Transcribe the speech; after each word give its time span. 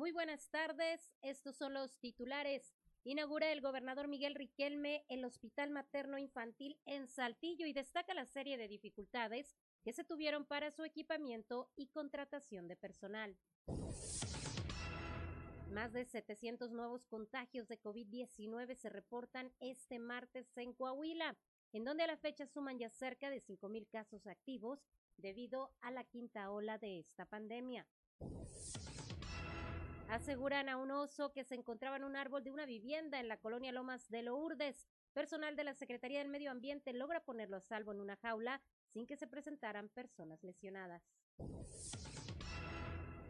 Muy 0.00 0.12
buenas 0.12 0.48
tardes, 0.48 1.12
estos 1.20 1.58
son 1.58 1.74
los 1.74 1.98
titulares. 1.98 2.72
Inaugura 3.04 3.52
el 3.52 3.60
gobernador 3.60 4.08
Miguel 4.08 4.34
Riquelme 4.34 5.04
el 5.10 5.26
Hospital 5.26 5.68
Materno 5.68 6.16
Infantil 6.16 6.80
en 6.86 7.06
Saltillo 7.06 7.66
y 7.66 7.74
destaca 7.74 8.14
la 8.14 8.24
serie 8.24 8.56
de 8.56 8.66
dificultades 8.66 9.54
que 9.84 9.92
se 9.92 10.02
tuvieron 10.02 10.46
para 10.46 10.70
su 10.70 10.84
equipamiento 10.84 11.70
y 11.76 11.88
contratación 11.88 12.66
de 12.66 12.76
personal. 12.76 13.36
Más 15.70 15.92
de 15.92 16.06
700 16.06 16.70
nuevos 16.70 17.04
contagios 17.04 17.68
de 17.68 17.78
COVID-19 17.78 18.76
se 18.76 18.88
reportan 18.88 19.52
este 19.60 19.98
martes 19.98 20.56
en 20.56 20.72
Coahuila, 20.72 21.36
en 21.74 21.84
donde 21.84 22.04
a 22.04 22.06
la 22.06 22.16
fecha 22.16 22.46
suman 22.46 22.78
ya 22.78 22.88
cerca 22.88 23.28
de 23.28 23.42
5.000 23.42 23.86
casos 23.90 24.26
activos 24.26 24.80
debido 25.18 25.74
a 25.82 25.90
la 25.90 26.04
quinta 26.04 26.50
ola 26.50 26.78
de 26.78 27.00
esta 27.00 27.26
pandemia. 27.26 27.86
Aseguran 30.10 30.68
a 30.68 30.76
un 30.76 30.90
oso 30.90 31.32
que 31.32 31.44
se 31.44 31.54
encontraba 31.54 31.94
en 31.94 32.02
un 32.02 32.16
árbol 32.16 32.42
de 32.42 32.50
una 32.50 32.66
vivienda 32.66 33.20
en 33.20 33.28
la 33.28 33.36
colonia 33.36 33.70
Lomas 33.70 34.10
de 34.10 34.22
Lourdes. 34.22 34.88
Personal 35.12 35.54
de 35.54 35.62
la 35.62 35.72
Secretaría 35.72 36.18
del 36.18 36.28
Medio 36.28 36.50
Ambiente 36.50 36.92
logra 36.92 37.20
ponerlo 37.20 37.56
a 37.56 37.60
salvo 37.60 37.92
en 37.92 38.00
una 38.00 38.16
jaula 38.16 38.60
sin 38.88 39.06
que 39.06 39.16
se 39.16 39.28
presentaran 39.28 39.88
personas 39.88 40.42
lesionadas. 40.42 41.04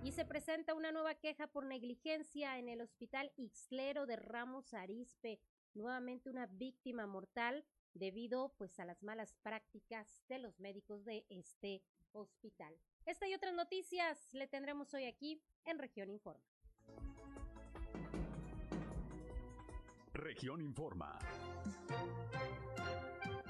Y 0.02 0.12
se 0.12 0.24
presenta 0.24 0.72
una 0.72 0.90
nueva 0.90 1.16
queja 1.16 1.48
por 1.48 1.66
negligencia 1.66 2.58
en 2.58 2.70
el 2.70 2.80
Hospital 2.80 3.30
Ixlero 3.36 4.06
de 4.06 4.16
Ramos 4.16 4.72
Arispe. 4.72 5.38
Nuevamente 5.74 6.30
una 6.30 6.46
víctima 6.46 7.06
mortal 7.06 7.62
debido 7.92 8.54
pues 8.56 8.80
a 8.80 8.86
las 8.86 9.02
malas 9.02 9.34
prácticas 9.42 10.24
de 10.28 10.38
los 10.38 10.58
médicos 10.58 11.04
de 11.04 11.26
este 11.28 11.82
hospital. 12.12 12.74
Esta 13.04 13.28
y 13.28 13.34
otras 13.34 13.52
noticias 13.52 14.32
le 14.32 14.46
tendremos 14.46 14.94
hoy 14.94 15.04
aquí 15.04 15.42
en 15.66 15.78
Región 15.78 16.08
Informa. 16.08 16.42
Región 20.12 20.60
Informa. 20.60 21.18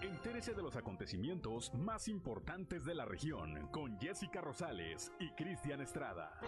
Entérese 0.02 0.54
de 0.54 0.62
los 0.62 0.76
acontecimientos 0.76 1.74
más 1.74 2.08
importantes 2.08 2.84
de 2.84 2.94
la 2.94 3.04
región 3.04 3.68
con 3.70 3.98
Jessica 3.98 4.40
Rosales 4.40 5.12
y 5.18 5.30
Cristian 5.32 5.80
Estrada. 5.80 6.40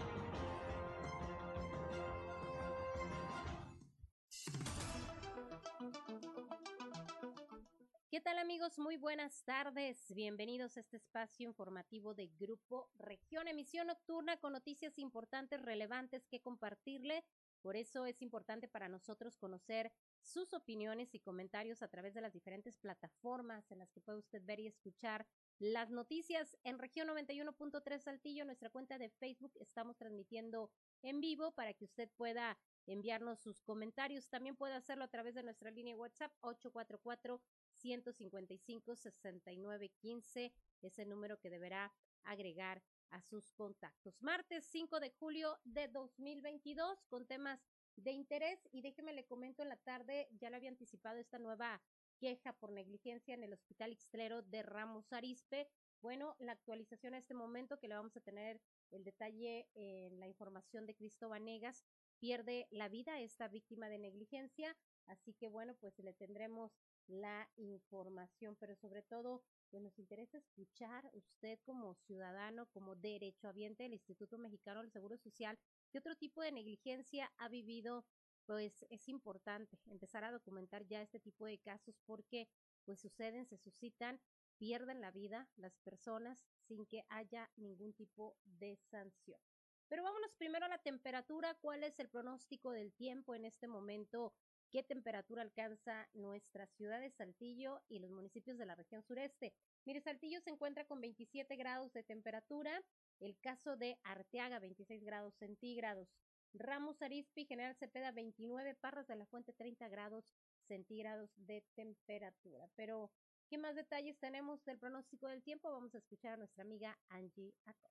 Tal 8.23 8.39
amigos? 8.39 8.79
Muy 8.79 8.97
buenas 8.97 9.43
tardes. 9.43 10.15
Bienvenidos 10.15 10.77
a 10.77 10.81
este 10.81 10.97
espacio 10.97 11.49
informativo 11.49 12.15
de 12.15 12.29
Grupo 12.39 12.89
Región, 12.95 13.49
emisión 13.49 13.89
nocturna 13.89 14.37
con 14.37 14.53
noticias 14.53 14.97
importantes, 15.01 15.61
relevantes 15.61 16.29
que 16.29 16.41
compartirle 16.41 17.25
por 17.63 17.77
eso 17.77 18.07
es 18.07 18.21
importante 18.23 18.67
para 18.67 18.89
nosotros 18.89 19.37
conocer 19.37 19.93
sus 20.21 20.53
opiniones 20.53 21.15
y 21.15 21.21
comentarios 21.21 21.81
a 21.83 21.89
través 21.89 22.13
de 22.13 22.21
las 22.21 22.33
diferentes 22.33 22.77
plataformas 22.77 23.71
en 23.71 23.79
las 23.79 23.93
que 23.93 24.01
puede 24.01 24.19
usted 24.19 24.43
ver 24.45 24.59
y 24.59 24.67
escuchar 24.67 25.27
las 25.61 25.91
noticias 25.91 26.57
en 26.65 26.81
región 26.81 27.07
91.3 27.07 28.01
Saltillo, 28.01 28.45
nuestra 28.45 28.69
cuenta 28.69 28.99
de 28.99 29.11
Facebook. 29.11 29.53
Estamos 29.61 29.97
transmitiendo 29.97 30.73
en 31.03 31.21
vivo 31.21 31.53
para 31.53 31.73
que 31.73 31.85
usted 31.85 32.11
pueda 32.17 32.59
enviarnos 32.87 33.39
sus 33.39 33.63
comentarios. 33.63 34.29
También 34.29 34.57
puede 34.57 34.75
hacerlo 34.75 35.05
a 35.05 35.09
través 35.09 35.37
de 35.37 35.45
nuestra 35.45 35.71
línea 35.71 35.95
WhatsApp 35.95 36.33
844 36.41 37.41
155 37.83 38.97
6915, 38.97 40.53
ese 40.83 41.05
número 41.05 41.39
que 41.39 41.51
deberá 41.51 41.93
agregar 42.23 42.83
a 43.11 43.21
sus 43.21 43.51
contactos. 43.53 44.23
Martes 44.23 44.65
5 44.67 45.01
de 45.01 45.11
julio 45.11 45.59
de 45.65 45.89
2022 45.89 47.05
con 47.09 47.27
temas 47.27 47.61
de 47.97 48.13
interés 48.13 48.67
y 48.73 48.81
déjeme 48.81 49.13
le 49.13 49.27
comento 49.27 49.63
en 49.63 49.69
la 49.69 49.77
tarde, 49.77 50.29
ya 50.41 50.49
le 50.49 50.57
había 50.57 50.71
anticipado 50.71 51.19
esta 51.19 51.39
nueva 51.39 51.83
queja 52.19 52.53
por 52.55 52.73
negligencia 52.73 53.35
en 53.35 53.43
el 53.43 53.53
Hospital 53.53 53.93
Ixtlero 53.93 54.43
de 54.43 54.63
Ramos 54.63 55.13
Arispe. 55.13 55.69
Bueno, 56.01 56.37
la 56.39 56.53
actualización 56.53 57.15
a 57.15 57.19
este 57.19 57.35
momento 57.35 57.79
que 57.79 57.89
le 57.89 57.97
vamos 57.97 58.17
a 58.17 58.21
tener 58.21 58.61
el 58.91 59.05
detalle 59.05 59.69
en 59.75 60.21
la 60.21 60.29
información 60.29 60.87
de 60.87 60.95
Cristo 60.95 61.29
Vanegas, 61.29 61.85
pierde 62.19 62.69
la 62.71 62.89
vida 62.89 63.21
esta 63.21 63.49
víctima 63.49 63.89
de 63.89 63.99
negligencia, 63.99 64.77
así 65.07 65.35
que 65.35 65.49
bueno, 65.49 65.75
pues 65.81 65.99
le 65.99 66.15
tendremos 66.15 66.73
la 67.07 67.49
información, 67.57 68.57
pero 68.57 68.75
sobre 68.77 69.03
todo 69.03 69.43
pues 69.71 69.83
nos 69.83 69.99
interesa 69.99 70.37
escuchar 70.37 71.09
usted 71.15 71.59
como 71.65 71.95
ciudadano, 71.95 72.67
como 72.67 72.95
derechohabiente 72.95 73.85
del 73.85 73.95
Instituto 73.95 74.37
Mexicano 74.37 74.83
del 74.83 74.93
Seguro 74.93 75.17
Social, 75.17 75.59
qué 75.91 75.99
otro 75.99 76.15
tipo 76.15 76.43
de 76.43 76.53
negligencia 76.53 77.33
ha 77.39 77.49
vivido, 77.49 78.05
pues 78.45 78.85
es 78.91 79.09
importante 79.09 79.79
empezar 79.87 80.25
a 80.25 80.31
documentar 80.31 80.87
ya 80.87 81.01
este 81.01 81.21
tipo 81.21 81.47
de 81.47 81.59
casos 81.59 81.99
porque 82.05 82.49
pues 82.85 83.01
suceden, 83.01 83.47
se 83.47 83.57
suscitan, 83.57 84.21
pierden 84.59 85.01
la 85.01 85.11
vida 85.11 85.49
las 85.57 85.79
personas 85.79 86.45
sin 86.67 86.85
que 86.87 87.05
haya 87.09 87.51
ningún 87.57 87.95
tipo 87.95 88.37
de 88.45 88.77
sanción. 88.77 89.41
Pero 89.89 90.03
vámonos 90.03 90.35
primero 90.35 90.65
a 90.67 90.69
la 90.69 90.79
temperatura, 90.79 91.55
cuál 91.61 91.85
es 91.85 91.99
el 91.99 92.09
pronóstico 92.09 92.73
del 92.73 92.93
tiempo 92.95 93.35
en 93.35 93.45
este 93.45 93.69
momento 93.69 94.33
qué 94.73 94.83
temperatura 94.83 95.43
alcanza 95.43 96.09
nuestra 96.15 96.67
ciudad 96.67 96.99
de 96.99 97.11
Saltillo 97.11 97.83
y 97.89 97.99
los 97.99 98.11
municipios 98.11 98.57
de 98.57 98.65
la 98.65 98.75
región 98.75 99.03
sureste. 99.03 99.53
Mire, 99.85 100.01
Saltillo 100.01 100.41
se 100.41 100.51
encuentra 100.51 100.87
con 100.87 101.01
27 101.01 101.55
grados 101.57 101.93
de 101.93 102.03
temperatura, 102.03 102.83
el 103.21 103.39
caso 103.39 103.77
de 103.77 103.99
Arteaga 104.03 104.59
26 104.59 105.05
grados 105.05 105.35
centígrados, 105.35 106.09
Ramos 106.55 107.01
Arizpe 107.03 107.43
y 107.43 107.47
General 107.47 107.77
Cepeda 107.77 108.13
29, 108.13 108.75
Parras 108.77 109.07
de 109.07 109.17
la 109.17 109.27
Fuente 109.27 109.53
30 109.53 109.89
grados 109.89 110.25
centígrados 110.67 111.31
de 111.37 111.63
temperatura. 111.75 112.67
Pero, 112.75 113.11
¿qué 113.49 113.59
más 113.59 113.75
detalles 113.75 114.19
tenemos 114.19 114.65
del 114.65 114.79
pronóstico 114.79 115.29
del 115.29 115.43
tiempo? 115.43 115.71
Vamos 115.71 115.95
a 115.95 115.99
escuchar 115.99 116.33
a 116.33 116.37
nuestra 116.39 116.65
amiga 116.65 116.99
Angie 117.11 117.55
Acosta. 117.67 117.91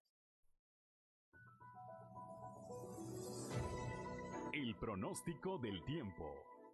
El 4.53 4.75
pronóstico 4.75 5.57
del 5.57 5.83
tiempo 5.85 6.43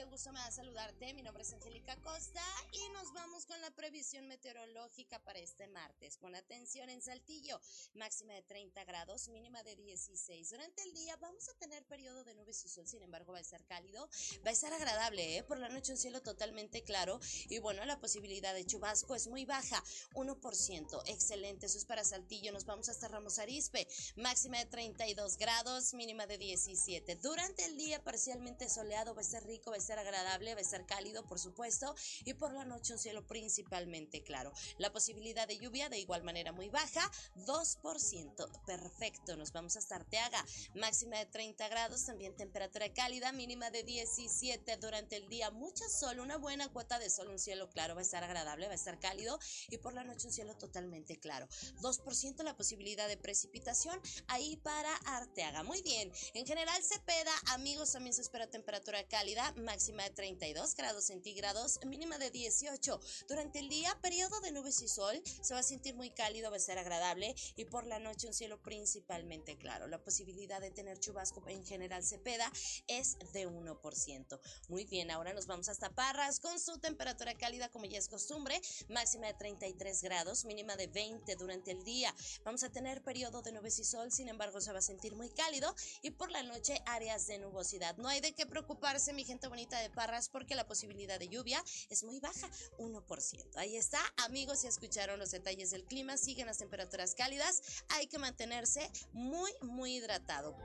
Qué 0.00 0.06
gusto 0.06 0.32
me 0.32 0.38
da 0.38 0.50
saludarte. 0.50 1.12
Mi 1.12 1.20
nombre 1.20 1.42
es 1.42 1.52
Angélica 1.52 1.94
Costa 1.96 2.42
y 2.72 2.88
nos 2.94 3.12
vamos 3.12 3.44
con 3.44 3.60
la 3.60 3.70
previsión 3.72 4.26
meteorológica 4.28 5.18
para 5.18 5.40
este 5.40 5.66
martes. 5.66 6.16
Con 6.16 6.34
atención 6.34 6.88
en 6.88 7.02
Saltillo, 7.02 7.60
máxima 7.92 8.32
de 8.32 8.40
30 8.40 8.82
grados, 8.84 9.28
mínima 9.28 9.62
de 9.62 9.76
16. 9.76 10.48
Durante 10.48 10.82
el 10.84 10.94
día 10.94 11.16
vamos 11.16 11.50
a 11.50 11.58
tener 11.58 11.84
periodo 11.84 12.24
de 12.24 12.34
nubes 12.34 12.64
y 12.64 12.70
sol, 12.70 12.88
sin 12.88 13.02
embargo 13.02 13.32
va 13.32 13.38
a 13.40 13.42
estar 13.42 13.62
cálido, 13.66 14.08
va 14.42 14.48
a 14.48 14.54
estar 14.54 14.72
agradable, 14.72 15.36
¿eh? 15.36 15.42
por 15.42 15.58
la 15.58 15.68
noche 15.68 15.92
un 15.92 15.98
cielo 15.98 16.22
totalmente 16.22 16.82
claro 16.82 17.20
y 17.50 17.58
bueno, 17.58 17.84
la 17.84 18.00
posibilidad 18.00 18.54
de 18.54 18.64
chubasco 18.64 19.14
es 19.14 19.26
muy 19.26 19.44
baja, 19.44 19.84
1%. 20.14 21.02
Excelente, 21.08 21.66
eso 21.66 21.76
es 21.76 21.84
para 21.84 22.04
Saltillo. 22.04 22.52
Nos 22.52 22.64
vamos 22.64 22.88
hasta 22.88 23.08
Ramos 23.08 23.38
Arispe, 23.38 23.86
máxima 24.16 24.56
de 24.60 24.64
32 24.64 25.36
grados, 25.36 25.92
mínima 25.92 26.26
de 26.26 26.38
17. 26.38 27.16
Durante 27.16 27.66
el 27.66 27.76
día 27.76 28.02
parcialmente 28.02 28.70
soleado, 28.70 29.14
va 29.14 29.20
a 29.20 29.24
estar 29.24 29.44
rico, 29.44 29.68
va 29.68 29.76
a 29.76 29.78
estar 29.78 29.89
agradable, 29.98 30.54
va 30.54 30.60
a 30.60 30.62
estar 30.62 30.86
cálido, 30.86 31.26
por 31.26 31.38
supuesto, 31.38 31.94
y 32.24 32.34
por 32.34 32.52
la 32.52 32.64
noche 32.64 32.92
un 32.92 32.98
cielo 32.98 33.26
principalmente 33.26 34.22
claro. 34.22 34.52
La 34.78 34.92
posibilidad 34.92 35.46
de 35.48 35.58
lluvia 35.58 35.88
de 35.88 35.98
igual 35.98 36.22
manera 36.22 36.52
muy 36.52 36.68
baja, 36.68 37.10
2%. 37.36 38.64
Perfecto, 38.66 39.36
nos 39.36 39.52
vamos 39.52 39.76
hasta 39.76 39.96
Arteaga, 39.96 40.44
máxima 40.74 41.18
de 41.18 41.26
30 41.26 41.68
grados, 41.68 42.06
también 42.06 42.36
temperatura 42.36 42.92
cálida, 42.92 43.32
mínima 43.32 43.70
de 43.70 43.82
17 43.82 44.76
durante 44.76 45.16
el 45.16 45.28
día, 45.28 45.50
mucha 45.50 45.88
sol, 45.88 46.20
una 46.20 46.36
buena 46.36 46.68
cuota 46.68 46.98
de 46.98 47.10
sol, 47.10 47.28
un 47.28 47.38
cielo 47.38 47.68
claro, 47.70 47.94
va 47.94 48.00
a 48.00 48.04
estar 48.04 48.22
agradable, 48.22 48.66
va 48.66 48.72
a 48.72 48.76
estar 48.76 48.98
cálido 48.98 49.38
y 49.68 49.78
por 49.78 49.94
la 49.94 50.04
noche 50.04 50.26
un 50.26 50.32
cielo 50.32 50.56
totalmente 50.56 51.18
claro. 51.18 51.48
2% 51.80 52.42
la 52.42 52.56
posibilidad 52.56 53.08
de 53.08 53.16
precipitación 53.16 54.00
ahí 54.28 54.56
para 54.58 54.94
Arteaga. 55.06 55.62
Muy 55.62 55.82
bien, 55.82 56.12
en 56.34 56.46
general 56.46 56.82
Cepeda, 56.82 57.32
amigos, 57.48 57.92
también 57.92 58.14
se 58.14 58.22
espera 58.22 58.50
temperatura 58.50 59.06
cálida, 59.08 59.52
máxima 59.56 59.79
de 59.80 60.10
32 60.10 60.74
grados 60.74 61.06
centígrados, 61.06 61.80
mínima 61.86 62.18
de 62.18 62.30
18. 62.30 63.00
Durante 63.28 63.60
el 63.60 63.70
día, 63.70 63.96
periodo 64.02 64.38
de 64.42 64.52
nubes 64.52 64.82
y 64.82 64.88
sol, 64.88 65.22
se 65.40 65.54
va 65.54 65.60
a 65.60 65.62
sentir 65.62 65.94
muy 65.94 66.10
cálido, 66.10 66.50
va 66.50 66.58
a 66.58 66.60
ser 66.60 66.76
agradable 66.76 67.34
y 67.56 67.64
por 67.64 67.86
la 67.86 67.98
noche 67.98 68.26
un 68.26 68.34
cielo 68.34 68.60
principalmente 68.60 69.56
claro. 69.56 69.86
La 69.86 70.02
posibilidad 70.04 70.60
de 70.60 70.70
tener 70.70 71.00
chubasco 71.00 71.42
en 71.48 71.64
general 71.64 72.04
Cepeda 72.04 72.52
es 72.88 73.16
de 73.32 73.48
1%. 73.48 74.40
Muy 74.68 74.84
bien, 74.84 75.10
ahora 75.10 75.32
nos 75.32 75.46
vamos 75.46 75.70
hasta 75.70 75.88
Parras 75.94 76.40
con 76.40 76.60
su 76.60 76.78
temperatura 76.78 77.34
cálida 77.38 77.70
como 77.70 77.86
ya 77.86 77.98
es 77.98 78.08
costumbre, 78.08 78.60
máxima 78.90 79.28
de 79.28 79.34
33 79.34 80.02
grados, 80.02 80.44
mínima 80.44 80.76
de 80.76 80.88
20 80.88 81.36
durante 81.36 81.70
el 81.70 81.82
día. 81.84 82.14
Vamos 82.44 82.62
a 82.64 82.70
tener 82.70 83.02
periodo 83.02 83.40
de 83.40 83.52
nubes 83.52 83.78
y 83.78 83.84
sol, 83.84 84.12
sin 84.12 84.28
embargo 84.28 84.60
se 84.60 84.72
va 84.72 84.80
a 84.80 84.82
sentir 84.82 85.16
muy 85.16 85.30
cálido 85.30 85.74
y 86.02 86.10
por 86.10 86.30
la 86.30 86.42
noche 86.42 86.82
áreas 86.84 87.26
de 87.26 87.38
nubosidad. 87.38 87.96
No 87.96 88.08
hay 88.08 88.20
de 88.20 88.34
qué 88.34 88.44
preocuparse, 88.44 89.14
mi 89.14 89.24
gente 89.24 89.48
bonita 89.48 89.59
de 89.68 89.90
Parras 89.90 90.28
porque 90.28 90.54
la 90.54 90.66
posibilidad 90.66 91.18
de 91.18 91.28
lluvia 91.28 91.62
es 91.90 92.02
muy 92.02 92.18
baja, 92.18 92.48
1%. 92.78 93.56
Ahí 93.56 93.76
está, 93.76 94.00
amigos, 94.24 94.62
ya 94.62 94.68
escucharon 94.68 95.18
los 95.18 95.30
detalles 95.30 95.70
del 95.70 95.84
clima, 95.84 96.16
siguen 96.16 96.46
las 96.46 96.58
temperaturas 96.58 97.14
cálidas, 97.14 97.84
hay 97.88 98.06
que 98.06 98.18
mantenerse 98.18 98.90
muy, 99.12 99.52
muy 99.62 99.96
hidratado. 99.96 100.56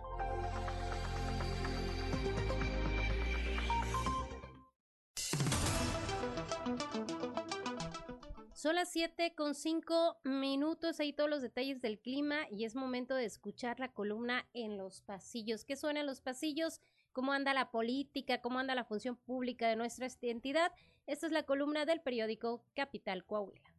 Son 8.66 8.74
las 8.74 8.90
7 8.90 9.36
con 9.36 9.54
5 9.54 10.22
minutos, 10.24 11.00
ahí 11.00 11.14
todos 11.14 11.30
los 11.30 11.44
detalles 11.44 11.84
del 11.84 12.00
clima 12.00 12.48
y 12.50 12.66
es 12.66 12.74
momento 12.74 13.14
de 13.14 13.24
escuchar 13.24 13.80
la 13.80 13.94
columna 13.94 14.50
en 14.56 14.76
los 14.76 15.02
pasillos. 15.02 15.64
¿Qué 15.64 15.76
suena 15.76 16.00
en 16.00 16.08
los 16.08 16.20
pasillos? 16.20 16.82
¿Cómo 17.12 17.32
anda 17.32 17.54
la 17.54 17.70
política? 17.70 18.42
¿Cómo 18.42 18.58
anda 18.58 18.74
la 18.74 18.84
función 18.84 19.18
pública 19.18 19.68
de 19.68 19.76
nuestra 19.76 20.08
entidad? 20.22 20.72
Esta 21.06 21.28
es 21.28 21.32
la 21.32 21.44
columna 21.44 21.86
del 21.86 22.02
periódico 22.02 22.66
Capital 22.74 23.24
Coahuila. 23.24 23.72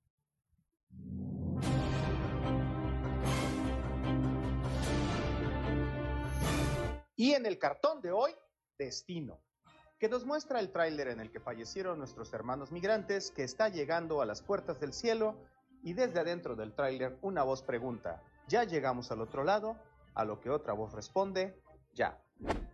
Y 7.16 7.32
en 7.32 7.44
el 7.44 7.58
cartón 7.58 8.00
de 8.02 8.12
hoy, 8.12 8.30
Destino 8.78 9.45
que 9.98 10.08
nos 10.08 10.26
muestra 10.26 10.60
el 10.60 10.70
tráiler 10.70 11.08
en 11.08 11.20
el 11.20 11.30
que 11.30 11.40
fallecieron 11.40 11.98
nuestros 11.98 12.32
hermanos 12.34 12.70
migrantes 12.70 13.30
que 13.30 13.44
está 13.44 13.68
llegando 13.68 14.20
a 14.20 14.26
las 14.26 14.42
puertas 14.42 14.78
del 14.78 14.92
cielo 14.92 15.36
y 15.82 15.94
desde 15.94 16.20
adentro 16.20 16.54
del 16.54 16.74
tráiler 16.74 17.16
una 17.22 17.42
voz 17.42 17.62
pregunta, 17.62 18.22
¿ya 18.48 18.64
llegamos 18.64 19.10
al 19.10 19.20
otro 19.20 19.44
lado? 19.44 19.76
A 20.14 20.24
lo 20.24 20.40
que 20.40 20.50
otra 20.50 20.72
voz 20.72 20.92
responde, 20.92 21.58
ya. 21.94 22.18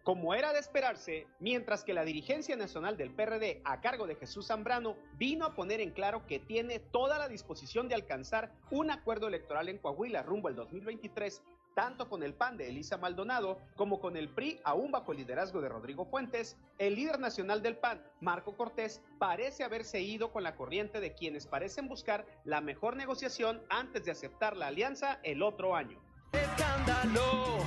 Como 0.03 0.35
era 0.35 0.53
de 0.53 0.59
esperarse, 0.59 1.29
mientras 1.39 1.85
que 1.85 1.95
la 1.95 2.05
dirigencia 2.05 2.57
nacional 2.57 2.97
del 2.97 3.15
PRD 3.15 3.63
a 3.65 3.81
cargo 3.81 4.09
de 4.09 4.17
Jesús 4.17 4.49
Zambrano 4.49 4.97
vino 5.15 5.47
a 5.47 5.55
poner 5.55 5.81
en 5.81 5.93
claro 5.93 6.27
que 6.27 6.41
tiene 6.41 6.81
toda 6.81 7.19
la 7.19 7.29
disposición 7.29 7.87
de 7.89 7.95
alcanzar 7.95 8.53
un 8.73 8.91
acuerdo 8.91 9.29
electoral 9.29 9.69
en 9.69 9.79
Coahuila 9.79 10.25
rumbo 10.25 10.49
al 10.49 10.57
2023 10.57 11.41
tanto 11.75 12.09
con 12.09 12.23
el 12.23 12.35
PAN 12.35 12.57
de 12.57 12.69
Elisa 12.69 12.97
Maldonado 12.97 13.59
como 13.77 14.01
con 14.01 14.17
el 14.17 14.29
PRI, 14.29 14.61
aún 14.65 14.91
bajo 14.91 15.13
el 15.13 15.19
liderazgo 15.19 15.61
de 15.61 15.69
Rodrigo 15.69 16.05
Fuentes, 16.05 16.57
el 16.79 16.95
líder 16.95 17.19
nacional 17.19 17.63
del 17.63 17.77
PAN, 17.77 18.03
Marco 18.21 18.57
Cortés, 18.57 19.03
parece 19.19 19.65
haberse 19.65 20.01
ido 20.01 20.33
con 20.33 20.43
la 20.43 20.57
corriente 20.57 21.01
de 21.01 21.15
quienes 21.15 21.47
parecen 21.47 21.89
buscar 21.89 22.27
la 22.45 22.61
mejor 22.61 22.97
negociación 22.97 23.63
antes 23.69 24.05
de 24.05 24.11
aceptar 24.11 24.57
la 24.57 24.69
alianza 24.69 25.21
el 25.23 25.43
otro 25.43 25.75
año. 25.75 26.01
Escándalo, 26.33 27.59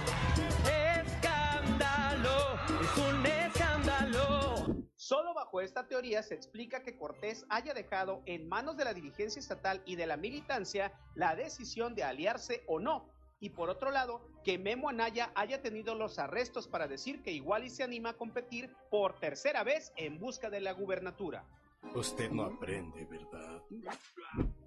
escándalo, 1.05 2.55
es 2.81 2.97
un 2.97 3.25
escándalo. 3.25 4.85
Solo 4.95 5.35
bajo 5.35 5.61
esta 5.61 5.87
teoría 5.87 6.23
se 6.23 6.33
explica 6.33 6.81
que 6.81 6.97
Cortés 6.97 7.45
haya 7.49 7.75
dejado 7.75 8.23
en 8.25 8.47
manos 8.47 8.75
de 8.75 8.85
la 8.85 8.93
dirigencia 8.93 9.39
estatal 9.39 9.83
y 9.85 9.95
de 9.95 10.07
la 10.07 10.17
militancia 10.17 10.91
la 11.13 11.35
decisión 11.35 11.93
de 11.93 12.03
aliarse 12.03 12.63
o 12.67 12.79
no 12.79 13.14
y 13.45 13.49
por 13.51 13.69
otro 13.69 13.91
lado, 13.91 14.21
que 14.43 14.57
Memo 14.57 14.89
Anaya 14.89 15.31
haya 15.35 15.61
tenido 15.61 15.93
los 15.93 16.17
arrestos 16.17 16.67
para 16.67 16.87
decir 16.87 17.21
que 17.21 17.31
igual 17.31 17.63
y 17.63 17.69
se 17.69 17.83
anima 17.83 18.09
a 18.09 18.17
competir 18.17 18.73
por 18.89 19.19
tercera 19.19 19.63
vez 19.63 19.93
en 19.97 20.17
busca 20.19 20.49
de 20.49 20.61
la 20.61 20.71
gubernatura. 20.71 21.45
Usted 21.93 22.31
no 22.31 22.45
aprende, 22.45 23.05
¿verdad? 23.05 23.61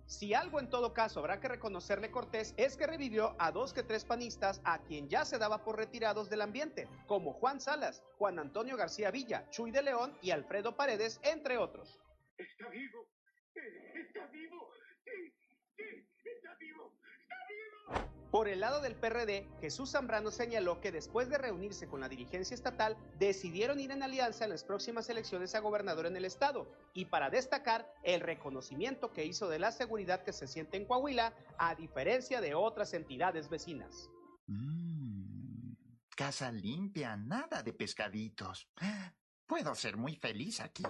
Si 0.07 0.33
algo 0.33 0.61
en 0.61 0.71
todo 0.71 0.95
caso 0.95 1.19
habrá 1.19 1.41
que 1.41 1.49
reconocerle 1.49 2.13
Cortés 2.13 2.55
es 2.57 2.77
que 2.77 2.87
revivió 2.87 3.35
a 3.41 3.51
dos 3.51 3.73
que 3.73 3.83
tres 3.83 4.05
panistas 4.05 4.61
a 4.63 4.79
quien 4.85 5.09
ya 5.09 5.25
se 5.25 5.39
daba 5.39 5.65
por 5.65 5.77
retirados 5.77 6.31
del 6.31 6.43
ambiente, 6.43 6.89
como 7.09 7.33
Juan 7.33 7.61
Salas, 7.61 8.05
Juan 8.17 8.39
Antonio 8.39 8.77
García 8.77 9.11
Villa, 9.11 9.51
Chuy 9.51 9.73
de 9.73 9.83
León 9.83 10.17
y 10.23 10.31
Alfredo 10.31 10.77
Paredes, 10.77 11.19
entre 11.25 11.59
otros. 11.59 11.99
Está 12.37 12.69
vivo, 12.69 13.09
está 13.57 14.27
vivo, 14.27 14.71
sí, 15.05 15.35
sí, 15.77 16.07
está 16.23 16.55
vivo, 16.61 16.93
está 17.19 17.37
vivo. 17.49 18.18
Por 18.31 18.47
el 18.47 18.61
lado 18.61 18.83
del 18.83 18.95
PRD, 18.95 19.49
Jesús 19.61 19.93
Zambrano 19.93 20.31
señaló 20.31 20.81
que 20.83 20.93
después 20.93 21.31
de 21.31 21.39
reunirse 21.39 21.89
con 21.89 22.01
la 22.01 22.11
dirigencia 22.11 22.55
estatal, 22.55 22.97
decidieron 23.19 23.81
ir 23.81 23.91
en 23.91 24.03
alianza 24.03 24.45
en 24.45 24.51
las 24.51 24.65
próximas 24.65 25.09
elecciones 25.09 25.55
a 25.55 25.61
gobernador 25.61 26.05
en 26.05 26.17
el 26.17 26.27
estado, 26.27 26.71
y 26.93 27.07
para 27.07 27.31
destacar 27.31 27.91
el 28.03 28.21
reconocimiento 28.21 29.13
que 29.15 29.25
hizo 29.25 29.49
de 29.49 29.59
la 29.59 29.73
seguridad 29.73 30.25
que 30.25 30.35
se 30.35 30.47
siente 30.47 30.77
en 30.77 30.85
Coahuila, 30.85 31.33
a 31.57 31.75
diferencia 31.75 32.43
de 32.43 32.55
otras 32.55 32.93
entidades 32.93 33.49
vecinas. 33.49 34.11
Mm, 34.47 35.73
casa 36.15 36.53
limpia, 36.53 37.17
nada 37.17 37.63
de 37.63 37.73
pescaditos. 37.73 38.69
Puedo 39.47 39.75
ser 39.75 39.97
muy 39.97 40.17
feliz 40.17 40.61
aquí. 40.61 40.83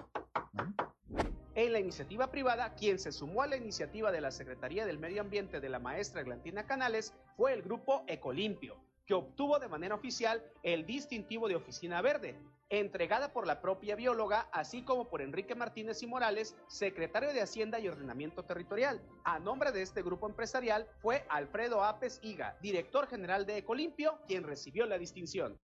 En 1.59 1.73
la 1.73 1.79
iniciativa 1.81 2.31
privada, 2.31 2.73
quien 2.73 2.99
se 2.99 3.11
sumó 3.11 3.41
a 3.41 3.47
la 3.47 3.57
iniciativa 3.57 4.13
de 4.13 4.21
la 4.21 4.31
Secretaría 4.31 4.85
del 4.85 4.97
Medio 4.97 5.19
Ambiente 5.19 5.59
de 5.59 5.67
la 5.67 5.77
maestra 5.77 6.23
Glantina 6.23 6.65
Canales 6.65 7.13
fue 7.35 7.51
el 7.51 7.63
grupo 7.63 8.05
Ecolimpio, 8.07 8.77
que 9.05 9.13
obtuvo 9.13 9.59
de 9.59 9.67
manera 9.67 9.93
oficial 9.93 10.41
el 10.63 10.85
distintivo 10.85 11.49
de 11.49 11.57
Oficina 11.57 12.01
Verde, 12.01 12.39
entregada 12.69 13.33
por 13.33 13.45
la 13.45 13.59
propia 13.59 13.97
bióloga, 13.97 14.47
así 14.53 14.83
como 14.83 15.09
por 15.09 15.21
Enrique 15.21 15.53
Martínez 15.53 16.01
y 16.01 16.07
Morales, 16.07 16.55
secretario 16.69 17.33
de 17.33 17.41
Hacienda 17.41 17.77
y 17.77 17.89
Ordenamiento 17.89 18.43
Territorial. 18.45 19.01
A 19.25 19.39
nombre 19.39 19.73
de 19.73 19.81
este 19.81 20.01
grupo 20.01 20.29
empresarial 20.29 20.87
fue 21.01 21.25
Alfredo 21.27 21.83
Apes 21.83 22.21
Higa, 22.23 22.57
director 22.61 23.05
general 23.05 23.45
de 23.45 23.57
Ecolimpio, 23.57 24.17
quien 24.27 24.45
recibió 24.45 24.85
la 24.85 24.97
distinción. 24.97 25.59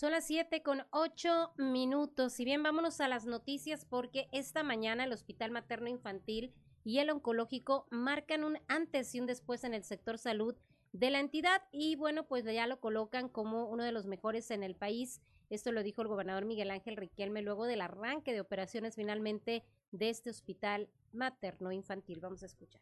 Son 0.00 0.12
las 0.12 0.24
7 0.24 0.62
con 0.62 0.86
8 0.92 1.52
minutos. 1.58 2.32
Si 2.32 2.46
bien, 2.46 2.62
vámonos 2.62 3.02
a 3.02 3.08
las 3.08 3.26
noticias 3.26 3.84
porque 3.84 4.28
esta 4.32 4.62
mañana 4.62 5.04
el 5.04 5.12
Hospital 5.12 5.50
Materno 5.50 5.90
Infantil 5.90 6.54
y 6.84 7.00
el 7.00 7.10
Oncológico 7.10 7.86
marcan 7.90 8.42
un 8.42 8.58
antes 8.66 9.14
y 9.14 9.20
un 9.20 9.26
después 9.26 9.62
en 9.62 9.74
el 9.74 9.84
sector 9.84 10.16
salud 10.16 10.56
de 10.94 11.10
la 11.10 11.20
entidad 11.20 11.60
y 11.70 11.96
bueno, 11.96 12.26
pues 12.26 12.46
ya 12.46 12.66
lo 12.66 12.80
colocan 12.80 13.28
como 13.28 13.66
uno 13.66 13.84
de 13.84 13.92
los 13.92 14.06
mejores 14.06 14.50
en 14.50 14.62
el 14.62 14.74
país. 14.74 15.20
Esto 15.50 15.70
lo 15.70 15.82
dijo 15.82 16.00
el 16.00 16.08
gobernador 16.08 16.46
Miguel 16.46 16.70
Ángel 16.70 16.96
Riquelme 16.96 17.42
luego 17.42 17.66
del 17.66 17.82
arranque 17.82 18.32
de 18.32 18.40
operaciones 18.40 18.96
finalmente 18.96 19.64
de 19.92 20.08
este 20.08 20.30
hospital 20.30 20.88
materno 21.12 21.72
infantil. 21.72 22.20
Vamos 22.20 22.42
a 22.42 22.46
escuchar. 22.46 22.80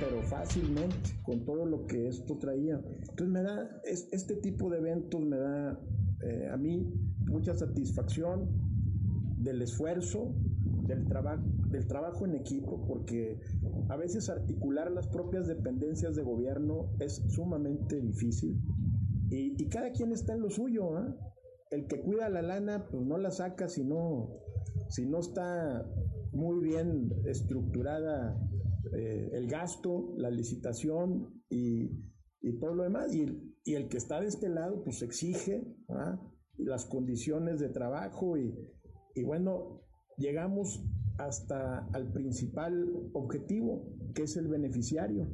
Pero 0.00 0.22
fácilmente 0.22 1.20
con 1.22 1.44
todo 1.44 1.64
lo 1.64 1.86
que 1.86 2.08
esto 2.08 2.38
traía. 2.38 2.80
Entonces 3.00 3.28
me 3.28 3.42
da, 3.42 3.80
es, 3.84 4.08
este 4.12 4.34
tipo 4.36 4.68
de 4.68 4.78
eventos 4.78 5.20
me 5.20 5.36
da 5.36 5.80
eh, 6.22 6.48
a 6.50 6.56
mí 6.56 6.92
mucha 7.26 7.54
satisfacción 7.54 8.48
del 9.38 9.62
esfuerzo, 9.62 10.34
del, 10.86 11.06
trabajo 11.06 11.42
del 11.68 11.86
trabajo 11.86 12.24
en 12.24 12.34
equipo, 12.34 12.84
porque 12.86 13.38
a 13.88 13.96
veces 13.96 14.28
articular 14.28 14.90
las 14.90 15.06
propias 15.06 15.46
dependencias 15.46 16.16
de 16.16 16.22
gobierno 16.22 16.90
es 16.98 17.22
sumamente 17.28 18.00
difícil 18.00 18.58
y, 19.30 19.68
cada 19.68 19.92
quien 19.92 20.12
está 20.12 20.32
en 20.32 20.40
lo 20.40 20.50
suyo. 20.50 20.96
¿ah? 20.96 21.14
El 21.70 21.86
que 21.86 22.00
cuida 22.00 22.30
la 22.30 22.40
lana, 22.40 22.86
pues 22.90 23.04
no 23.04 23.18
la 23.18 23.30
saca 23.30 23.68
si 23.68 23.84
no, 23.84 24.30
si 24.88 25.04
no 25.04 25.18
está 25.18 25.86
muy 26.32 26.64
bien 26.64 27.12
estructurada 27.26 28.36
eh, 28.92 29.30
el 29.32 29.48
gasto, 29.48 30.14
la 30.16 30.30
licitación 30.30 31.42
y, 31.48 32.08
todo 32.60 32.74
lo 32.74 32.82
demás. 32.84 33.14
Y, 33.14 33.26
el 33.74 33.88
que 33.88 33.98
está 33.98 34.20
de 34.20 34.28
este 34.28 34.48
lado, 34.48 34.82
pues 34.82 35.02
exige 35.02 35.62
las 36.56 36.86
condiciones 36.86 37.60
de 37.60 37.68
trabajo 37.68 38.36
y, 38.38 38.54
bueno, 39.24 39.82
llegamos 40.16 40.82
hasta 41.18 41.86
al 41.92 42.10
principal 42.12 43.10
objetivo, 43.12 43.94
que 44.14 44.22
es 44.22 44.36
el 44.36 44.48
beneficiario. 44.48 45.28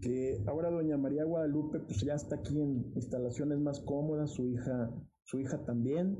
que 0.00 0.42
ahora 0.46 0.70
doña 0.70 0.96
María 0.96 1.24
Guadalupe 1.24 1.80
pues 1.80 2.00
ya 2.00 2.14
está 2.14 2.36
aquí 2.36 2.58
en 2.58 2.90
instalaciones 2.94 3.58
más 3.58 3.80
cómodas, 3.80 4.30
su 4.30 4.46
hija, 4.46 4.90
su 5.24 5.40
hija 5.40 5.62
también, 5.64 6.16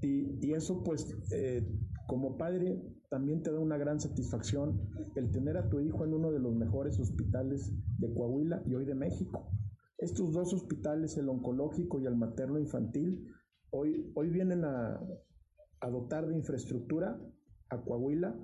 y, 0.00 0.52
eso 0.52 0.82
pues 0.82 1.16
eh, 1.32 1.66
como 2.06 2.36
padre 2.36 2.80
también 3.14 3.44
te 3.44 3.52
da 3.52 3.60
una 3.60 3.78
gran 3.78 4.00
satisfacción 4.00 4.90
el 5.14 5.30
tener 5.30 5.56
a 5.56 5.70
tu 5.70 5.78
hijo 5.78 6.04
en 6.04 6.14
uno 6.14 6.32
de 6.32 6.40
los 6.40 6.52
mejores 6.52 6.98
hospitales 6.98 7.72
de 7.96 8.12
Coahuila 8.12 8.64
y 8.66 8.74
hoy 8.74 8.84
de 8.84 8.96
México. 8.96 9.52
Estos 9.98 10.32
dos 10.32 10.52
hospitales, 10.52 11.16
el 11.16 11.28
oncológico 11.28 12.00
y 12.00 12.06
el 12.06 12.16
materno 12.16 12.58
infantil, 12.58 13.32
hoy, 13.70 14.10
hoy 14.16 14.30
vienen 14.30 14.64
a, 14.64 15.00
a 15.78 15.90
dotar 15.90 16.26
de 16.26 16.34
infraestructura 16.34 17.16
a 17.68 17.80
Coahuila, 17.82 18.36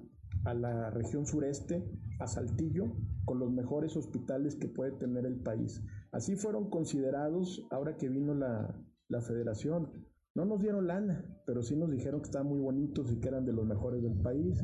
a 0.44 0.54
la 0.54 0.90
región 0.90 1.26
sureste, 1.26 1.90
a 2.20 2.28
Saltillo, 2.28 2.96
con 3.24 3.40
los 3.40 3.50
mejores 3.50 3.96
hospitales 3.96 4.54
que 4.54 4.68
puede 4.68 4.92
tener 4.92 5.26
el 5.26 5.40
país. 5.40 5.82
Así 6.12 6.36
fueron 6.36 6.70
considerados 6.70 7.66
ahora 7.72 7.96
que 7.96 8.08
vino 8.08 8.36
la, 8.36 8.80
la 9.08 9.20
federación 9.20 9.90
No 10.34 10.44
nos 10.44 10.60
dieron 10.60 10.86
lana, 10.86 11.24
pero 11.44 11.62
sí 11.62 11.74
nos 11.74 11.90
dijeron 11.90 12.20
que 12.20 12.26
estaban 12.26 12.46
muy 12.46 12.60
bonitos 12.60 13.10
y 13.10 13.18
que 13.18 13.28
eran 13.28 13.44
de 13.44 13.52
los 13.52 13.66
mejores 13.66 14.00
del 14.02 14.14
país. 14.20 14.62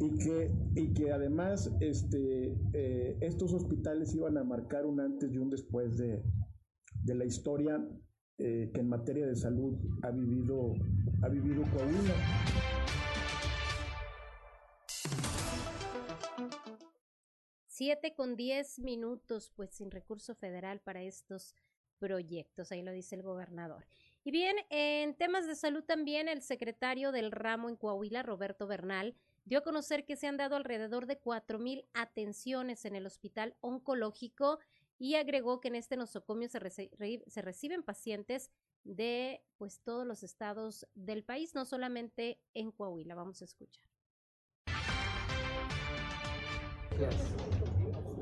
Y 0.00 0.16
que, 0.18 0.50
y 0.74 0.94
que 0.94 1.12
además 1.12 1.70
este, 1.80 2.56
eh, 2.72 3.18
estos 3.20 3.52
hospitales 3.52 4.14
iban 4.14 4.38
a 4.38 4.44
marcar 4.44 4.86
un 4.86 5.00
antes 5.00 5.32
y 5.32 5.38
un 5.38 5.50
después 5.50 5.96
de, 5.96 6.22
de 7.02 7.14
la 7.14 7.24
historia 7.24 7.86
eh, 8.38 8.70
que 8.72 8.80
en 8.80 8.88
materia 8.88 9.26
de 9.26 9.36
salud 9.36 9.78
ha 10.02 10.10
vivido, 10.10 10.74
ha 11.22 11.28
vivido 11.28 11.62
Coahuila. 11.62 12.14
7 17.68 18.14
con 18.14 18.36
10 18.36 18.78
minutos, 18.78 19.52
pues 19.54 19.74
sin 19.74 19.90
recurso 19.90 20.34
federal 20.34 20.80
para 20.80 21.02
estos 21.02 21.54
proyectos, 21.98 22.72
ahí 22.72 22.82
lo 22.82 22.92
dice 22.92 23.16
el 23.16 23.22
gobernador. 23.22 23.84
Y 24.26 24.32
bien, 24.32 24.56
en 24.70 25.14
temas 25.14 25.46
de 25.46 25.54
salud 25.54 25.84
también, 25.84 26.26
el 26.26 26.42
secretario 26.42 27.12
del 27.12 27.30
ramo 27.30 27.68
en 27.68 27.76
Coahuila, 27.76 28.24
Roberto 28.24 28.66
Bernal, 28.66 29.14
dio 29.44 29.60
a 29.60 29.62
conocer 29.62 30.04
que 30.04 30.16
se 30.16 30.26
han 30.26 30.36
dado 30.36 30.56
alrededor 30.56 31.06
de 31.06 31.16
cuatro 31.16 31.60
mil 31.60 31.84
atenciones 31.94 32.84
en 32.86 32.96
el 32.96 33.06
hospital 33.06 33.54
oncológico 33.60 34.58
y 34.98 35.14
agregó 35.14 35.60
que 35.60 35.68
en 35.68 35.76
este 35.76 35.96
nosocomio 35.96 36.48
se, 36.48 36.58
se 37.24 37.42
reciben 37.42 37.84
pacientes 37.84 38.50
de 38.82 39.44
pues 39.58 39.78
todos 39.84 40.04
los 40.04 40.24
estados 40.24 40.88
del 40.96 41.22
país, 41.22 41.54
no 41.54 41.64
solamente 41.64 42.40
en 42.52 42.72
Coahuila. 42.72 43.14
Vamos 43.14 43.42
a 43.42 43.44
escuchar 43.44 43.86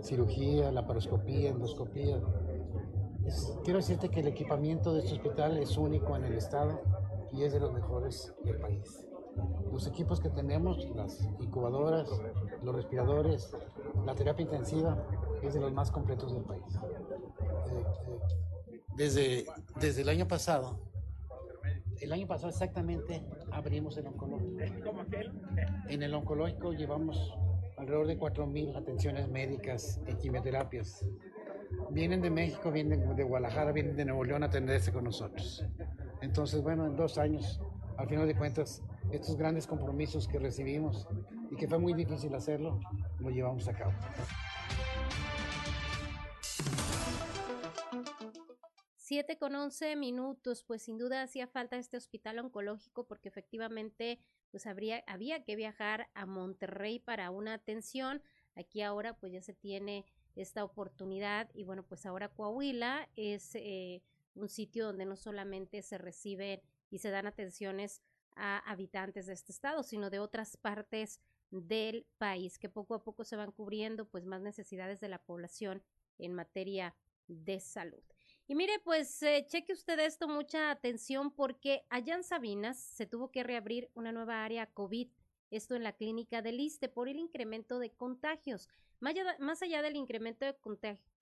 cirugía, 0.03 0.71
laparoscopía, 0.71 1.51
endoscopía. 1.51 2.21
Quiero 3.65 3.79
decirte 3.79 4.09
que 4.09 4.21
el 4.21 4.29
equipamiento 4.29 4.93
de 4.93 5.01
este 5.01 5.15
hospital 5.15 5.59
es 5.59 5.77
único 5.77 6.17
en 6.17 6.25
el 6.25 6.35
estado 6.35 6.81
y 7.33 7.45
es 7.45 7.53
de 7.53 7.61
los 7.61 7.73
mejores 7.73 8.33
del 8.45 8.59
país. 8.59 9.07
Los 9.73 9.87
equipos 9.87 10.21
que 10.21 10.31
tenemos, 10.31 10.89
las 10.95 11.21
incubadoras, 11.41 12.09
los 12.63 12.75
respiradores, 12.75 13.57
la 14.05 14.15
terapia 14.15 14.45
intensiva, 14.45 15.05
es 15.43 15.55
de 15.55 15.61
los 15.61 15.73
más 15.73 15.91
completos 15.91 16.33
del 16.33 16.45
país. 16.45 16.63
Eh, 17.71 17.85
eh, 18.71 18.81
desde, 18.97 19.47
desde 19.81 20.03
el 20.03 20.09
año 20.09 20.29
pasado, 20.29 20.79
el 22.01 22.13
año 22.13 22.27
pasado 22.27 22.51
exactamente 22.51 23.25
abrimos 23.51 23.97
el 23.97 24.07
oncológico. 24.07 24.61
En 25.89 26.03
el 26.03 26.15
oncológico 26.15 26.73
llevamos 26.73 27.35
alrededor 27.77 28.07
de 28.07 28.19
4.000 28.19 28.77
atenciones 28.77 29.29
médicas 29.29 30.01
y 30.07 30.15
quimioterapias. 30.15 31.05
Vienen 31.91 32.21
de 32.21 32.31
México, 32.31 32.71
vienen 32.73 33.15
de 33.15 33.23
Guadalajara, 33.23 33.73
vienen 33.73 33.97
de 33.97 34.05
Nuevo 34.05 34.25
León 34.25 34.43
a 34.43 34.47
atenderse 34.47 34.93
con 34.93 35.05
nosotros. 35.05 35.65
Entonces, 36.21 36.63
bueno, 36.63 36.87
en 36.87 36.97
dos 36.97 37.19
años, 37.19 37.61
al 37.97 38.09
final 38.09 38.27
de 38.27 38.35
cuentas, 38.35 38.83
estos 39.13 39.37
grandes 39.37 39.67
compromisos 39.67 40.27
que 40.27 40.39
recibimos 40.39 41.07
y 41.51 41.57
que 41.57 41.69
fue 41.69 41.79
muy 41.79 41.93
difícil 41.95 42.35
hacerlo, 42.35 42.81
lo 43.21 43.31
llevamos 43.31 43.69
a 43.69 43.75
cabo. 43.75 43.93
7 48.97 49.37
con 49.39 49.55
11 49.55 49.97
minutos, 49.97 50.65
pues 50.65 50.83
sin 50.83 50.97
duda 50.97 51.23
hacía 51.23 51.47
falta 51.47 51.77
este 51.77 51.99
hospital 51.99 52.39
oncológico 52.39 53.07
porque 53.07 53.29
efectivamente 53.29 54.19
pues 54.51 54.67
habría, 54.67 55.05
había 55.07 55.45
que 55.45 55.57
viajar 55.57 56.09
a 56.15 56.25
Monterrey 56.25 57.01
para 57.01 57.31
una 57.31 57.53
atención. 57.55 58.23
Aquí 58.57 58.81
ahora 58.81 59.15
pues 59.15 59.31
ya 59.33 59.43
se 59.43 59.53
tiene 59.53 60.07
esta 60.37 60.65
oportunidad 60.65 61.51
y 61.55 61.65
bueno, 61.65 61.85
pues 61.85 62.07
ahora 62.07 62.29
Coahuila 62.29 63.09
es 63.17 63.55
eh, 63.55 64.03
un 64.35 64.49
sitio 64.49 64.87
donde 64.87 65.07
no 65.07 65.17
solamente 65.17 65.83
se 65.83 65.99
reciben 65.99 66.61
y 66.91 66.99
se 66.99 67.11
dan 67.11 67.27
atenciones 67.27 68.03
a 68.37 68.59
habitantes 68.71 69.27
de 69.27 69.33
este 69.33 69.53
estado, 69.53 69.83
sino 69.83 70.11
de 70.11 70.19
otras 70.19 70.57
partes 70.57 71.21
del 71.51 72.07
país, 72.19 72.59
que 72.59 72.69
poco 72.69 72.95
a 72.95 73.05
poco 73.05 73.25
se 73.25 73.37
van 73.37 73.53
cubriendo 73.53 74.07
pues 74.07 74.25
más 74.25 74.41
necesidades 74.41 75.01
de 75.01 75.09
la 75.09 75.23
población 75.23 75.83
en 76.19 76.35
materia 76.35 76.95
de 77.29 77.61
salud. 77.61 78.03
Y 78.47 78.55
mire, 78.55 78.79
pues 78.81 79.23
eh, 79.23 79.47
cheque 79.49 79.73
usted 79.73 79.99
esto, 80.01 80.29
mucha 80.29 80.71
atención, 80.71 81.31
porque 81.31 81.87
allá 81.89 82.15
en 82.15 82.25
Sabinas 82.25 82.79
se 82.79 83.07
tuvo 83.07 83.31
que 83.31 83.43
reabrir 83.43 83.91
una 83.95 84.13
nueva 84.13 84.45
área 84.45 84.67
COVID, 84.67 85.09
esto 85.51 85.75
en 85.75 85.83
la 85.83 85.93
clínica 85.93 86.43
del 86.43 86.61
ISTE, 86.61 86.89
por 86.89 87.09
el 87.09 87.19
incremento 87.19 87.79
de 87.79 87.91
contagios. 87.91 88.69
Más 89.01 89.63
allá, 89.63 89.83
del 89.83 89.97
incremento 89.97 90.45
de 90.45 90.57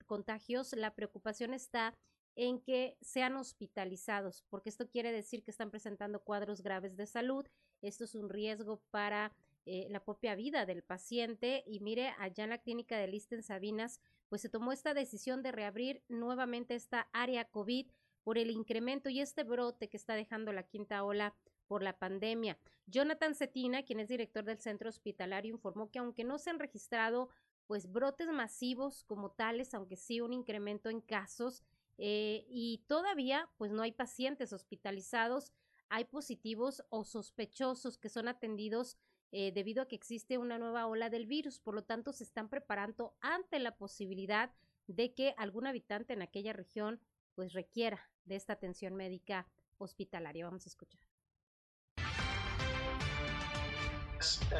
contagios, 0.05 0.73
la 0.73 0.95
preocupación 0.95 1.53
está 1.53 1.95
en 2.35 2.59
que 2.59 2.97
sean 3.01 3.35
hospitalizados, 3.35 4.43
porque 4.49 4.69
esto 4.69 4.89
quiere 4.89 5.11
decir 5.11 5.43
que 5.43 5.51
están 5.51 5.69
presentando 5.69 6.21
cuadros 6.21 6.61
graves 6.61 6.95
de 6.97 7.05
salud. 7.05 7.45
Esto 7.81 8.05
es 8.05 8.15
un 8.15 8.29
riesgo 8.29 8.81
para 8.89 9.33
eh, 9.65 9.87
la 9.89 10.03
propia 10.03 10.35
vida 10.35 10.65
del 10.65 10.83
paciente. 10.83 11.63
Y 11.67 11.79
mire, 11.79 12.13
allá 12.17 12.45
en 12.45 12.49
la 12.49 12.57
clínica 12.57 12.97
del 12.97 13.13
ISTE 13.13 13.35
en 13.35 13.43
Sabinas, 13.43 13.99
pues 14.29 14.41
se 14.41 14.49
tomó 14.49 14.71
esta 14.71 14.93
decisión 14.93 15.43
de 15.43 15.51
reabrir 15.51 16.01
nuevamente 16.09 16.75
esta 16.75 17.07
área 17.13 17.45
COVID 17.45 17.87
por 18.23 18.37
el 18.37 18.49
incremento 18.49 19.09
y 19.09 19.19
este 19.19 19.43
brote 19.43 19.89
que 19.89 19.97
está 19.97 20.15
dejando 20.15 20.53
la 20.53 20.63
quinta 20.63 21.03
ola 21.03 21.35
por 21.67 21.83
la 21.83 21.97
pandemia. 21.97 22.57
Jonathan 22.87 23.35
Cetina, 23.35 23.83
quien 23.83 23.99
es 23.99 24.09
director 24.09 24.43
del 24.43 24.59
centro 24.59 24.89
hospitalario, 24.89 25.53
informó 25.53 25.89
que 25.89 25.99
aunque 25.99 26.23
no 26.23 26.37
se 26.37 26.49
han 26.49 26.59
registrado 26.59 27.29
pues 27.67 27.91
brotes 27.91 28.27
masivos 28.27 29.03
como 29.05 29.31
tales, 29.31 29.73
aunque 29.73 29.95
sí 29.95 30.21
un 30.21 30.33
incremento 30.33 30.89
en 30.89 31.01
casos 31.01 31.63
eh, 31.97 32.45
y 32.49 32.83
todavía 32.87 33.49
pues 33.57 33.71
no 33.71 33.83
hay 33.83 33.91
pacientes 33.91 34.51
hospitalizados, 34.51 35.53
hay 35.89 36.05
positivos 36.05 36.83
o 36.89 37.03
sospechosos 37.03 37.97
que 37.97 38.09
son 38.09 38.27
atendidos 38.27 38.97
eh, 39.31 39.51
debido 39.51 39.81
a 39.81 39.87
que 39.87 39.95
existe 39.95 40.37
una 40.37 40.57
nueva 40.57 40.87
ola 40.87 41.09
del 41.09 41.25
virus. 41.25 41.59
Por 41.59 41.75
lo 41.75 41.83
tanto, 41.83 42.13
se 42.13 42.23
están 42.23 42.49
preparando 42.49 43.15
ante 43.21 43.59
la 43.59 43.75
posibilidad 43.75 44.51
de 44.87 45.13
que 45.13 45.33
algún 45.37 45.65
habitante 45.65 46.13
en 46.13 46.21
aquella 46.21 46.53
región 46.53 46.99
pues 47.35 47.53
requiera 47.53 48.09
de 48.25 48.35
esta 48.35 48.53
atención 48.53 48.95
médica 48.95 49.47
hospitalaria. 49.77 50.45
Vamos 50.45 50.65
a 50.65 50.69
escuchar. 50.69 51.12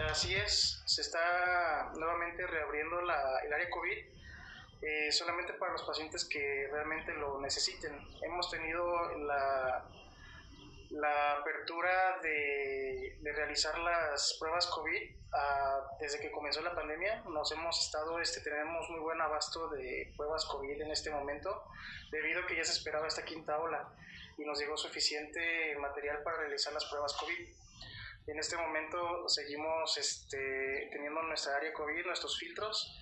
Así 0.10 0.36
es, 0.36 0.82
se 0.86 1.02
está 1.02 1.92
nuevamente 1.96 2.46
reabriendo 2.48 3.00
el 3.00 3.10
área 3.10 3.70
COVID 3.70 3.98
eh, 4.82 5.12
solamente 5.12 5.54
para 5.54 5.72
los 5.72 5.84
pacientes 5.84 6.26
que 6.26 6.68
realmente 6.72 7.14
lo 7.14 7.40
necesiten. 7.40 7.98
Hemos 8.22 8.50
tenido 8.50 9.18
la 9.20 9.86
la 10.94 11.38
apertura 11.38 12.20
de, 12.22 13.18
realizar 13.24 13.78
las 13.80 14.36
pruebas 14.40 14.68
COVID 14.68 15.02
ah, 15.34 15.82
desde 16.00 16.20
que 16.20 16.32
comenzó 16.32 16.62
la 16.62 16.76
pandemia. 16.76 17.24
Nos 17.28 17.52
hemos 17.52 17.84
estado, 17.84 18.20
este, 18.20 18.42
tenemos 18.42 18.88
muy 18.90 19.00
buen 19.00 19.20
abasto 19.20 19.70
de 19.70 20.14
pruebas 20.16 20.46
COVID 20.46 20.82
en 20.82 20.92
este 20.92 21.10
momento, 21.10 21.64
debido 22.12 22.42
a 22.42 22.48
que 22.48 22.56
ya 22.56 22.64
se 22.64 22.74
esperaba 22.74 23.08
esta 23.08 23.26
quinta 23.26 23.58
ola 23.60 23.92
y 24.38 24.46
nos 24.46 24.60
llegó 24.60 24.78
suficiente 24.78 25.76
material 25.80 26.22
para 26.22 26.38
realizar 26.38 26.74
las 26.74 26.86
pruebas 26.86 27.14
COVID. 27.14 27.63
En 28.26 28.40
este 28.40 28.56
momento 28.56 29.28
seguimos 29.28 29.98
este, 29.98 30.90
teniendo 30.92 31.22
nuestra 31.24 31.58
área 31.58 31.74
COVID, 31.74 32.06
nuestros 32.06 32.38
filtros, 32.40 32.98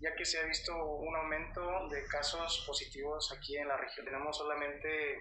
ya 0.00 0.14
que 0.16 0.24
se 0.24 0.38
ha 0.38 0.42
visto 0.42 0.74
un 0.74 1.14
aumento 1.16 1.88
de 1.88 2.04
casos 2.06 2.64
positivos 2.66 3.32
aquí 3.32 3.56
en 3.56 3.68
la 3.68 3.76
región. 3.76 4.04
Tenemos 4.04 4.36
solamente 4.36 5.20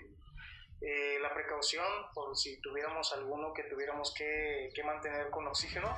eh, 0.82 1.20
la 1.22 1.34
precaución 1.34 1.86
por 2.16 2.36
si 2.36 2.60
tuviéramos 2.62 3.14
alguno 3.14 3.54
que 3.54 3.64
tuviéramos 3.64 4.14
que, 4.14 4.72
que 4.74 4.84
mantener 4.84 5.30
con 5.30 5.48
oxígeno. 5.48 5.96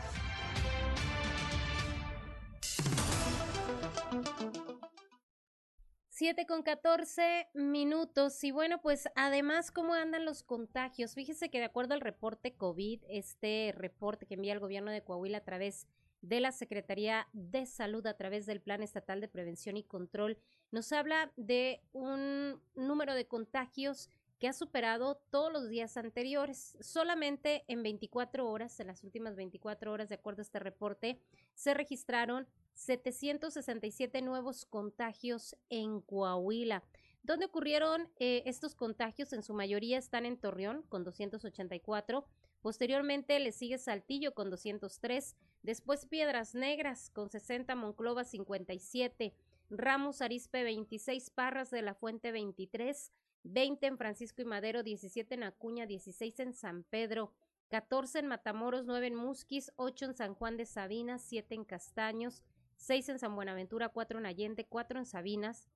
Siete 6.18 6.46
con 6.46 6.64
14 6.64 7.50
minutos. 7.56 8.42
Y 8.46 8.52
bueno, 8.52 8.82
pues 8.82 9.10
además, 9.16 9.70
¿cómo 9.70 9.96
andan 9.96 10.24
los 10.24 10.44
contagios? 10.44 11.14
Fíjese 11.14 11.50
que 11.50 11.60
de 11.60 11.66
acuerdo 11.66 11.94
al 11.94 12.00
reporte 12.00 12.54
COVID, 12.54 13.04
este 13.10 13.74
reporte 13.76 14.26
que 14.26 14.36
envía 14.36 14.54
el 14.54 14.62
gobierno 14.62 14.92
de 14.92 15.04
Coahuila 15.04 15.40
a 15.40 15.44
través 15.44 15.88
de 16.22 16.40
la 16.40 16.54
Secretaría 16.54 17.28
de 17.34 17.66
Salud, 17.66 18.08
a 18.08 18.16
través 18.16 18.46
del 18.46 18.62
Plan 18.62 18.82
Estatal 18.82 19.20
de 19.20 19.28
Prevención 19.28 19.76
y 19.76 19.84
Control, 19.84 20.38
nos 20.72 20.94
habla 20.94 21.34
de 21.36 21.82
un 21.92 22.62
número 22.76 23.14
de 23.14 23.28
contagios 23.28 24.10
que 24.40 24.48
ha 24.48 24.54
superado 24.54 25.16
todos 25.32 25.52
los 25.52 25.68
días 25.68 25.98
anteriores. 25.98 26.78
Solamente 26.80 27.66
en 27.68 27.84
24 27.84 28.50
horas, 28.50 28.80
en 28.80 28.88
las 28.88 29.04
últimas 29.04 29.36
24 29.36 29.92
horas, 29.92 30.08
de 30.08 30.16
acuerdo 30.16 30.40
a 30.40 30.44
este 30.44 30.60
reporte, 30.60 31.20
se 31.56 31.74
registraron 31.74 32.48
767 32.76 34.22
nuevos 34.22 34.66
contagios 34.66 35.56
en 35.70 36.02
Coahuila. 36.02 36.84
¿Dónde 37.24 37.48
ocurrieron 37.48 38.08
eh, 38.18 38.44
estos 38.46 38.76
contagios? 38.76 39.34
En 39.34 39.42
su 39.42 39.56
mayoría 39.56 39.98
están 39.98 40.28
en 40.28 40.38
Torreón 40.38 40.84
con 40.84 41.04
284. 41.04 42.26
Posteriormente 42.62 43.40
le 43.40 43.52
sigue 43.52 43.80
Saltillo 43.80 44.36
con 44.36 44.50
203. 44.50 45.36
Después 45.64 46.06
Piedras 46.06 46.54
Negras 46.54 47.10
con 47.10 47.32
60, 47.32 47.76
Monclova 47.76 48.24
57, 48.24 49.34
Ramos 49.72 50.22
Arispe 50.22 50.64
26, 50.64 51.32
Parras 51.32 51.72
de 51.72 51.82
la 51.82 51.96
Fuente 51.96 52.32
23, 52.32 53.12
20 53.44 53.88
en 53.88 53.98
Francisco 53.98 54.44
y 54.44 54.46
Madero, 54.46 54.84
17 54.84 55.34
en 55.34 55.44
Acuña, 55.44 55.88
16 55.88 56.40
en 56.42 56.54
San 56.54 56.84
Pedro, 56.84 57.34
14 57.70 58.20
en 58.20 58.28
Matamoros, 58.28 58.86
9 58.86 59.08
en 59.08 59.16
Musquis, 59.16 59.72
8 59.78 60.06
en 60.06 60.14
San 60.16 60.36
Juan 60.36 60.58
de 60.58 60.66
Sabinas, 60.66 61.24
7 61.24 61.56
en 61.56 61.66
Castaños, 61.66 62.44
6 62.78 63.10
en 63.10 63.20
San 63.20 63.36
Buenaventura, 63.36 63.90
4 63.90 64.20
en 64.20 64.26
Allende, 64.26 64.66
4 64.66 65.00
en 65.00 65.06
Sabinas, 65.06 65.70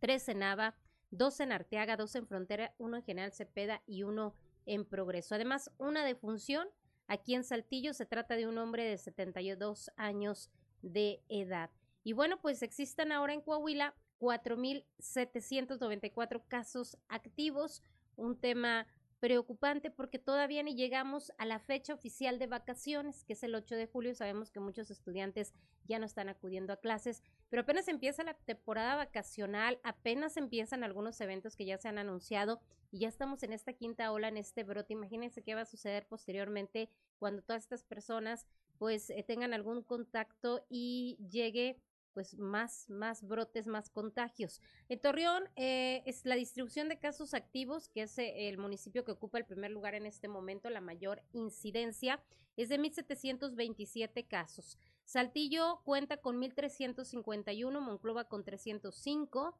3 0.00 0.30
en 0.30 0.38
Nava, 0.40 0.74
2 1.10 1.40
en 1.40 1.52
Arteaga, 1.52 1.96
2 1.96 2.14
en 2.16 2.26
Frontera, 2.26 2.74
1 2.78 2.96
en 2.96 3.02
General 3.02 3.32
Cepeda 3.32 3.82
y 3.86 4.02
1 4.02 4.34
en 4.66 4.84
Progreso. 4.84 5.34
Además, 5.34 5.70
una 5.78 6.04
defunción 6.04 6.68
aquí 7.06 7.34
en 7.34 7.44
Saltillo 7.44 7.92
se 7.92 8.06
trata 8.06 8.36
de 8.36 8.46
un 8.46 8.58
hombre 8.58 8.84
de 8.84 8.98
72 8.98 9.90
años 9.96 10.50
de 10.82 11.22
edad. 11.28 11.70
Y 12.04 12.12
bueno, 12.12 12.40
pues 12.40 12.62
existen 12.62 13.10
ahora 13.12 13.34
en 13.34 13.42
Coahuila 13.42 13.94
4.794 14.20 16.42
casos 16.46 16.96
activos, 17.08 17.82
un 18.16 18.38
tema 18.38 18.86
preocupante 19.20 19.90
porque 19.90 20.18
todavía 20.18 20.62
ni 20.62 20.74
llegamos 20.74 21.32
a 21.38 21.44
la 21.44 21.58
fecha 21.58 21.92
oficial 21.94 22.38
de 22.38 22.46
vacaciones, 22.46 23.22
que 23.24 23.34
es 23.34 23.42
el 23.42 23.54
8 23.54 23.76
de 23.76 23.86
julio. 23.86 24.14
Sabemos 24.14 24.50
que 24.50 24.60
muchos 24.60 24.90
estudiantes 24.90 25.54
ya 25.84 25.98
no 25.98 26.06
están 26.06 26.28
acudiendo 26.28 26.72
a 26.72 26.78
clases, 26.78 27.22
pero 27.50 27.62
apenas 27.62 27.86
empieza 27.88 28.24
la 28.24 28.34
temporada 28.34 28.96
vacacional, 28.96 29.78
apenas 29.82 30.36
empiezan 30.36 30.82
algunos 30.82 31.20
eventos 31.20 31.54
que 31.54 31.66
ya 31.66 31.76
se 31.76 31.88
han 31.88 31.98
anunciado 31.98 32.60
y 32.90 33.00
ya 33.00 33.08
estamos 33.08 33.42
en 33.42 33.52
esta 33.52 33.74
quinta 33.74 34.10
ola, 34.10 34.28
en 34.28 34.38
este 34.38 34.64
brote. 34.64 34.94
Imagínense 34.94 35.42
qué 35.42 35.54
va 35.54 35.62
a 35.62 35.66
suceder 35.66 36.06
posteriormente 36.06 36.88
cuando 37.18 37.42
todas 37.42 37.62
estas 37.62 37.84
personas 37.84 38.46
pues 38.78 39.10
eh, 39.10 39.22
tengan 39.22 39.52
algún 39.52 39.82
contacto 39.82 40.64
y 40.70 41.18
llegue 41.30 41.78
pues 42.12 42.38
más, 42.38 42.88
más 42.88 43.26
brotes, 43.26 43.66
más 43.66 43.90
contagios. 43.90 44.60
En 44.88 45.00
Torreón 45.00 45.44
eh, 45.56 46.02
es 46.06 46.24
la 46.24 46.34
distribución 46.34 46.88
de 46.88 46.98
casos 46.98 47.34
activos, 47.34 47.88
que 47.88 48.02
es 48.02 48.18
eh, 48.18 48.48
el 48.48 48.58
municipio 48.58 49.04
que 49.04 49.12
ocupa 49.12 49.38
el 49.38 49.46
primer 49.46 49.70
lugar 49.70 49.94
en 49.94 50.06
este 50.06 50.28
momento, 50.28 50.70
la 50.70 50.80
mayor 50.80 51.22
incidencia, 51.32 52.20
es 52.56 52.68
de 52.68 52.78
1.727 52.78 54.26
casos. 54.26 54.78
Saltillo 55.04 55.80
cuenta 55.84 56.18
con 56.18 56.40
1.351, 56.40 57.80
Monclova 57.80 58.24
con 58.24 58.44
305, 58.44 59.58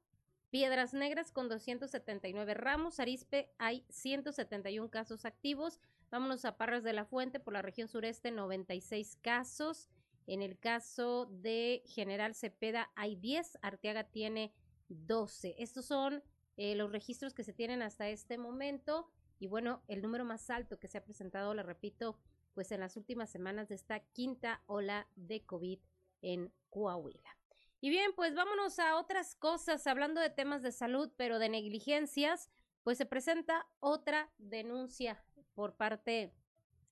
Piedras 0.51 0.95
Negras 0.95 1.31
con 1.31 1.49
279 1.49 2.55
ramos, 2.55 2.99
Arispe 2.99 3.53
hay 3.59 3.85
171 3.89 4.91
casos 4.91 5.25
activos, 5.25 5.79
vámonos 6.11 6.45
a 6.45 6.57
Parras 6.57 6.83
de 6.83 6.93
la 6.93 7.05
Fuente 7.05 7.39
por 7.39 7.53
la 7.53 7.63
región 7.63 7.87
sureste 7.87 8.33
96 8.33 9.17
casos, 9.23 9.89
en 10.31 10.43
el 10.43 10.61
caso 10.61 11.27
de 11.27 11.83
General 11.87 12.37
Cepeda 12.37 12.93
hay 12.95 13.17
10, 13.17 13.59
Arteaga 13.63 14.05
tiene 14.05 14.55
12. 14.89 15.57
Estos 15.59 15.87
son 15.87 16.23
eh, 16.57 16.77
los 16.77 16.93
registros 16.93 17.35
que 17.35 17.43
se 17.43 17.53
tienen 17.53 17.83
hasta 17.83 18.09
este 18.09 18.39
momento 18.39 19.11
y 19.41 19.49
bueno, 19.49 19.83
el 19.89 20.03
número 20.03 20.25
más 20.25 20.49
alto 20.49 20.79
que 20.79 20.87
se 20.87 20.99
ha 20.99 21.05
presentado, 21.05 21.53
le 21.53 21.65
repito, 21.65 22.17
pues 22.55 22.71
en 22.71 22.79
las 22.79 22.97
últimas 22.97 23.29
semanas 23.29 23.69
de 23.69 23.75
esta 23.75 23.99
quinta 24.13 24.63
ola 24.67 25.09
de 25.17 25.45
COVID 25.45 25.81
en 26.23 26.53
Coahuila. 26.69 27.37
Y 27.81 27.91
bien, 27.91 28.13
pues 28.15 28.33
vámonos 28.37 28.79
a 28.79 28.99
otras 28.99 29.35
cosas, 29.35 29.85
hablando 29.89 30.21
de 30.21 30.31
temas 30.31 30.63
de 30.63 30.71
salud, 30.71 31.11
pero 31.17 31.41
de 31.41 31.49
negligencias, 31.49 32.51
pues 32.85 32.99
se 32.99 33.07
presenta 33.07 33.67
otra 33.81 34.31
denuncia 34.39 35.25
por 35.55 35.75
parte 35.75 36.33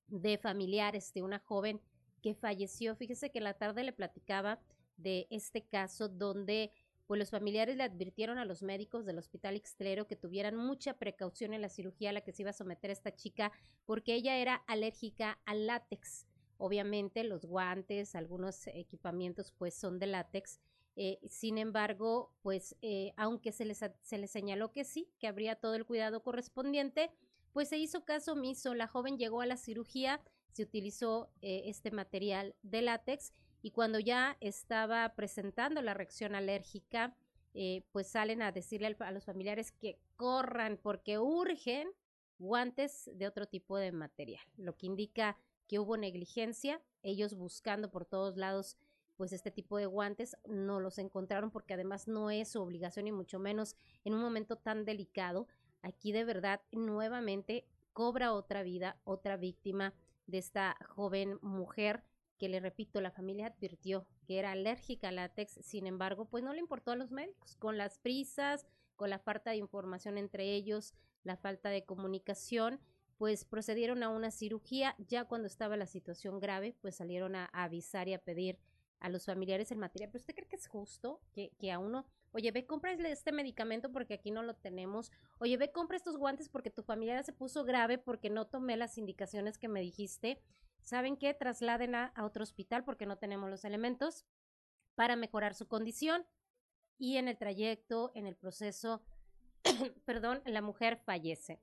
de 0.08 0.38
familiares 0.38 1.12
de 1.12 1.22
una 1.22 1.38
joven 1.38 1.80
que 2.20 2.34
falleció. 2.34 2.96
Fíjese 2.96 3.30
que 3.30 3.40
la 3.40 3.54
tarde 3.54 3.84
le 3.84 3.92
platicaba 3.92 4.60
de 4.96 5.26
este 5.30 5.62
caso 5.62 6.08
donde 6.08 6.72
pues 7.08 7.18
los 7.18 7.30
familiares 7.30 7.76
le 7.76 7.84
advirtieron 7.84 8.36
a 8.36 8.44
los 8.44 8.62
médicos 8.62 9.06
del 9.06 9.16
Hospital 9.16 9.56
Ixtlero 9.56 10.06
que 10.06 10.14
tuvieran 10.14 10.56
mucha 10.56 10.98
precaución 10.98 11.54
en 11.54 11.62
la 11.62 11.70
cirugía 11.70 12.10
a 12.10 12.12
la 12.12 12.20
que 12.20 12.32
se 12.32 12.42
iba 12.42 12.50
a 12.50 12.54
someter 12.54 12.90
esta 12.90 13.14
chica 13.16 13.50
porque 13.86 14.14
ella 14.14 14.36
era 14.36 14.56
alérgica 14.66 15.38
al 15.46 15.66
látex. 15.66 16.26
Obviamente 16.58 17.24
los 17.24 17.46
guantes, 17.46 18.14
algunos 18.14 18.66
equipamientos 18.66 19.52
pues 19.56 19.74
son 19.74 19.98
de 19.98 20.06
látex. 20.06 20.60
Eh, 20.96 21.18
sin 21.26 21.56
embargo, 21.56 22.34
pues 22.42 22.76
eh, 22.82 23.12
aunque 23.16 23.52
se 23.52 23.64
les, 23.64 23.82
se 24.02 24.18
les 24.18 24.30
señaló 24.30 24.72
que 24.72 24.84
sí, 24.84 25.08
que 25.18 25.28
habría 25.28 25.56
todo 25.56 25.76
el 25.76 25.86
cuidado 25.86 26.22
correspondiente, 26.22 27.10
pues 27.52 27.70
se 27.70 27.78
hizo 27.78 28.04
caso 28.04 28.32
omiso. 28.32 28.74
La 28.74 28.86
joven 28.86 29.16
llegó 29.16 29.40
a 29.40 29.46
la 29.46 29.56
cirugía 29.56 30.20
se 30.52 30.62
utilizó 30.62 31.30
eh, 31.42 31.62
este 31.66 31.90
material 31.90 32.54
de 32.62 32.82
látex 32.82 33.32
y 33.62 33.70
cuando 33.70 33.98
ya 33.98 34.36
estaba 34.40 35.14
presentando 35.14 35.82
la 35.82 35.94
reacción 35.94 36.34
alérgica, 36.34 37.14
eh, 37.54 37.82
pues 37.92 38.08
salen 38.08 38.42
a 38.42 38.52
decirle 38.52 38.96
a 38.98 39.12
los 39.12 39.24
familiares 39.24 39.72
que 39.72 39.98
corran 40.16 40.78
porque 40.80 41.18
urgen 41.18 41.88
guantes 42.38 43.10
de 43.14 43.26
otro 43.26 43.46
tipo 43.46 43.78
de 43.78 43.90
material, 43.90 44.44
lo 44.56 44.76
que 44.76 44.86
indica 44.86 45.36
que 45.66 45.78
hubo 45.78 45.96
negligencia, 45.96 46.80
ellos 47.02 47.34
buscando 47.34 47.90
por 47.90 48.04
todos 48.04 48.36
lados 48.36 48.76
pues 49.18 49.32
este 49.32 49.50
tipo 49.50 49.76
de 49.78 49.86
guantes 49.86 50.36
no 50.46 50.78
los 50.78 50.96
encontraron 50.98 51.50
porque 51.50 51.74
además 51.74 52.06
no 52.06 52.30
es 52.30 52.50
su 52.50 52.62
obligación 52.62 53.08
y 53.08 53.12
mucho 53.12 53.40
menos 53.40 53.74
en 54.04 54.14
un 54.14 54.20
momento 54.20 54.54
tan 54.54 54.84
delicado. 54.84 55.48
Aquí 55.82 56.12
de 56.12 56.24
verdad 56.24 56.60
nuevamente 56.70 57.66
cobra 57.92 58.32
otra 58.32 58.62
vida, 58.62 58.96
otra 59.02 59.36
víctima 59.36 59.92
de 60.28 60.38
esta 60.38 60.76
joven 60.88 61.38
mujer 61.42 62.04
que 62.38 62.48
le 62.48 62.60
repito, 62.60 63.00
la 63.00 63.10
familia 63.10 63.48
advirtió 63.48 64.06
que 64.26 64.38
era 64.38 64.52
alérgica 64.52 65.08
al 65.08 65.16
látex, 65.16 65.58
sin 65.62 65.86
embargo, 65.86 66.26
pues 66.26 66.44
no 66.44 66.52
le 66.52 66.60
importó 66.60 66.92
a 66.92 66.96
los 66.96 67.10
médicos, 67.10 67.56
con 67.56 67.76
las 67.76 67.98
prisas, 67.98 68.64
con 68.94 69.10
la 69.10 69.18
falta 69.18 69.50
de 69.50 69.56
información 69.56 70.18
entre 70.18 70.54
ellos, 70.54 70.94
la 71.24 71.36
falta 71.36 71.70
de 71.70 71.84
comunicación, 71.84 72.80
pues 73.16 73.44
procedieron 73.44 74.04
a 74.04 74.08
una 74.08 74.30
cirugía, 74.30 74.94
ya 74.98 75.24
cuando 75.24 75.48
estaba 75.48 75.76
la 75.76 75.86
situación 75.86 76.38
grave, 76.38 76.76
pues 76.80 76.94
salieron 76.96 77.34
a, 77.34 77.46
avisar 77.46 78.06
y 78.08 78.14
a 78.14 78.22
pedir 78.22 78.58
a 79.00 79.08
los 79.08 79.26
familiares 79.26 79.72
el 79.72 79.78
material. 79.78 80.10
Pero 80.12 80.22
usted 80.22 80.34
cree 80.34 80.46
que 80.46 80.56
es 80.56 80.68
justo 80.68 81.20
que, 81.32 81.50
que 81.58 81.72
a 81.72 81.80
uno, 81.80 82.06
oye, 82.32 82.50
ve, 82.50 82.66
cómprale 82.66 83.10
este 83.10 83.32
medicamento 83.32 83.90
porque 83.90 84.14
aquí 84.14 84.30
no 84.30 84.42
lo 84.42 84.54
tenemos, 84.54 85.10
oye, 85.38 85.56
ve, 85.56 85.72
compra 85.72 85.96
estos 85.96 86.16
guantes 86.16 86.48
porque 86.48 86.70
tu 86.70 86.82
familiar 86.82 87.24
se 87.24 87.32
puso 87.32 87.64
grave 87.64 87.98
porque 87.98 88.30
no 88.30 88.46
tomé 88.46 88.76
las 88.76 88.98
indicaciones 88.98 89.58
que 89.58 89.68
me 89.68 89.80
dijiste. 89.80 90.40
¿Saben 90.82 91.16
qué? 91.16 91.34
Trasladen 91.34 91.94
a, 91.94 92.06
a 92.14 92.24
otro 92.24 92.42
hospital 92.42 92.84
porque 92.84 93.06
no 93.06 93.18
tenemos 93.18 93.50
los 93.50 93.64
elementos 93.64 94.24
para 94.94 95.16
mejorar 95.16 95.54
su 95.54 95.68
condición. 95.68 96.26
Y 96.98 97.16
en 97.16 97.28
el 97.28 97.38
trayecto, 97.38 98.10
en 98.14 98.26
el 98.26 98.34
proceso, 98.34 99.02
perdón, 100.04 100.42
la 100.44 100.62
mujer 100.62 100.96
fallece. 100.96 101.60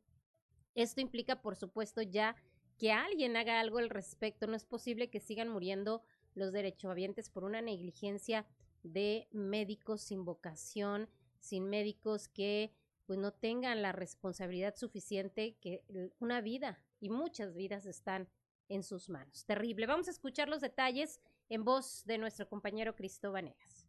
Esto 0.75 1.01
implica, 1.01 1.41
por 1.41 1.55
supuesto, 1.55 2.01
ya 2.01 2.35
que 2.77 2.91
alguien 2.91 3.35
haga 3.37 3.59
algo 3.59 3.79
al 3.79 3.89
respecto. 3.89 4.47
No 4.47 4.55
es 4.55 4.65
posible 4.65 5.09
que 5.09 5.19
sigan 5.19 5.49
muriendo 5.49 6.03
los 6.33 6.51
derechohabientes 6.51 7.29
por 7.29 7.43
una 7.43 7.61
negligencia 7.61 8.45
de 8.93 9.27
médicos 9.31 10.01
sin 10.01 10.25
vocación, 10.25 11.09
sin 11.39 11.69
médicos 11.69 12.27
que 12.27 12.71
pues 13.05 13.19
no 13.19 13.31
tengan 13.31 13.81
la 13.81 13.91
responsabilidad 13.91 14.75
suficiente 14.75 15.57
que 15.61 15.83
una 16.19 16.41
vida 16.41 16.83
y 16.99 17.09
muchas 17.09 17.53
vidas 17.55 17.85
están 17.85 18.27
en 18.67 18.83
sus 18.83 19.09
manos. 19.09 19.45
Terrible. 19.45 19.85
Vamos 19.85 20.07
a 20.07 20.11
escuchar 20.11 20.49
los 20.49 20.61
detalles 20.61 21.19
en 21.49 21.63
voz 21.63 22.03
de 22.05 22.17
nuestro 22.17 22.47
compañero 22.47 22.95
Cristóbal 22.95 23.45
Negas. 23.45 23.87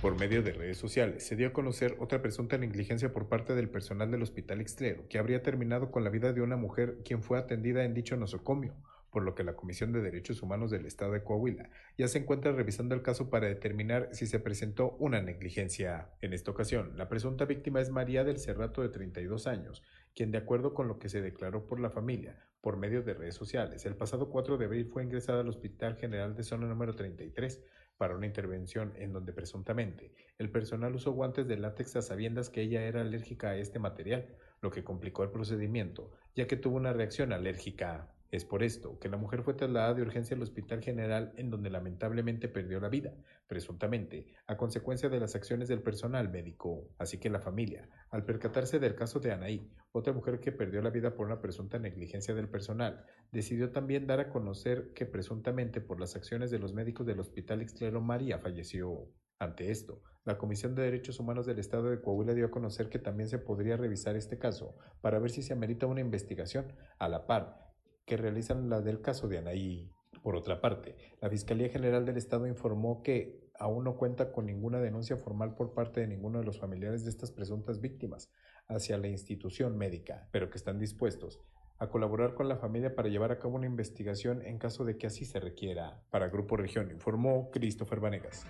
Por 0.00 0.18
medio 0.18 0.42
de 0.42 0.52
redes 0.52 0.78
sociales 0.78 1.26
se 1.26 1.36
dio 1.36 1.48
a 1.48 1.52
conocer 1.52 1.94
otra 2.00 2.22
presunta 2.22 2.56
negligencia 2.56 3.12
por 3.12 3.28
parte 3.28 3.54
del 3.54 3.68
personal 3.68 4.10
del 4.10 4.22
Hospital 4.22 4.62
Ixtlero, 4.62 5.06
que 5.08 5.18
habría 5.18 5.42
terminado 5.42 5.90
con 5.90 6.04
la 6.04 6.10
vida 6.10 6.32
de 6.32 6.40
una 6.40 6.56
mujer 6.56 7.00
quien 7.04 7.22
fue 7.22 7.38
atendida 7.38 7.84
en 7.84 7.92
dicho 7.92 8.16
nosocomio, 8.16 8.74
por 9.10 9.22
lo 9.22 9.34
que 9.34 9.44
la 9.44 9.56
Comisión 9.56 9.92
de 9.92 10.00
Derechos 10.00 10.42
Humanos 10.42 10.70
del 10.70 10.86
Estado 10.86 11.12
de 11.12 11.22
Coahuila 11.22 11.70
ya 11.98 12.08
se 12.08 12.18
encuentra 12.18 12.52
revisando 12.52 12.94
el 12.94 13.02
caso 13.02 13.30
para 13.30 13.48
determinar 13.48 14.08
si 14.12 14.26
se 14.26 14.40
presentó 14.40 14.96
una 14.98 15.20
negligencia. 15.20 16.10
En 16.20 16.32
esta 16.32 16.50
ocasión, 16.50 16.96
la 16.96 17.08
presunta 17.08 17.44
víctima 17.44 17.80
es 17.80 17.90
María 17.90 18.24
del 18.24 18.38
Cerrato 18.38 18.82
de 18.82 18.88
32 18.88 19.46
años, 19.46 19.82
quien 20.14 20.30
de 20.30 20.38
acuerdo 20.38 20.74
con 20.74 20.88
lo 20.88 20.98
que 20.98 21.08
se 21.08 21.20
declaró 21.20 21.66
por 21.66 21.80
la 21.80 21.90
familia, 21.90 22.38
por 22.60 22.76
medio 22.76 23.02
de 23.02 23.14
redes 23.14 23.34
sociales, 23.34 23.86
el 23.86 23.96
pasado 23.96 24.28
4 24.28 24.58
de 24.58 24.64
abril 24.66 24.86
fue 24.86 25.02
ingresada 25.02 25.40
al 25.40 25.48
Hospital 25.48 25.96
General 25.96 26.34
de 26.34 26.42
Zona 26.42 26.66
número 26.66 26.94
33 26.94 27.64
para 27.96 28.16
una 28.16 28.26
intervención 28.26 28.92
en 28.96 29.12
donde 29.12 29.32
presuntamente 29.32 30.14
el 30.38 30.50
personal 30.50 30.94
usó 30.94 31.12
guantes 31.12 31.46
de 31.46 31.58
látex 31.58 31.96
a 31.96 32.02
sabiendas 32.02 32.48
que 32.48 32.62
ella 32.62 32.82
era 32.84 33.02
alérgica 33.02 33.50
a 33.50 33.56
este 33.56 33.78
material, 33.78 34.36
lo 34.62 34.70
que 34.70 34.84
complicó 34.84 35.22
el 35.22 35.30
procedimiento, 35.30 36.10
ya 36.34 36.46
que 36.46 36.56
tuvo 36.56 36.76
una 36.76 36.92
reacción 36.92 37.32
alérgica. 37.32 38.14
Es 38.30 38.44
por 38.44 38.62
esto 38.62 38.96
que 39.00 39.08
la 39.08 39.16
mujer 39.16 39.42
fue 39.42 39.54
trasladada 39.54 39.94
de 39.94 40.02
urgencia 40.02 40.36
al 40.36 40.42
Hospital 40.42 40.80
General 40.80 41.32
en 41.36 41.50
donde 41.50 41.68
lamentablemente 41.68 42.48
perdió 42.48 42.78
la 42.78 42.88
vida, 42.88 43.12
presuntamente, 43.48 44.28
a 44.46 44.56
consecuencia 44.56 45.08
de 45.08 45.18
las 45.18 45.34
acciones 45.34 45.66
del 45.66 45.82
personal 45.82 46.28
médico. 46.28 46.88
Así 46.98 47.18
que 47.18 47.28
la 47.28 47.40
familia, 47.40 47.88
al 48.10 48.24
percatarse 48.24 48.78
del 48.78 48.94
caso 48.94 49.18
de 49.18 49.32
Anaí, 49.32 49.68
otra 49.90 50.12
mujer 50.12 50.38
que 50.38 50.52
perdió 50.52 50.80
la 50.80 50.90
vida 50.90 51.12
por 51.16 51.26
una 51.26 51.40
presunta 51.40 51.80
negligencia 51.80 52.32
del 52.32 52.48
personal, 52.48 53.04
decidió 53.32 53.72
también 53.72 54.06
dar 54.06 54.20
a 54.20 54.30
conocer 54.30 54.92
que 54.94 55.06
presuntamente 55.06 55.80
por 55.80 55.98
las 55.98 56.14
acciones 56.14 56.52
de 56.52 56.60
los 56.60 56.72
médicos 56.72 57.06
del 57.06 57.18
Hospital 57.18 57.62
Ixtlero 57.62 58.00
María 58.00 58.38
falleció. 58.38 59.08
Ante 59.40 59.72
esto, 59.72 60.02
la 60.24 60.38
Comisión 60.38 60.76
de 60.76 60.82
Derechos 60.82 61.18
Humanos 61.18 61.46
del 61.46 61.58
Estado 61.58 61.90
de 61.90 62.00
Coahuila 62.00 62.34
dio 62.34 62.46
a 62.46 62.50
conocer 62.50 62.90
que 62.90 62.98
también 63.00 63.28
se 63.28 63.38
podría 63.38 63.76
revisar 63.76 64.14
este 64.14 64.38
caso 64.38 64.76
para 65.00 65.18
ver 65.18 65.30
si 65.30 65.42
se 65.42 65.52
amerita 65.52 65.86
una 65.86 66.02
investigación 66.02 66.72
a 66.98 67.08
la 67.08 67.26
par 67.26 67.69
que 68.10 68.16
realizan 68.16 68.68
la 68.68 68.80
del 68.80 69.00
caso 69.00 69.28
de 69.28 69.38
Anaí. 69.38 69.88
Por 70.24 70.34
otra 70.34 70.60
parte, 70.60 70.96
la 71.20 71.30
Fiscalía 71.30 71.68
General 71.68 72.04
del 72.04 72.16
Estado 72.16 72.48
informó 72.48 73.04
que 73.04 73.52
aún 73.56 73.84
no 73.84 73.96
cuenta 73.96 74.32
con 74.32 74.46
ninguna 74.46 74.80
denuncia 74.80 75.16
formal 75.16 75.54
por 75.54 75.74
parte 75.74 76.00
de 76.00 76.08
ninguno 76.08 76.40
de 76.40 76.44
los 76.44 76.58
familiares 76.58 77.04
de 77.04 77.10
estas 77.10 77.30
presuntas 77.30 77.80
víctimas 77.80 78.28
hacia 78.66 78.98
la 78.98 79.06
institución 79.06 79.78
médica, 79.78 80.28
pero 80.32 80.50
que 80.50 80.58
están 80.58 80.80
dispuestos 80.80 81.40
a 81.78 81.88
colaborar 81.88 82.34
con 82.34 82.48
la 82.48 82.56
familia 82.56 82.96
para 82.96 83.08
llevar 83.08 83.30
a 83.30 83.38
cabo 83.38 83.54
una 83.54 83.66
investigación 83.66 84.44
en 84.44 84.58
caso 84.58 84.84
de 84.84 84.98
que 84.98 85.06
así 85.06 85.24
se 85.24 85.38
requiera. 85.38 86.02
Para 86.10 86.30
Grupo 86.30 86.56
Región 86.56 86.90
informó 86.90 87.52
Christopher 87.52 88.00
Vanegas. 88.00 88.44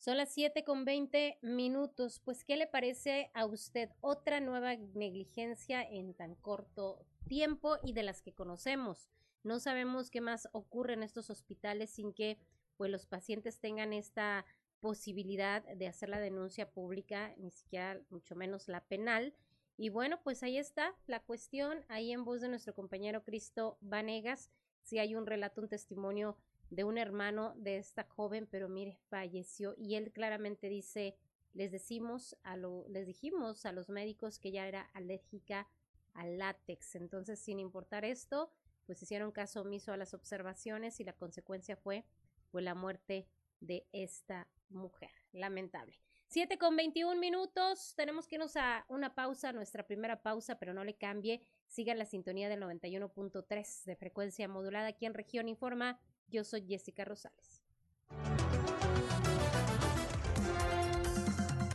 Son 0.00 0.16
las 0.16 0.32
7 0.32 0.64
con 0.64 0.86
20 0.86 1.40
minutos. 1.42 2.22
Pues, 2.24 2.42
¿qué 2.42 2.56
le 2.56 2.66
parece 2.66 3.30
a 3.34 3.44
usted 3.44 3.90
otra 4.00 4.40
nueva 4.40 4.74
negligencia 4.74 5.82
en 5.82 6.14
tan 6.14 6.36
corto 6.36 7.04
tiempo 7.28 7.76
y 7.82 7.92
de 7.92 8.02
las 8.02 8.22
que 8.22 8.32
conocemos? 8.32 9.10
No 9.42 9.60
sabemos 9.60 10.10
qué 10.10 10.22
más 10.22 10.48
ocurre 10.52 10.94
en 10.94 11.02
estos 11.02 11.28
hospitales 11.28 11.90
sin 11.90 12.14
que 12.14 12.38
pues, 12.78 12.90
los 12.90 13.04
pacientes 13.04 13.60
tengan 13.60 13.92
esta 13.92 14.46
posibilidad 14.80 15.62
de 15.64 15.88
hacer 15.88 16.08
la 16.08 16.18
denuncia 16.18 16.70
pública, 16.70 17.34
ni 17.36 17.50
siquiera 17.50 18.00
mucho 18.08 18.34
menos 18.34 18.68
la 18.68 18.82
penal. 18.82 19.34
Y 19.76 19.90
bueno, 19.90 20.18
pues 20.24 20.42
ahí 20.42 20.56
está 20.56 20.94
la 21.08 21.20
cuestión, 21.20 21.84
ahí 21.88 22.10
en 22.12 22.24
voz 22.24 22.40
de 22.40 22.48
nuestro 22.48 22.74
compañero 22.74 23.22
Cristo 23.22 23.76
Vanegas, 23.82 24.50
si 24.80 24.98
hay 24.98 25.14
un 25.14 25.26
relato, 25.26 25.60
un 25.60 25.68
testimonio 25.68 26.38
de 26.70 26.84
un 26.84 26.98
hermano 26.98 27.52
de 27.56 27.78
esta 27.78 28.04
joven, 28.04 28.46
pero 28.50 28.68
mire, 28.68 28.98
falleció 29.08 29.74
y 29.76 29.96
él 29.96 30.12
claramente 30.12 30.68
dice, 30.68 31.16
les 31.52 31.72
decimos 31.72 32.36
a 32.42 32.56
lo, 32.56 32.86
les 32.88 33.06
dijimos 33.06 33.66
a 33.66 33.72
los 33.72 33.88
médicos 33.88 34.38
que 34.38 34.52
ya 34.52 34.68
era 34.68 34.82
alérgica 34.94 35.68
al 36.14 36.38
látex. 36.38 36.94
Entonces, 36.94 37.38
sin 37.40 37.58
importar 37.58 38.04
esto, 38.04 38.52
pues 38.86 39.02
hicieron 39.02 39.32
caso 39.32 39.62
omiso 39.62 39.92
a 39.92 39.96
las 39.96 40.14
observaciones 40.14 41.00
y 41.00 41.04
la 41.04 41.12
consecuencia 41.12 41.76
fue 41.76 42.04
pues 42.50 42.64
la 42.64 42.74
muerte 42.74 43.26
de 43.60 43.86
esta 43.92 44.48
mujer. 44.68 45.10
Lamentable. 45.32 45.96
7 46.28 46.58
con 46.58 46.76
21 46.76 47.20
minutos. 47.20 47.94
Tenemos 47.96 48.28
que 48.28 48.36
irnos 48.36 48.56
a 48.56 48.84
una 48.88 49.14
pausa, 49.16 49.52
nuestra 49.52 49.86
primera 49.86 50.22
pausa, 50.22 50.58
pero 50.60 50.72
no 50.72 50.84
le 50.84 50.94
cambie. 50.94 51.42
Siga 51.66 51.94
la 51.94 52.04
sintonía 52.04 52.48
del 52.48 52.62
91.3 52.62 53.84
de 53.84 53.96
frecuencia 53.96 54.46
modulada 54.46 54.88
aquí 54.88 55.06
en 55.06 55.14
Región 55.14 55.48
Informa. 55.48 55.98
Yo 56.30 56.44
soy 56.44 56.64
Jessica 56.66 57.04
Rosales. 57.04 57.62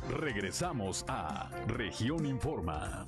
Regresamos 0.10 1.04
a 1.08 1.50
Región 1.68 2.26
Informa. 2.26 3.06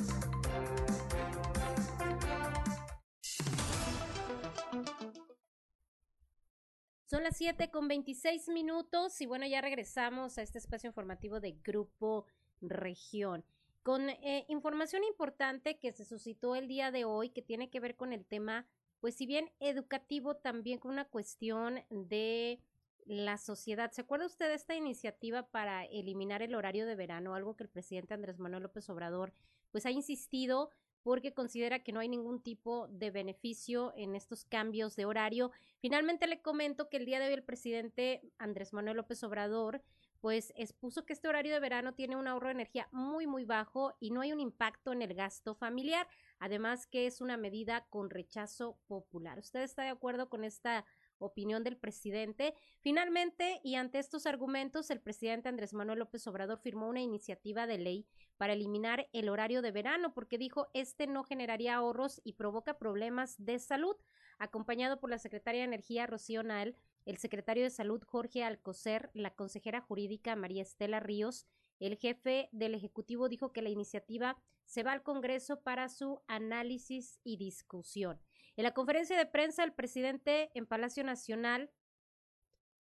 Son 7.06 7.24
las 7.24 7.38
7 7.38 7.72
con 7.72 7.88
26 7.88 8.50
minutos 8.50 9.22
y 9.22 9.26
bueno, 9.26 9.48
ya 9.48 9.62
regresamos 9.62 10.38
a 10.38 10.42
este 10.42 10.60
espacio 10.60 10.90
informativo 10.90 11.40
de 11.40 11.54
Grupo 11.64 12.26
Región 12.60 13.46
con 13.88 14.10
eh, 14.10 14.46
información 14.50 15.06
importante 15.06 15.80
que 15.80 15.94
se 15.94 16.04
suscitó 16.04 16.58
el 16.58 16.68
día 16.68 16.92
de 16.92 17.06
hoy 17.06 17.30
que 17.30 17.42
tiene 17.42 17.70
que 17.70 17.80
ver 17.80 17.96
con 17.96 18.12
el 18.12 18.26
tema 18.26 18.68
pues 19.00 19.16
si 19.16 19.26
bien 19.26 19.52
educativo, 19.60 20.36
también 20.36 20.80
con 20.80 20.92
una 20.92 21.06
cuestión 21.06 21.82
de 21.90 22.60
la 23.06 23.38
sociedad. 23.38 23.92
¿Se 23.92 24.02
acuerda 24.02 24.26
usted 24.26 24.48
de 24.48 24.56
esta 24.56 24.76
iniciativa 24.76 25.44
para 25.44 25.86
eliminar 25.86 26.42
el 26.42 26.56
horario 26.56 26.86
de 26.86 26.96
verano? 26.96 27.34
Algo 27.34 27.56
que 27.56 27.64
el 27.64 27.70
presidente 27.70 28.14
Andrés 28.14 28.38
Manuel 28.40 28.64
López 28.64 28.90
Obrador 28.90 29.34
pues 29.72 29.86
ha 29.86 29.92
insistido 29.92 30.70
porque 31.04 31.34
considera 31.34 31.84
que 31.84 31.94
no 31.94 32.02
hay 32.02 32.10
ningún 32.10 32.42
tipo 32.42 32.90
de 32.90 33.12
beneficio 33.12 33.94
en 33.96 34.14
estos 34.14 34.44
cambios 34.44 34.98
de 34.98 35.06
horario. 35.06 35.52
Finalmente 35.80 36.28
le 36.28 36.42
comento 36.42 36.90
que 36.90 36.98
el 36.98 37.06
día 37.06 37.20
de 37.20 37.28
hoy 37.28 37.34
el 37.34 37.44
presidente 37.44 38.22
Andrés 38.38 38.74
Manuel 38.74 38.98
López 38.98 39.24
Obrador 39.24 39.82
pues 40.20 40.52
expuso 40.58 41.06
que 41.06 41.14
este 41.14 41.30
horario 41.30 41.54
de 41.54 41.60
verano 41.62 41.94
tiene 41.94 42.18
un 42.18 42.28
ahorro 42.28 42.48
de 42.48 42.56
energía 42.56 42.90
muy 42.92 43.26
muy 43.26 43.46
bajo 43.46 43.96
y 44.02 44.12
no 44.12 44.20
hay 44.20 44.34
un 44.34 44.42
impacto 44.42 44.92
en 44.92 45.02
el 45.02 45.14
gasto 45.14 45.56
familiar. 45.56 46.08
Además 46.40 46.88
que 46.88 47.08
es 47.08 47.22
una 47.22 47.38
medida 47.38 47.86
con 47.90 48.10
rechazo 48.10 48.80
popular. 48.88 49.40
¿Usted 49.40 49.62
está 49.62 49.84
de 49.84 49.90
acuerdo 49.90 50.30
con 50.30 50.44
esta 50.44 50.86
opinión 51.20 51.64
del 51.64 51.78
presidente? 51.78 52.54
Finalmente, 52.80 53.60
y 53.64 53.76
ante 53.76 54.00
estos 54.00 54.26
argumentos, 54.26 54.90
el 54.90 55.02
presidente 55.02 55.50
Andrés 55.50 55.74
Manuel 55.74 56.00
López 56.00 56.28
Obrador 56.28 56.60
firmó 56.60 56.88
una 56.88 57.02
iniciativa 57.02 57.68
de 57.68 57.78
ley 57.78 58.08
para 58.38 58.54
eliminar 58.54 59.08
el 59.14 59.30
horario 59.30 59.62
de 59.62 59.72
verano 59.72 60.14
porque 60.14 60.38
dijo 60.38 60.68
este 60.74 61.08
no 61.08 61.24
generaría 61.24 61.76
ahorros 61.76 62.22
y 62.24 62.34
provoca 62.34 62.78
problemas 62.78 63.36
de 63.38 63.60
salud. 63.60 63.96
Acompañado 64.40 65.00
por 65.00 65.10
la 65.10 65.18
secretaria 65.18 65.62
de 65.62 65.68
Energía 65.68 66.06
Rocío 66.06 66.44
Nal, 66.44 66.76
el 67.06 67.18
secretario 67.18 67.64
de 67.64 67.72
Salud 67.72 68.04
Jorge 68.04 68.44
Alcocer, 68.44 69.10
la 69.14 69.34
consejera 69.34 69.82
jurídica 69.82 70.36
María 70.36 70.62
Estela 70.62 71.00
Ríos 71.00 71.48
el 71.80 71.98
jefe 71.98 72.50
del 72.52 72.74
Ejecutivo 72.74 73.30
dijo 73.30 73.52
que 73.52 73.62
la 73.62 73.70
iniciativa 73.70 74.38
se 74.68 74.84
va 74.84 74.92
al 74.92 75.02
Congreso 75.02 75.62
para 75.62 75.90
su 75.90 76.22
análisis 76.28 77.20
y 77.24 77.38
discusión. 77.38 78.22
En 78.58 78.64
la 78.64 78.74
conferencia 78.74 79.18
de 79.18 79.26
prensa, 79.26 79.64
el 79.64 79.74
presidente 79.74 80.52
en 80.54 80.68
Palacio 80.68 81.04
Nacional, 81.04 81.72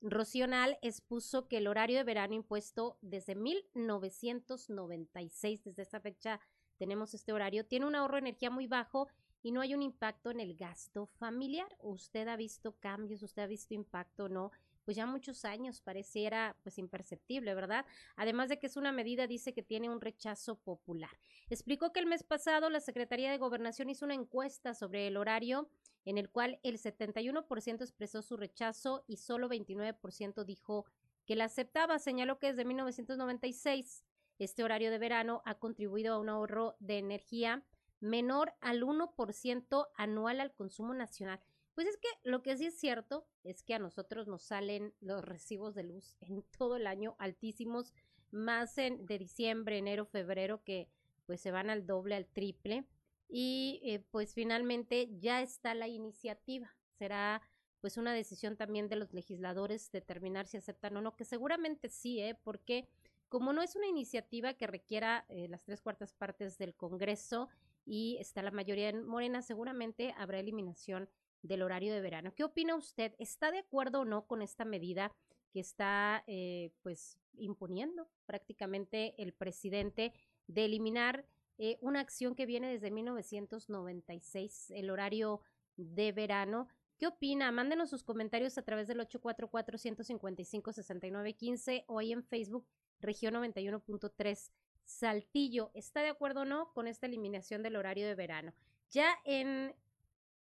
Rocional, 0.01 0.77
expuso 0.83 1.47
que 1.47 1.57
el 1.57 1.65
horario 1.65 1.97
de 1.97 2.03
verano 2.03 2.35
impuesto 2.35 2.99
desde 3.01 3.33
1996, 3.33 5.63
desde 5.63 5.81
esta 5.81 5.99
fecha 5.99 6.39
tenemos 6.77 7.15
este 7.15 7.33
horario, 7.33 7.65
tiene 7.65 7.87
un 7.87 7.95
ahorro 7.95 8.13
de 8.15 8.19
energía 8.19 8.51
muy 8.51 8.67
bajo 8.67 9.07
y 9.41 9.51
no 9.51 9.61
hay 9.61 9.73
un 9.73 9.81
impacto 9.81 10.29
en 10.29 10.39
el 10.39 10.55
gasto 10.55 11.07
familiar. 11.07 11.75
¿Usted 11.79 12.27
ha 12.27 12.35
visto 12.35 12.77
cambios? 12.79 13.23
¿Usted 13.23 13.41
ha 13.41 13.47
visto 13.47 13.73
impacto 13.73 14.29
no? 14.29 14.51
Pues 14.87 14.95
ya 14.95 15.05
muchos 15.05 15.43
años 15.43 15.81
pareciera 15.81 16.55
pues 16.63 16.77
imperceptible, 16.77 17.53
¿verdad? 17.53 17.85
Además 18.15 18.47
de 18.47 18.57
que 18.57 18.67
es 18.67 18.77
una 18.77 18.93
medida, 18.93 19.27
dice 19.27 19.53
que 19.53 19.61
tiene 19.61 19.89
un 19.89 19.99
rechazo 19.99 20.55
popular. 20.55 21.09
Explicó 21.49 21.91
que 21.91 21.99
el 21.99 22.05
mes 22.05 22.23
pasado 22.23 22.69
la 22.69 22.79
Secretaría 22.79 23.29
de 23.29 23.37
Gobernación 23.37 23.89
hizo 23.89 24.05
una 24.05 24.13
encuesta 24.13 24.73
sobre 24.73 25.07
el 25.07 25.17
horario 25.17 25.69
en 26.05 26.17
el 26.17 26.29
cual 26.29 26.61
el 26.63 26.77
71% 26.79 27.81
expresó 27.81 28.21
su 28.21 28.37
rechazo 28.37 29.03
y 29.07 29.17
solo 29.17 29.49
29% 29.49 30.45
dijo 30.45 30.85
que 31.25 31.35
la 31.35 31.43
aceptaba. 31.43 31.99
Señaló 31.99 32.39
que 32.39 32.47
desde 32.47 32.63
1996 32.63 34.05
este 34.39 34.63
horario 34.63 34.89
de 34.89 34.99
verano 34.99 35.41
ha 35.43 35.55
contribuido 35.55 36.13
a 36.13 36.17
un 36.17 36.29
ahorro 36.29 36.77
de 36.79 36.97
energía 36.97 37.65
menor 37.99 38.53
al 38.61 38.83
1% 38.83 39.87
anual 39.97 40.39
al 40.39 40.53
consumo 40.53 40.93
nacional. 40.93 41.41
Pues 41.77 41.89
es 41.89 41.97
que 41.97 42.07
lo 42.23 42.41
que 42.41 42.57
sí 42.57 42.65
es 42.65 42.79
cierto 42.79 43.27
es 43.43 43.61
que 43.61 43.75
a 43.75 43.79
nosotros 43.79 44.27
nos 44.27 44.41
salen 44.41 44.95
los 44.99 45.23
recibos 45.23 45.75
de 45.75 45.83
luz 45.83 46.17
en 46.21 46.41
todo 46.57 46.77
el 46.77 46.87
año 46.87 47.15
altísimos, 47.19 47.93
más 48.31 48.79
en 48.79 49.05
de 49.05 49.19
diciembre, 49.19 49.77
enero, 49.77 50.07
febrero, 50.07 50.63
que 50.63 50.89
pues 51.27 51.39
se 51.39 51.51
van 51.51 51.69
al 51.69 51.85
doble, 51.85 52.15
al 52.15 52.25
triple. 52.25 52.87
Y 53.29 53.79
eh, 53.83 53.99
pues 54.09 54.33
finalmente 54.33 55.07
ya 55.19 55.43
está 55.43 55.75
la 55.75 55.87
iniciativa. 55.87 56.75
Será 56.97 57.43
pues 57.79 57.97
una 57.97 58.11
decisión 58.11 58.57
también 58.57 58.89
de 58.89 58.95
los 58.95 59.13
legisladores 59.13 59.91
determinar 59.91 60.47
si 60.47 60.57
aceptan 60.57 60.97
o 60.97 61.01
no, 61.01 61.15
que 61.15 61.25
seguramente 61.25 61.89
sí, 61.89 62.19
¿eh? 62.19 62.33
porque 62.43 62.87
como 63.29 63.53
no 63.53 63.61
es 63.61 63.75
una 63.75 63.85
iniciativa 63.85 64.55
que 64.55 64.65
requiera 64.65 65.25
eh, 65.29 65.47
las 65.47 65.63
tres 65.63 65.81
cuartas 65.81 66.11
partes 66.11 66.57
del 66.57 66.73
Congreso 66.73 67.49
y 67.85 68.17
está 68.19 68.41
la 68.41 68.49
mayoría 68.49 68.89
en 68.89 69.05
Morena, 69.05 69.43
seguramente 69.43 70.15
habrá 70.17 70.39
eliminación 70.39 71.07
del 71.41 71.61
horario 71.61 71.93
de 71.93 72.01
verano. 72.01 72.33
¿Qué 72.33 72.43
opina 72.43 72.75
usted? 72.75 73.13
¿Está 73.19 73.51
de 73.51 73.59
acuerdo 73.59 74.01
o 74.01 74.05
no 74.05 74.25
con 74.25 74.41
esta 74.41 74.65
medida 74.65 75.13
que 75.51 75.59
está 75.59 76.23
eh, 76.27 76.71
pues 76.81 77.19
imponiendo 77.37 78.09
prácticamente 78.25 79.13
el 79.21 79.33
presidente 79.33 80.13
de 80.47 80.65
eliminar 80.65 81.25
eh, 81.57 81.77
una 81.81 82.01
acción 82.01 82.35
que 82.35 82.45
viene 82.45 82.71
desde 82.71 82.91
1996, 82.91 84.71
el 84.71 84.89
horario 84.89 85.41
de 85.75 86.11
verano? 86.11 86.67
¿Qué 86.97 87.07
opina? 87.07 87.51
Mándenos 87.51 87.89
sus 87.89 88.03
comentarios 88.03 88.57
a 88.57 88.63
través 88.63 88.87
del 88.87 88.99
844-155-6915 89.01 91.83
o 91.87 91.99
ahí 91.99 92.11
en 92.11 92.23
Facebook, 92.23 92.65
región 92.99 93.35
91.3 93.35 94.51
Saltillo. 94.83 95.71
¿Está 95.73 96.01
de 96.01 96.09
acuerdo 96.09 96.41
o 96.41 96.45
no 96.45 96.73
con 96.73 96.87
esta 96.87 97.05
eliminación 97.05 97.61
del 97.61 97.75
horario 97.75 98.07
de 98.07 98.15
verano? 98.15 98.53
Ya 98.89 99.19
en 99.25 99.75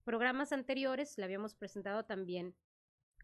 programas 0.05 0.53
anteriores 0.53 1.17
le 1.19 1.25
habíamos 1.25 1.55
presentado 1.55 2.05
también 2.05 2.55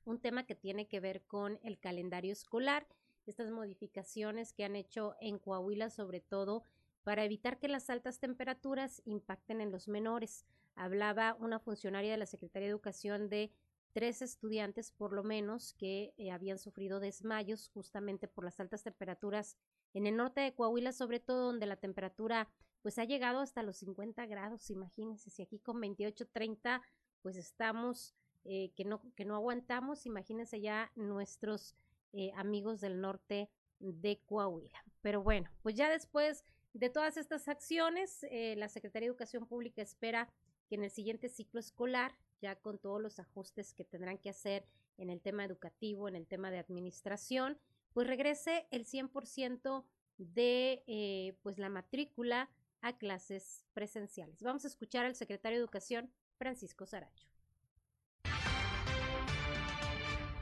un 0.05 0.21
tema 0.21 0.47
que 0.47 0.55
tiene 0.55 0.87
que 0.87 1.01
ver 1.01 1.23
con 1.25 1.59
el 1.63 1.79
calendario 1.79 2.33
escolar, 2.33 2.87
estas 3.27 3.51
modificaciones 3.51 4.53
que 4.53 4.65
han 4.65 4.77
hecho 4.77 5.17
en 5.21 5.39
Coahuila 5.39 5.91
sobre 5.91 6.21
todo 6.21 6.63
para 7.03 7.25
evitar 7.25 7.59
que 7.59 7.69
las 7.69 7.91
altas 7.91 8.19
temperaturas 8.19 9.03
impacten 9.05 9.61
en 9.61 9.71
los 9.71 9.89
menores. 9.89 10.45
Hablaba 10.75 11.37
una 11.39 11.59
funcionaria 11.59 12.13
de 12.13 12.19
la 12.19 12.27
Secretaría 12.27 12.67
de 12.67 12.73
Educación 12.73 13.29
de 13.29 13.53
tres 13.93 14.23
estudiantes 14.23 14.91
por 14.91 15.13
lo 15.13 15.25
menos 15.25 15.73
que 15.75 16.13
eh, 16.19 16.31
habían 16.31 16.59
sufrido 16.59 17.01
desmayos 17.01 17.71
justamente 17.73 18.29
por 18.29 18.45
las 18.45 18.61
altas 18.61 18.83
temperaturas 18.83 19.57
en 19.95 20.07
el 20.07 20.17
norte 20.17 20.43
de 20.43 20.53
Coahuila, 20.53 20.93
sobre 20.93 21.19
todo 21.19 21.47
donde 21.47 21.67
la 21.67 21.77
temperatura 21.77 22.49
pues 22.87 23.01
ha 23.01 23.05
llegado 23.05 23.41
hasta 23.41 23.65
los 23.65 23.79
50 23.79 24.27
grados, 24.27 24.71
imagínense, 24.71 25.29
si 25.29 25.43
aquí 25.43 25.59
con 25.59 25.81
28, 25.81 26.25
30 26.29 26.81
pues 27.21 27.37
estamos 27.37 28.15
eh, 28.45 28.71
que, 28.77 28.85
no, 28.85 29.03
que 29.17 29.25
no 29.25 29.35
aguantamos, 29.35 30.07
imagínense 30.07 30.61
ya 30.61 30.93
nuestros 30.95 31.75
eh, 32.13 32.31
amigos 32.37 32.81
del 32.81 33.01
norte 33.01 33.51
de 33.81 34.21
Coahuila. 34.25 34.85
Pero 35.03 35.21
bueno, 35.21 35.51
pues 35.63 35.75
ya 35.75 35.91
después 35.91 36.45
de 36.75 36.89
todas 36.89 37.17
estas 37.17 37.49
acciones, 37.49 38.25
la 38.31 38.69
Secretaría 38.69 39.09
de 39.09 39.11
Educación 39.11 39.49
Pública 39.49 39.83
espera 39.83 40.33
que 40.69 40.77
en 40.77 40.85
el 40.85 40.91
siguiente 40.93 41.29
ciclo 41.29 41.59
escolar 41.59 42.17
ya 42.41 42.55
con 42.55 42.79
todos 42.79 43.03
los 43.03 43.19
ajustes 43.19 43.75
que 43.75 43.83
tendrán 43.83 44.19
que 44.19 44.31
hacer 44.31 44.65
en 44.97 45.11
el 45.11 45.21
tema 45.21 45.45
educativo, 45.45 46.07
en 46.07 46.15
el 46.15 46.29
tema 46.29 46.53
de 46.53 46.61
administración, 46.61 47.59
pues 47.93 48.07
regrese 48.07 48.69
el 48.71 48.87
100% 48.87 49.85
de 50.19 50.85
eh, 50.87 51.37
pues 51.43 51.59
la 51.59 51.69
matrícula 51.69 52.49
a 52.83 52.97
clases 52.99 53.65
presenciales. 53.75 54.43
Vamos 54.43 54.65
a 54.65 54.69
escuchar 54.69 55.07
al 55.07 55.15
secretario 55.15 55.59
de 55.59 55.63
Educación, 55.63 56.11
Francisco 56.39 56.87
Saracho. 56.87 57.27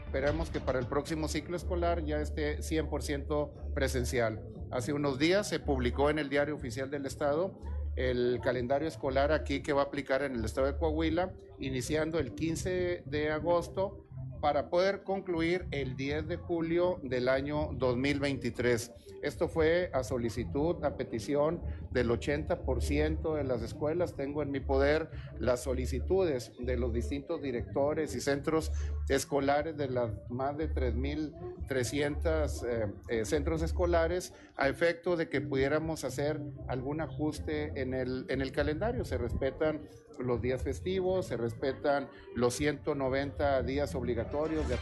Esperamos 0.07 0.51
que 0.51 0.61
para 0.61 0.79
el 0.79 0.87
próximo 0.87 1.27
ciclo 1.27 1.57
escolar 1.57 2.05
ya 2.05 2.21
esté 2.21 2.59
100% 2.59 3.75
presencial. 3.75 4.41
Hace 4.71 4.93
unos 4.93 5.19
días 5.19 5.49
se 5.49 5.59
publicó 5.59 6.11
en 6.11 6.19
el 6.19 6.29
Diario 6.29 6.55
Oficial 6.55 6.91
del 6.91 7.07
Estado 7.07 7.61
el 7.97 8.41
calendario 8.43 8.89
escolar 8.89 9.33
aquí 9.33 9.63
que 9.63 9.73
va 9.73 9.83
a 9.83 9.85
aplicar 9.85 10.23
en 10.23 10.35
el 10.35 10.45
estado 10.45 10.67
de 10.67 10.77
Coahuila, 10.77 11.33
iniciando 11.59 12.19
el 12.19 12.35
15 12.35 13.05
de 13.07 13.31
agosto 13.31 14.04
para 14.45 14.69
poder 14.69 15.05
concluir 15.05 15.67
el 15.71 15.97
10 15.97 16.29
de 16.29 16.37
julio 16.37 17.01
del 17.03 17.31
año 17.31 17.71
2023. 17.79 18.93
Esto 19.23 19.49
fue 19.49 19.91
a 19.95 20.05
solicitud, 20.05 20.85
a 20.85 20.99
petición 20.99 21.63
del 21.93 22.11
80% 22.11 23.37
de 23.37 23.45
las 23.45 23.63
escuelas. 23.63 24.17
Tengo 24.17 24.43
en 24.43 24.51
mi 24.51 24.61
poder 24.61 25.09
las 25.39 25.63
solicitudes 25.63 26.53
de 26.59 26.77
los 26.77 26.93
distintos 26.93 27.41
directores 27.41 28.15
y 28.15 28.21
centros 28.21 28.71
escolares 29.09 29.79
de 29.79 29.89
las 29.89 30.11
más 30.29 30.59
de 30.59 30.71
3.300 30.71 32.67
eh, 32.69 32.93
eh, 33.09 33.25
centros 33.25 33.63
escolares 33.63 34.35
a 34.57 34.69
efecto 34.69 35.17
de 35.17 35.31
que 35.31 35.41
pudiéramos 35.41 36.05
hacer 36.05 36.39
algún 36.69 37.01
ajuste 37.01 37.73
en 37.81 37.95
el, 37.95 38.27
en 38.29 38.43
el 38.43 38.53
calendario. 38.53 39.07
Se 39.07 39.17
respetan 39.17 39.89
los 40.19 40.41
días 40.41 40.63
festivos, 40.63 41.27
se 41.27 41.37
respetan 41.37 42.09
los 42.35 42.55
190 42.55 43.63
días 43.63 43.95
obligatorios 43.95 44.69
de... 44.69 44.77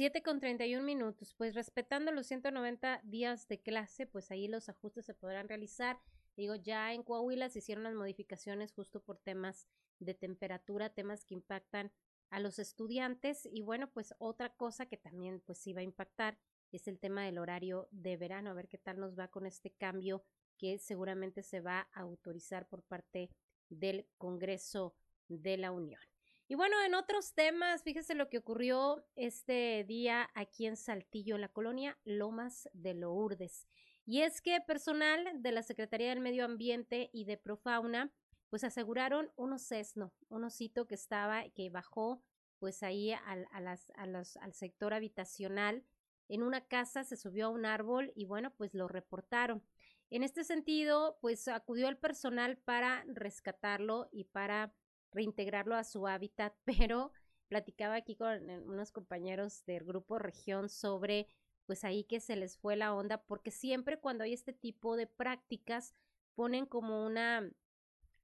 7 0.00 0.22
con 0.22 0.40
31 0.40 0.82
minutos, 0.82 1.34
pues 1.36 1.54
respetando 1.54 2.10
los 2.10 2.26
190 2.26 3.02
días 3.04 3.48
de 3.48 3.60
clase, 3.60 4.06
pues 4.06 4.30
ahí 4.30 4.48
los 4.48 4.70
ajustes 4.70 5.04
se 5.04 5.12
podrán 5.12 5.46
realizar. 5.46 6.00
Digo, 6.38 6.54
ya 6.54 6.94
en 6.94 7.02
Coahuila 7.02 7.50
se 7.50 7.58
hicieron 7.58 7.84
las 7.84 7.92
modificaciones 7.92 8.72
justo 8.72 9.02
por 9.02 9.18
temas 9.18 9.68
de 9.98 10.14
temperatura, 10.14 10.88
temas 10.88 11.26
que 11.26 11.34
impactan 11.34 11.92
a 12.30 12.40
los 12.40 12.58
estudiantes 12.58 13.44
y 13.44 13.60
bueno, 13.60 13.90
pues 13.90 14.14
otra 14.18 14.48
cosa 14.54 14.86
que 14.86 14.96
también 14.96 15.42
pues 15.44 15.66
iba 15.66 15.80
a 15.80 15.84
impactar 15.84 16.38
es 16.76 16.88
el 16.88 16.98
tema 16.98 17.24
del 17.24 17.38
horario 17.38 17.88
de 17.90 18.16
verano, 18.16 18.50
a 18.50 18.54
ver 18.54 18.68
qué 18.68 18.78
tal 18.78 18.98
nos 19.00 19.18
va 19.18 19.28
con 19.28 19.46
este 19.46 19.70
cambio 19.70 20.24
que 20.58 20.78
seguramente 20.78 21.42
se 21.42 21.60
va 21.60 21.88
a 21.92 22.00
autorizar 22.00 22.68
por 22.68 22.82
parte 22.82 23.30
del 23.68 24.06
Congreso 24.18 24.94
de 25.28 25.56
la 25.56 25.72
Unión. 25.72 26.00
Y 26.48 26.56
bueno, 26.56 26.76
en 26.84 26.94
otros 26.94 27.32
temas, 27.32 27.84
fíjese 27.84 28.14
lo 28.14 28.28
que 28.28 28.38
ocurrió 28.38 29.06
este 29.14 29.84
día 29.84 30.28
aquí 30.34 30.66
en 30.66 30.76
Saltillo, 30.76 31.36
en 31.36 31.42
la 31.42 31.52
colonia 31.52 31.96
Lomas 32.04 32.68
de 32.72 32.94
Lourdes. 32.94 33.68
Y 34.04 34.22
es 34.22 34.42
que 34.42 34.60
personal 34.60 35.30
de 35.40 35.52
la 35.52 35.62
Secretaría 35.62 36.08
del 36.08 36.18
Medio 36.18 36.44
Ambiente 36.44 37.08
y 37.12 37.24
de 37.24 37.36
Profauna, 37.36 38.12
pues 38.48 38.64
aseguraron 38.64 39.30
un 39.36 39.52
osesno, 39.52 40.12
un 40.28 40.42
osito 40.42 40.88
que 40.88 40.96
estaba, 40.96 41.48
que 41.50 41.70
bajó 41.70 42.20
pues 42.58 42.82
ahí 42.82 43.12
al, 43.12 43.46
a 43.52 43.60
las, 43.60 43.92
a 43.96 44.06
los, 44.06 44.36
al 44.38 44.52
sector 44.52 44.92
habitacional. 44.92 45.84
En 46.30 46.44
una 46.44 46.60
casa 46.60 47.02
se 47.02 47.16
subió 47.16 47.46
a 47.46 47.50
un 47.50 47.66
árbol 47.66 48.12
y 48.14 48.24
bueno, 48.24 48.52
pues 48.56 48.72
lo 48.72 48.86
reportaron. 48.86 49.64
En 50.10 50.22
este 50.22 50.44
sentido, 50.44 51.18
pues 51.20 51.48
acudió 51.48 51.88
el 51.88 51.96
personal 51.96 52.56
para 52.56 53.04
rescatarlo 53.08 54.08
y 54.12 54.24
para 54.24 54.72
reintegrarlo 55.10 55.74
a 55.74 55.82
su 55.82 56.06
hábitat, 56.06 56.54
pero 56.64 57.12
platicaba 57.48 57.96
aquí 57.96 58.14
con 58.14 58.48
eh, 58.48 58.60
unos 58.60 58.92
compañeros 58.92 59.64
del 59.66 59.84
grupo 59.84 60.20
región 60.20 60.68
sobre 60.68 61.26
pues 61.66 61.82
ahí 61.84 62.04
que 62.04 62.20
se 62.20 62.36
les 62.36 62.56
fue 62.56 62.76
la 62.76 62.94
onda 62.94 63.22
porque 63.22 63.50
siempre 63.50 63.98
cuando 63.98 64.22
hay 64.22 64.32
este 64.32 64.52
tipo 64.52 64.96
de 64.96 65.08
prácticas 65.08 65.94
ponen 66.36 66.64
como 66.64 67.04
una 67.04 67.50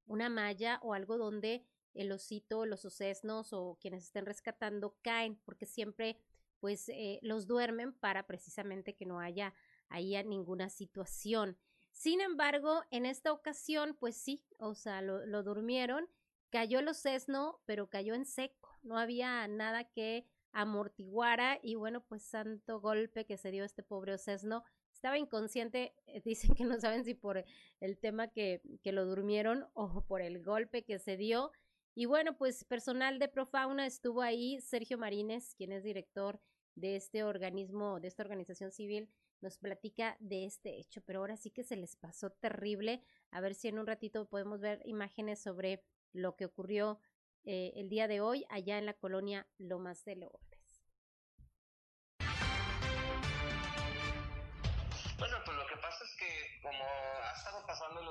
una 0.05 0.29
malla 0.29 0.79
o 0.81 0.93
algo 0.93 1.17
donde 1.17 1.65
el 1.93 2.11
osito, 2.11 2.65
los 2.65 2.85
osesnos 2.85 3.51
o 3.51 3.77
quienes 3.81 4.05
estén 4.05 4.25
rescatando 4.25 4.95
caen 5.01 5.35
porque 5.43 5.65
siempre 5.65 6.17
pues 6.59 6.89
eh, 6.89 7.19
los 7.21 7.47
duermen 7.47 7.93
para 7.93 8.27
precisamente 8.27 8.95
que 8.95 9.05
no 9.05 9.19
haya 9.19 9.53
ahí 9.89 10.21
ninguna 10.23 10.69
situación. 10.69 11.57
Sin 11.91 12.21
embargo, 12.21 12.83
en 12.91 13.05
esta 13.05 13.31
ocasión, 13.31 13.95
pues 13.99 14.15
sí, 14.15 14.45
o 14.59 14.75
sea, 14.75 15.01
lo, 15.01 15.43
durmieron 15.43 16.07
Cayó 16.49 16.79
el 16.79 16.95
sesno, 16.95 17.59
pero 17.65 17.89
cayó 17.89 18.13
en 18.13 18.25
seco. 18.25 18.69
No 18.81 18.97
había 18.97 19.45
nada 19.49 19.83
que 19.83 20.25
amortiguara 20.53 21.59
y 21.61 21.75
bueno, 21.75 22.01
pues 22.05 22.23
santo 22.23 22.79
golpe 22.79 23.25
que 23.25 23.37
se 23.37 23.51
dio 23.51 23.65
este 23.65 23.83
pobre 23.83 24.13
osesno. 24.13 24.63
Estaba 24.93 25.17
inconsciente, 25.17 25.93
eh, 26.05 26.21
dicen 26.25 26.55
que 26.55 26.63
no 26.63 26.79
saben 26.79 27.03
si 27.03 27.15
por 27.15 27.43
el 27.81 27.97
tema 27.97 28.29
que, 28.29 28.61
que 28.81 28.93
lo 28.93 29.05
durmieron 29.05 29.67
o 29.73 30.05
por 30.05 30.21
el 30.21 30.41
golpe 30.41 30.83
que 30.83 30.99
se 30.99 31.17
dio. 31.17 31.51
Y 31.99 32.05
bueno, 32.05 32.37
pues 32.37 32.63
personal 32.63 33.17
de 33.17 33.27
Profauna 33.27 33.87
estuvo 33.87 34.21
ahí, 34.21 34.61
Sergio 34.61 34.99
Marínez, 34.99 35.55
quien 35.55 35.71
es 35.71 35.83
director 35.83 36.39
de 36.75 36.95
este 36.95 37.23
organismo, 37.23 37.99
de 37.99 38.07
esta 38.07 38.21
organización 38.21 38.71
civil, 38.71 39.09
nos 39.41 39.57
platica 39.57 40.15
de 40.19 40.45
este 40.45 40.77
hecho, 40.77 41.01
pero 41.01 41.21
ahora 41.21 41.37
sí 41.37 41.49
que 41.49 41.63
se 41.63 41.75
les 41.75 41.95
pasó 41.95 42.29
terrible. 42.29 43.01
A 43.31 43.41
ver 43.41 43.55
si 43.55 43.67
en 43.67 43.79
un 43.79 43.87
ratito 43.87 44.29
podemos 44.29 44.61
ver 44.61 44.79
imágenes 44.85 45.41
sobre 45.41 45.83
lo 46.13 46.35
que 46.35 46.45
ocurrió 46.45 46.99
eh, 47.45 47.73
el 47.75 47.89
día 47.89 48.07
de 48.07 48.21
hoy 48.21 48.45
allá 48.49 48.77
en 48.77 48.85
la 48.85 48.93
colonia 48.93 49.47
Lomas 49.57 50.05
de 50.05 50.17
Lourdes. 50.17 50.56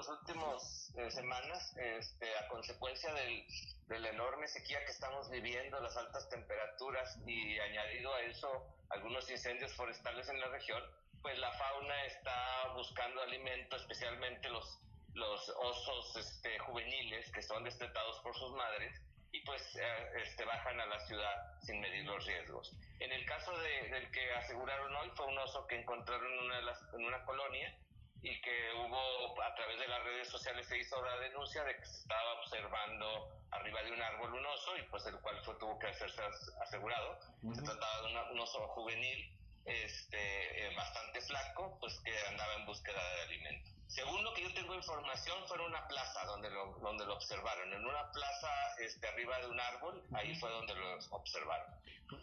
Las 0.07 0.21
últimas 0.21 0.93
eh, 0.97 1.11
semanas, 1.11 1.77
este, 1.79 2.27
a 2.39 2.49
consecuencia 2.49 3.13
del, 3.15 3.45
de 3.89 3.99
la 3.99 4.11
enorme 4.11 4.47
sequía 4.47 4.85
que 4.85 4.93
estamos 4.93 5.29
viviendo, 5.31 5.81
las 5.81 5.97
altas 5.97 6.29
temperaturas 6.29 7.19
y 7.27 7.59
añadido 7.59 8.15
a 8.15 8.21
eso 8.23 8.49
algunos 8.91 9.29
incendios 9.31 9.73
forestales 9.75 10.29
en 10.29 10.41
la 10.41 10.49
región, 10.49 10.83
pues 11.23 11.37
la 11.39 11.51
fauna 11.53 12.05
está 12.05 12.73
buscando 12.75 13.21
alimento, 13.23 13.77
especialmente 13.77 14.49
los 14.51 14.81
los 15.15 15.49
osos 15.49 16.15
este, 16.17 16.59
juveniles 16.59 17.33
que 17.33 17.41
son 17.41 17.65
destetados 17.65 18.21
por 18.21 18.37
sus 18.37 18.53
madres 18.53 19.01
y 19.33 19.41
pues 19.47 19.63
eh, 19.77 20.23
este, 20.23 20.45
bajan 20.45 20.79
a 20.79 20.85
la 20.85 21.01
ciudad 21.07 21.59
sin 21.63 21.81
medir 21.81 22.05
los 22.05 22.25
riesgos. 22.27 22.77
En 23.01 23.11
el 23.11 23.25
caso 23.25 23.51
de, 23.59 23.89
del 23.89 24.11
que 24.11 24.35
aseguraron 24.35 24.95
hoy 24.95 25.11
fue 25.17 25.25
un 25.25 25.39
oso 25.39 25.67
que 25.67 25.81
encontraron 25.81 26.31
en 26.31 26.39
una, 26.41 26.59
en 26.93 27.05
una 27.07 27.25
colonia 27.25 27.75
y 28.23 28.41
que 28.41 28.73
hubo 28.75 29.43
a 29.43 29.55
través 29.55 29.79
de 29.79 29.89
las 29.89 30.03
redes 30.05 30.29
sociales 30.29 30.67
se 30.67 30.79
hizo 30.79 31.03
la 31.05 31.17
denuncia 31.19 31.63
de 31.65 31.77
que 31.77 31.87
se 31.87 31.99
estaba 32.01 32.33
observando 32.41 33.29
arriba 33.51 33.83
de 33.83 33.93
un 33.93 34.03
árbol 34.03 34.35
un 34.35 34.47
oso 34.47 34.77
y 34.77 34.83
pues 34.85 35.07
el 35.07 35.21
cual 35.21 35.39
fue, 35.45 35.55
tuvo 35.57 35.79
que 35.79 35.87
hacerse 35.89 36.23
asegurado. 36.61 37.19
Se 37.55 37.63
trataba 37.63 38.03
de 38.03 38.33
un 38.33 38.41
oso 38.41 38.67
juvenil 38.69 39.37
este, 39.67 40.67
eh, 40.67 40.75
bastante 40.77 41.21
flaco, 41.21 41.77
pues 41.81 41.99
que 42.01 42.13
andaba 42.29 42.55
en 42.55 42.67
búsqueda 42.67 43.03
de 43.17 43.23
alimento. 43.23 43.76
Según 43.89 44.23
lo 44.25 44.35
que 44.35 44.43
yo 44.43 44.53
tengo 44.55 44.75
información, 44.75 45.37
fue 45.47 45.57
en 45.59 45.65
una 45.65 45.87
plaza 45.89 46.25
donde 46.27 46.51
lo, 46.51 46.79
donde 46.81 47.07
lo 47.07 47.15
observaron. 47.15 47.73
En 47.73 47.85
una 47.85 48.11
plaza 48.11 48.49
este, 48.79 49.07
arriba 49.09 49.39
de 49.39 49.47
un 49.47 49.61
árbol, 49.61 50.03
ahí 50.15 50.35
fue 50.37 50.51
donde 50.51 50.75
lo 50.75 50.99
observaron. 51.11 51.67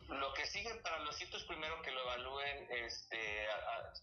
Lo 0.08 0.34
que 0.34 0.46
sigue 0.46 0.74
para 0.76 1.00
los 1.00 1.16
sitios, 1.16 1.44
primero 1.44 1.82
que 1.82 1.92
lo 1.92 2.02
evalúen, 2.02 2.68
este, 2.72 3.48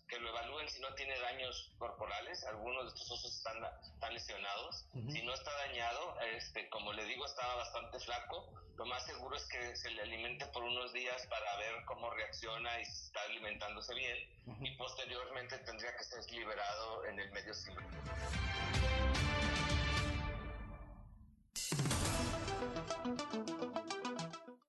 que 0.08 0.18
lo 0.18 0.28
evalúen 0.28 0.68
si 0.68 0.80
no 0.80 0.92
tiene 0.94 1.18
daños 1.20 1.72
corporales. 1.78 2.44
Algunos 2.44 2.84
de 2.84 2.88
estos 2.88 3.10
osos 3.10 3.36
están, 3.36 3.56
lesionados. 4.12 4.84
Si 5.10 5.22
no 5.22 5.32
está 5.32 5.54
dañado, 5.66 6.20
este, 6.20 6.68
como 6.68 6.92
le 6.92 7.04
digo, 7.04 7.24
estaba 7.24 7.54
bastante 7.56 7.98
flaco. 8.00 8.52
Lo 8.80 8.86
más 8.86 9.04
seguro 9.04 9.36
es 9.36 9.44
que 9.44 9.76
se 9.76 9.90
le 9.90 10.00
alimente 10.00 10.46
por 10.46 10.62
unos 10.62 10.90
días 10.94 11.26
para 11.26 11.58
ver 11.58 11.84
cómo 11.84 12.08
reacciona 12.12 12.80
y 12.80 12.86
si 12.86 13.04
está 13.04 13.20
alimentándose 13.24 13.94
bien 13.94 14.16
y 14.58 14.70
posteriormente 14.78 15.58
tendría 15.58 15.94
que 15.98 16.02
ser 16.02 16.24
liberado 16.32 17.04
en 17.04 17.20
el 17.20 17.30
medio 17.30 17.52
civil. 17.52 17.76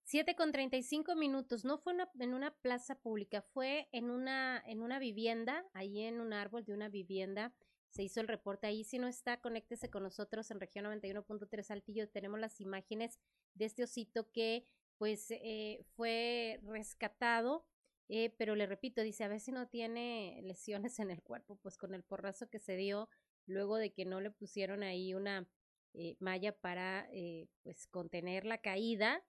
7 0.04 0.36
con 0.36 0.52
35 0.52 1.16
minutos. 1.16 1.64
No 1.64 1.78
fue 1.78 1.94
en 2.20 2.34
una 2.34 2.52
plaza 2.52 2.96
pública, 2.96 3.42
fue 3.54 3.88
en 3.94 4.12
una, 4.12 4.62
en 4.68 4.82
una 4.82 5.00
vivienda, 5.00 5.64
ahí 5.74 6.02
en 6.02 6.20
un 6.20 6.34
árbol 6.34 6.66
de 6.66 6.74
una 6.74 6.90
vivienda. 6.90 7.54
Se 7.92 8.04
hizo 8.04 8.22
el 8.22 8.28
reporte 8.28 8.68
ahí. 8.68 8.84
Si 8.84 8.98
no 8.98 9.08
está, 9.08 9.40
conéctese 9.40 9.90
con 9.90 10.04
nosotros 10.04 10.50
en 10.50 10.60
región 10.60 10.86
91.3 10.86 11.64
Saltillo. 11.64 12.10
Tenemos 12.10 12.40
las 12.40 12.60
imágenes 12.60 13.20
de 13.54 13.66
este 13.66 13.84
osito 13.84 14.32
que 14.32 14.66
pues 14.98 15.30
eh, 15.30 15.86
fue 15.96 16.60
rescatado. 16.64 17.66
Eh, 18.08 18.34
pero 18.38 18.56
le 18.56 18.66
repito, 18.66 19.04
dice, 19.04 19.24
a 19.24 19.30
ver 19.30 19.40
si 19.40 19.52
no 19.52 19.68
tiene 19.68 20.42
lesiones 20.44 21.00
en 21.00 21.12
el 21.12 21.22
cuerpo, 21.22 21.58
pues 21.62 21.78
con 21.78 21.94
el 21.94 22.04
porrazo 22.04 22.50
que 22.50 22.60
se 22.60 22.76
dio 22.76 23.08
luego 23.46 23.78
de 23.78 23.94
que 23.94 24.06
no 24.06 24.20
le 24.20 24.32
pusieron 24.32 24.84
ahí 24.84 25.14
una 25.14 25.48
eh, 25.94 26.18
malla 26.20 26.58
para 26.58 27.08
pues 27.64 27.88
contener 27.88 28.46
la 28.46 28.58
caída 28.58 29.24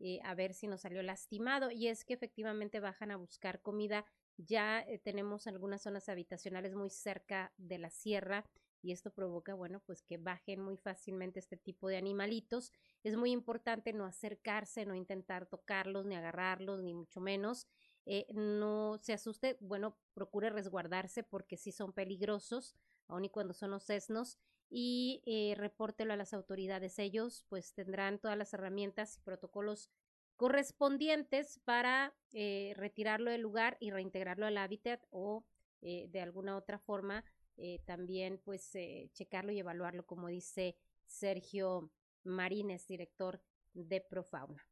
eh, 0.00 0.18
a 0.24 0.34
ver 0.34 0.54
si 0.54 0.66
nos 0.66 0.80
salió 0.80 1.02
lastimado. 1.02 1.70
Y 1.70 1.88
es 1.88 2.04
que 2.04 2.14
efectivamente 2.14 2.80
bajan 2.80 3.10
a 3.10 3.16
buscar 3.16 3.60
comida. 3.60 4.06
Ya 4.46 4.80
eh, 4.80 4.98
tenemos 4.98 5.46
algunas 5.46 5.82
zonas 5.82 6.08
habitacionales 6.08 6.74
muy 6.74 6.90
cerca 6.90 7.52
de 7.56 7.78
la 7.78 7.90
sierra 7.90 8.44
y 8.82 8.92
esto 8.92 9.10
provoca, 9.10 9.54
bueno, 9.54 9.80
pues 9.84 10.02
que 10.02 10.16
bajen 10.16 10.60
muy 10.62 10.76
fácilmente 10.78 11.38
este 11.38 11.56
tipo 11.58 11.88
de 11.88 11.98
animalitos. 11.98 12.72
Es 13.02 13.16
muy 13.16 13.30
importante 13.32 13.92
no 13.92 14.06
acercarse, 14.06 14.86
no 14.86 14.94
intentar 14.94 15.46
tocarlos, 15.46 16.06
ni 16.06 16.14
agarrarlos, 16.16 16.82
ni 16.82 16.94
mucho 16.94 17.20
menos. 17.20 17.66
Eh, 18.06 18.26
no 18.32 18.96
se 18.98 19.12
asuste, 19.12 19.58
bueno, 19.60 19.98
procure 20.14 20.48
resguardarse 20.50 21.22
porque 21.22 21.58
sí 21.58 21.72
son 21.72 21.92
peligrosos, 21.92 22.74
aun 23.08 23.26
y 23.26 23.30
cuando 23.30 23.52
son 23.52 23.70
los 23.72 23.84
sesnos 23.84 24.38
y 24.70 25.22
eh, 25.26 25.54
repórtelo 25.56 26.14
a 26.14 26.16
las 26.16 26.32
autoridades. 26.32 26.98
Ellos 26.98 27.44
pues 27.48 27.74
tendrán 27.74 28.18
todas 28.18 28.38
las 28.38 28.54
herramientas 28.54 29.16
y 29.16 29.20
protocolos 29.20 29.90
correspondientes 30.40 31.60
para 31.66 32.14
eh, 32.32 32.72
retirarlo 32.74 33.30
del 33.30 33.42
lugar 33.42 33.76
y 33.78 33.90
reintegrarlo 33.90 34.46
al 34.46 34.56
hábitat 34.56 35.04
o 35.10 35.44
eh, 35.82 36.08
de 36.08 36.22
alguna 36.22 36.56
otra 36.56 36.78
forma 36.78 37.26
eh, 37.58 37.80
también 37.84 38.40
pues 38.42 38.72
checarlo 39.12 39.52
y 39.52 39.58
evaluarlo 39.58 40.06
como 40.06 40.28
dice 40.28 40.78
Sergio 41.04 41.90
Marínez, 42.24 42.86
director 42.86 43.42
de 43.74 44.00
Profauna. 44.00 44.66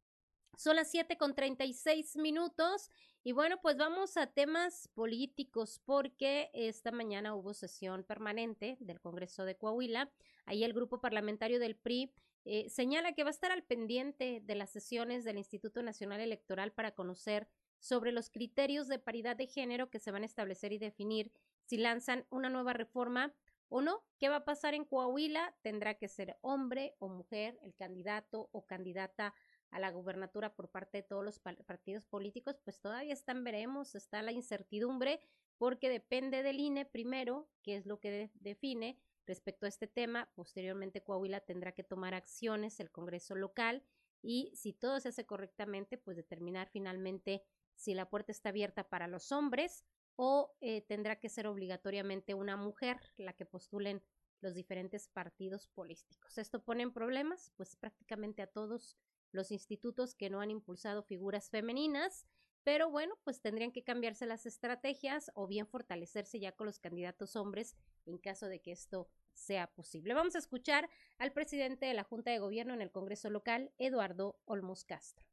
Son 0.57 0.75
las 0.75 0.89
7 0.89 1.19
con 1.19 1.35
36 1.35 2.15
minutos 2.15 2.89
y 3.23 3.33
bueno, 3.33 3.61
pues 3.61 3.77
vamos 3.77 4.17
a 4.17 4.25
temas 4.25 4.87
políticos 4.95 5.79
porque 5.85 6.49
esta 6.55 6.91
mañana 6.91 7.35
hubo 7.35 7.53
sesión 7.53 8.03
permanente 8.03 8.75
del 8.79 8.99
Congreso 8.99 9.45
de 9.45 9.55
Coahuila. 9.55 10.11
Ahí 10.45 10.63
el 10.63 10.73
grupo 10.73 10.99
parlamentario 10.99 11.59
del 11.59 11.75
PRI 11.75 12.11
eh, 12.45 12.69
señala 12.69 13.13
que 13.13 13.23
va 13.23 13.29
a 13.29 13.31
estar 13.31 13.51
al 13.51 13.63
pendiente 13.63 14.41
de 14.43 14.55
las 14.55 14.69
sesiones 14.69 15.23
del 15.23 15.37
Instituto 15.37 15.83
Nacional 15.83 16.21
Electoral 16.21 16.71
para 16.71 16.91
conocer 16.91 17.47
sobre 17.79 18.11
los 18.11 18.29
criterios 18.29 18.87
de 18.87 18.99
paridad 18.99 19.35
de 19.35 19.47
género 19.47 19.89
que 19.89 19.99
se 19.99 20.11
van 20.11 20.23
a 20.23 20.25
establecer 20.25 20.73
y 20.73 20.77
definir 20.77 21.31
si 21.63 21.77
lanzan 21.77 22.25
una 22.29 22.49
nueva 22.49 22.73
reforma 22.73 23.33
o 23.69 23.81
no. 23.81 24.03
¿Qué 24.17 24.29
va 24.29 24.37
a 24.37 24.45
pasar 24.45 24.73
en 24.73 24.85
Coahuila? 24.85 25.55
Tendrá 25.61 25.95
que 25.95 26.07
ser 26.07 26.37
hombre 26.41 26.95
o 26.99 27.07
mujer 27.07 27.57
el 27.61 27.75
candidato 27.75 28.49
o 28.51 28.65
candidata 28.65 29.33
a 29.71 29.79
la 29.79 29.91
gubernatura 29.91 30.53
por 30.55 30.69
parte 30.69 30.97
de 30.97 31.03
todos 31.03 31.23
los 31.23 31.39
partidos 31.39 32.05
políticos, 32.05 32.59
pues 32.63 32.79
todavía 32.79 33.13
están, 33.13 33.43
veremos, 33.43 33.93
está 33.93 34.23
la 34.23 34.31
incertidumbre, 34.31 35.19
porque 35.57 35.89
depende 35.89 36.41
del 36.41 36.59
INE 36.59 36.85
primero, 36.85 37.47
que 37.61 37.75
es 37.75 37.85
lo 37.85 37.99
que 37.99 38.31
define 38.33 38.97
respecto 39.29 39.65
a 39.65 39.69
este 39.69 39.87
tema. 39.87 40.29
Posteriormente, 40.35 41.03
Coahuila 41.03 41.39
tendrá 41.39 41.71
que 41.71 41.83
tomar 41.83 42.13
acciones, 42.13 42.79
el 42.79 42.91
Congreso 42.91 43.35
local, 43.35 43.85
y 44.21 44.51
si 44.55 44.73
todo 44.73 44.99
se 44.99 45.09
hace 45.09 45.25
correctamente, 45.25 45.97
pues 45.97 46.17
determinar 46.17 46.67
finalmente 46.69 47.45
si 47.75 47.93
la 47.93 48.09
puerta 48.09 48.33
está 48.33 48.49
abierta 48.49 48.89
para 48.89 49.07
los 49.07 49.31
hombres 49.31 49.85
o 50.17 50.53
eh, 50.59 50.81
tendrá 50.81 51.17
que 51.17 51.29
ser 51.29 51.47
obligatoriamente 51.47 52.33
una 52.33 52.57
mujer 52.57 52.99
la 53.15 53.33
que 53.33 53.45
postulen 53.45 54.03
los 54.41 54.55
diferentes 54.55 55.07
partidos 55.07 55.67
políticos. 55.67 56.37
Esto 56.37 56.61
pone 56.63 56.83
en 56.83 56.91
problemas, 56.91 57.53
pues 57.55 57.77
prácticamente 57.77 58.41
a 58.41 58.47
todos 58.47 58.97
los 59.31 59.51
institutos 59.51 60.15
que 60.15 60.29
no 60.29 60.41
han 60.41 60.51
impulsado 60.51 61.03
figuras 61.03 61.49
femeninas, 61.49 62.25
pero 62.63 62.89
bueno, 62.89 63.15
pues 63.23 63.41
tendrían 63.41 63.71
que 63.71 63.83
cambiarse 63.83 64.25
las 64.25 64.45
estrategias 64.45 65.31
o 65.35 65.47
bien 65.47 65.67
fortalecerse 65.67 66.39
ya 66.39 66.51
con 66.51 66.67
los 66.67 66.79
candidatos 66.79 67.35
hombres 67.35 67.75
en 68.05 68.17
caso 68.17 68.47
de 68.47 68.61
que 68.61 68.71
esto 68.71 69.09
sea 69.33 69.67
posible. 69.67 70.13
Vamos 70.13 70.35
a 70.35 70.39
escuchar 70.39 70.89
al 71.17 71.31
presidente 71.31 71.85
de 71.85 71.93
la 71.93 72.03
Junta 72.03 72.31
de 72.31 72.39
Gobierno 72.39 72.73
en 72.73 72.81
el 72.81 72.91
Congreso 72.91 73.29
local, 73.29 73.71
Eduardo 73.77 74.39
Olmos 74.45 74.83
Castro. 74.83 75.25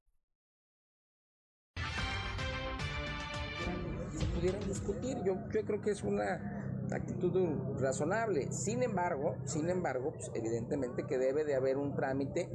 Se 4.17 4.27
pudieran 4.27 4.67
discutir, 4.69 5.17
yo, 5.25 5.37
yo 5.53 5.65
creo 5.65 5.81
que 5.81 5.91
es 5.91 6.03
una 6.03 6.62
actitud 6.93 7.81
razonable. 7.81 8.53
Sin 8.53 8.83
embargo, 8.83 9.37
sin 9.45 9.69
embargo, 9.69 10.12
pues 10.12 10.31
evidentemente 10.35 11.07
que 11.07 11.19
debe 11.19 11.45
de 11.45 11.55
haber 11.55 11.77
un 11.77 11.95
trámite 11.95 12.49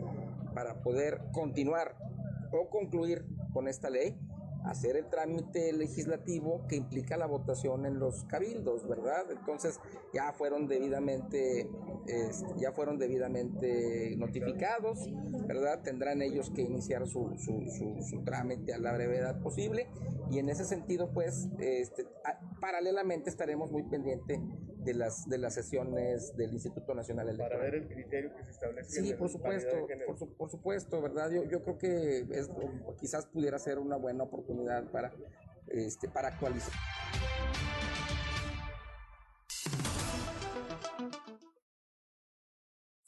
para 0.53 0.81
poder 0.81 1.21
continuar 1.33 1.95
o 2.51 2.69
concluir 2.69 3.25
con 3.53 3.67
esta 3.67 3.89
ley, 3.89 4.17
hacer 4.65 4.95
el 4.95 5.07
trámite 5.09 5.73
legislativo 5.73 6.65
que 6.67 6.75
implica 6.75 7.17
la 7.17 7.25
votación 7.25 7.85
en 7.85 7.99
los 7.99 8.23
cabildos, 8.25 8.87
¿verdad? 8.87 9.31
Entonces 9.31 9.79
ya 10.13 10.33
fueron 10.33 10.67
debidamente, 10.67 11.69
ya 12.57 12.71
fueron 12.71 12.97
debidamente 12.97 14.15
notificados, 14.17 15.09
¿verdad? 15.47 15.81
Tendrán 15.81 16.21
ellos 16.21 16.51
que 16.51 16.61
iniciar 16.61 17.07
su, 17.07 17.35
su, 17.37 18.23
trámite 18.23 18.73
a 18.73 18.77
la 18.77 18.93
brevedad 18.93 19.41
posible 19.41 19.87
y 20.29 20.39
en 20.39 20.49
ese 20.49 20.65
sentido, 20.65 21.11
pues, 21.11 21.49
este, 21.59 22.05
paralelamente 22.59 23.29
estaremos 23.29 23.71
muy 23.71 23.83
pendientes 23.83 24.39
de 24.83 24.93
las 24.93 25.29
de 25.29 25.37
las 25.37 25.53
sesiones 25.53 26.35
del 26.35 26.53
Instituto 26.53 26.93
Nacional 26.93 27.27
Electoral. 27.27 27.59
Para 27.59 27.63
ver 27.63 27.75
el 27.75 27.87
criterio 27.87 28.33
que 28.35 28.43
se 28.43 28.51
establece. 28.51 29.01
Sí, 29.01 29.13
por 29.13 29.29
supuesto, 29.29 29.87
por, 30.37 30.49
supuesto, 30.49 31.01
¿verdad? 31.01 31.31
Yo, 31.31 31.43
yo 31.43 31.63
creo 31.63 31.77
que 31.77 32.19
es, 32.31 32.49
quizás 32.99 33.27
pudiera 33.27 33.59
ser 33.59 33.79
una 33.79 33.97
buena 33.97 34.23
oportunidad 34.23 34.89
para, 34.91 35.13
este, 35.67 36.09
para 36.09 36.29
actualizar. 36.29 36.73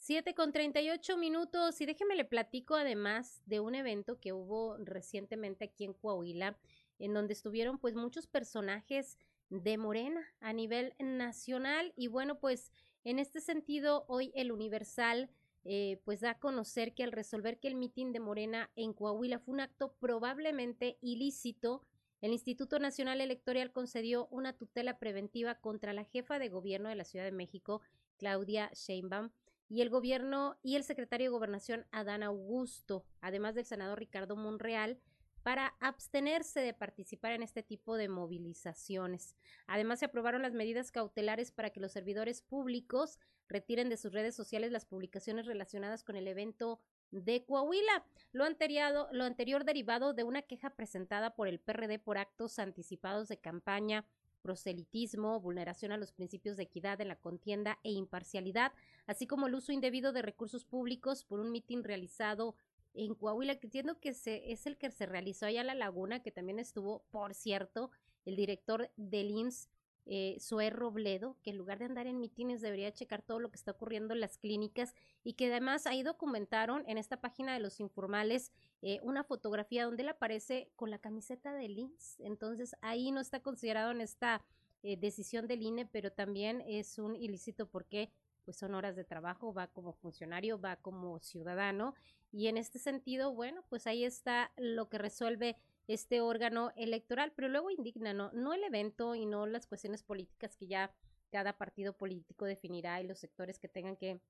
Siete 0.06 0.34
con 0.34 0.52
38 0.52 1.16
minutos 1.16 1.80
y 1.80 1.86
déjeme 1.86 2.14
le 2.14 2.26
platico 2.26 2.74
además 2.74 3.40
de 3.46 3.60
un 3.60 3.74
evento 3.74 4.20
que 4.20 4.34
hubo 4.34 4.76
recientemente 4.76 5.64
aquí 5.64 5.84
en 5.84 5.94
Coahuila, 5.94 6.58
en 6.98 7.14
donde 7.14 7.32
estuvieron 7.32 7.78
pues 7.78 7.94
muchos 7.94 8.26
personajes 8.26 9.18
de 9.62 9.78
Morena 9.78 10.20
a 10.40 10.52
nivel 10.52 10.94
nacional. 10.98 11.92
Y 11.96 12.08
bueno, 12.08 12.38
pues 12.38 12.72
en 13.04 13.18
este 13.18 13.40
sentido, 13.40 14.04
hoy 14.08 14.32
el 14.34 14.50
Universal 14.50 15.30
eh, 15.64 16.00
pues 16.04 16.20
da 16.20 16.30
a 16.30 16.38
conocer 16.38 16.94
que 16.94 17.04
al 17.04 17.12
resolver 17.12 17.58
que 17.58 17.68
el 17.68 17.74
mitin 17.74 18.12
de 18.12 18.20
Morena 18.20 18.70
en 18.76 18.92
Coahuila 18.92 19.38
fue 19.38 19.54
un 19.54 19.60
acto 19.60 19.94
probablemente 19.98 20.98
ilícito, 21.00 21.82
el 22.20 22.32
Instituto 22.32 22.78
Nacional 22.78 23.20
Electoral 23.20 23.72
concedió 23.72 24.28
una 24.30 24.54
tutela 24.54 24.98
preventiva 24.98 25.56
contra 25.56 25.92
la 25.92 26.04
jefa 26.04 26.38
de 26.38 26.48
gobierno 26.48 26.88
de 26.88 26.94
la 26.94 27.04
Ciudad 27.04 27.26
de 27.26 27.32
México, 27.32 27.82
Claudia 28.16 28.70
Sheinbaum, 28.74 29.30
y 29.68 29.82
el 29.82 29.90
gobierno 29.90 30.56
y 30.62 30.76
el 30.76 30.84
secretario 30.84 31.26
de 31.26 31.32
Gobernación, 31.32 31.86
Adán 31.90 32.22
Augusto, 32.22 33.04
además 33.20 33.54
del 33.54 33.64
senador 33.64 33.98
Ricardo 33.98 34.36
Monreal, 34.36 34.98
para 35.44 35.74
abstenerse 35.78 36.60
de 36.60 36.72
participar 36.72 37.32
en 37.32 37.42
este 37.42 37.62
tipo 37.62 37.96
de 37.96 38.08
movilizaciones. 38.08 39.36
Además, 39.66 39.98
se 39.98 40.06
aprobaron 40.06 40.40
las 40.40 40.54
medidas 40.54 40.90
cautelares 40.90 41.52
para 41.52 41.68
que 41.68 41.80
los 41.80 41.92
servidores 41.92 42.40
públicos 42.40 43.20
retiren 43.46 43.90
de 43.90 43.98
sus 43.98 44.14
redes 44.14 44.34
sociales 44.34 44.72
las 44.72 44.86
publicaciones 44.86 45.44
relacionadas 45.44 46.02
con 46.02 46.16
el 46.16 46.28
evento 46.28 46.80
de 47.10 47.44
Coahuila. 47.44 48.06
Lo 48.32 48.44
anterior, 48.44 49.64
derivado 49.64 50.14
de 50.14 50.24
una 50.24 50.40
queja 50.40 50.70
presentada 50.70 51.34
por 51.34 51.46
el 51.46 51.60
PRD 51.60 51.98
por 51.98 52.16
actos 52.16 52.58
anticipados 52.58 53.28
de 53.28 53.36
campaña 53.36 54.06
proselitismo, 54.40 55.40
vulneración 55.40 55.92
a 55.92 55.98
los 55.98 56.12
principios 56.12 56.56
de 56.56 56.64
equidad 56.64 57.00
en 57.02 57.08
la 57.08 57.16
contienda 57.16 57.78
e 57.82 57.92
imparcialidad, 57.92 58.72
así 59.06 59.26
como 59.26 59.46
el 59.46 59.54
uso 59.54 59.72
indebido 59.72 60.12
de 60.12 60.22
recursos 60.22 60.64
públicos 60.64 61.24
por 61.24 61.40
un 61.40 61.50
mitin 61.50 61.84
realizado 61.84 62.54
en 62.94 63.14
Coahuila, 63.14 63.56
que 63.56 63.66
entiendo 63.66 63.98
que 64.00 64.14
se, 64.14 64.52
es 64.52 64.66
el 64.66 64.78
que 64.78 64.90
se 64.90 65.06
realizó 65.06 65.46
allá 65.46 65.60
en 65.60 65.66
La 65.66 65.74
Laguna, 65.74 66.22
que 66.22 66.30
también 66.30 66.58
estuvo, 66.58 67.04
por 67.10 67.34
cierto, 67.34 67.90
el 68.24 68.36
director 68.36 68.90
del 68.96 69.30
IMSS 69.30 69.68
eh, 70.06 70.36
Zoé 70.38 70.68
Robledo, 70.68 71.38
que 71.42 71.50
en 71.50 71.56
lugar 71.56 71.78
de 71.78 71.86
andar 71.86 72.06
en 72.06 72.20
mítines 72.20 72.60
debería 72.60 72.92
checar 72.92 73.22
todo 73.22 73.40
lo 73.40 73.50
que 73.50 73.56
está 73.56 73.70
ocurriendo 73.70 74.12
en 74.12 74.20
las 74.20 74.36
clínicas 74.36 74.94
y 75.22 75.32
que 75.32 75.46
además 75.46 75.86
ahí 75.86 76.02
documentaron 76.02 76.84
en 76.86 76.98
esta 76.98 77.22
página 77.22 77.54
de 77.54 77.60
los 77.60 77.80
informales 77.80 78.52
eh, 78.82 79.00
una 79.02 79.24
fotografía 79.24 79.86
donde 79.86 80.02
él 80.02 80.10
aparece 80.10 80.70
con 80.76 80.90
la 80.90 80.98
camiseta 80.98 81.54
de 81.54 81.64
IMSS. 81.64 82.20
Entonces 82.20 82.76
ahí 82.82 83.12
no 83.12 83.20
está 83.20 83.40
considerado 83.40 83.92
en 83.92 84.02
esta 84.02 84.44
eh, 84.82 84.98
decisión 84.98 85.46
del 85.46 85.62
INE, 85.62 85.86
pero 85.86 86.12
también 86.12 86.62
es 86.66 86.98
un 86.98 87.16
ilícito 87.16 87.66
porque 87.66 88.10
pues 88.44 88.56
son 88.56 88.74
horas 88.74 88.96
de 88.96 89.04
trabajo, 89.04 89.52
va 89.52 89.68
como 89.68 89.92
funcionario, 89.92 90.60
va 90.60 90.76
como 90.76 91.18
ciudadano 91.20 91.94
y 92.32 92.48
en 92.48 92.56
este 92.56 92.78
sentido, 92.78 93.32
bueno, 93.32 93.62
pues 93.68 93.86
ahí 93.86 94.04
está 94.04 94.52
lo 94.56 94.88
que 94.88 94.98
resuelve 94.98 95.56
este 95.86 96.20
órgano 96.20 96.72
electoral, 96.76 97.32
pero 97.34 97.48
luego 97.48 97.70
indigna, 97.70 98.12
¿no? 98.12 98.32
No 98.32 98.52
el 98.52 98.64
evento 98.64 99.14
y 99.14 99.26
no 99.26 99.46
las 99.46 99.66
cuestiones 99.66 100.02
políticas 100.02 100.56
que 100.56 100.66
ya 100.66 100.92
cada 101.30 101.56
partido 101.56 101.96
político 101.96 102.44
definirá 102.44 103.00
y 103.00 103.06
los 103.06 103.18
sectores 103.18 103.58
que 103.58 103.68
tengan 103.68 103.96
que 103.96 104.20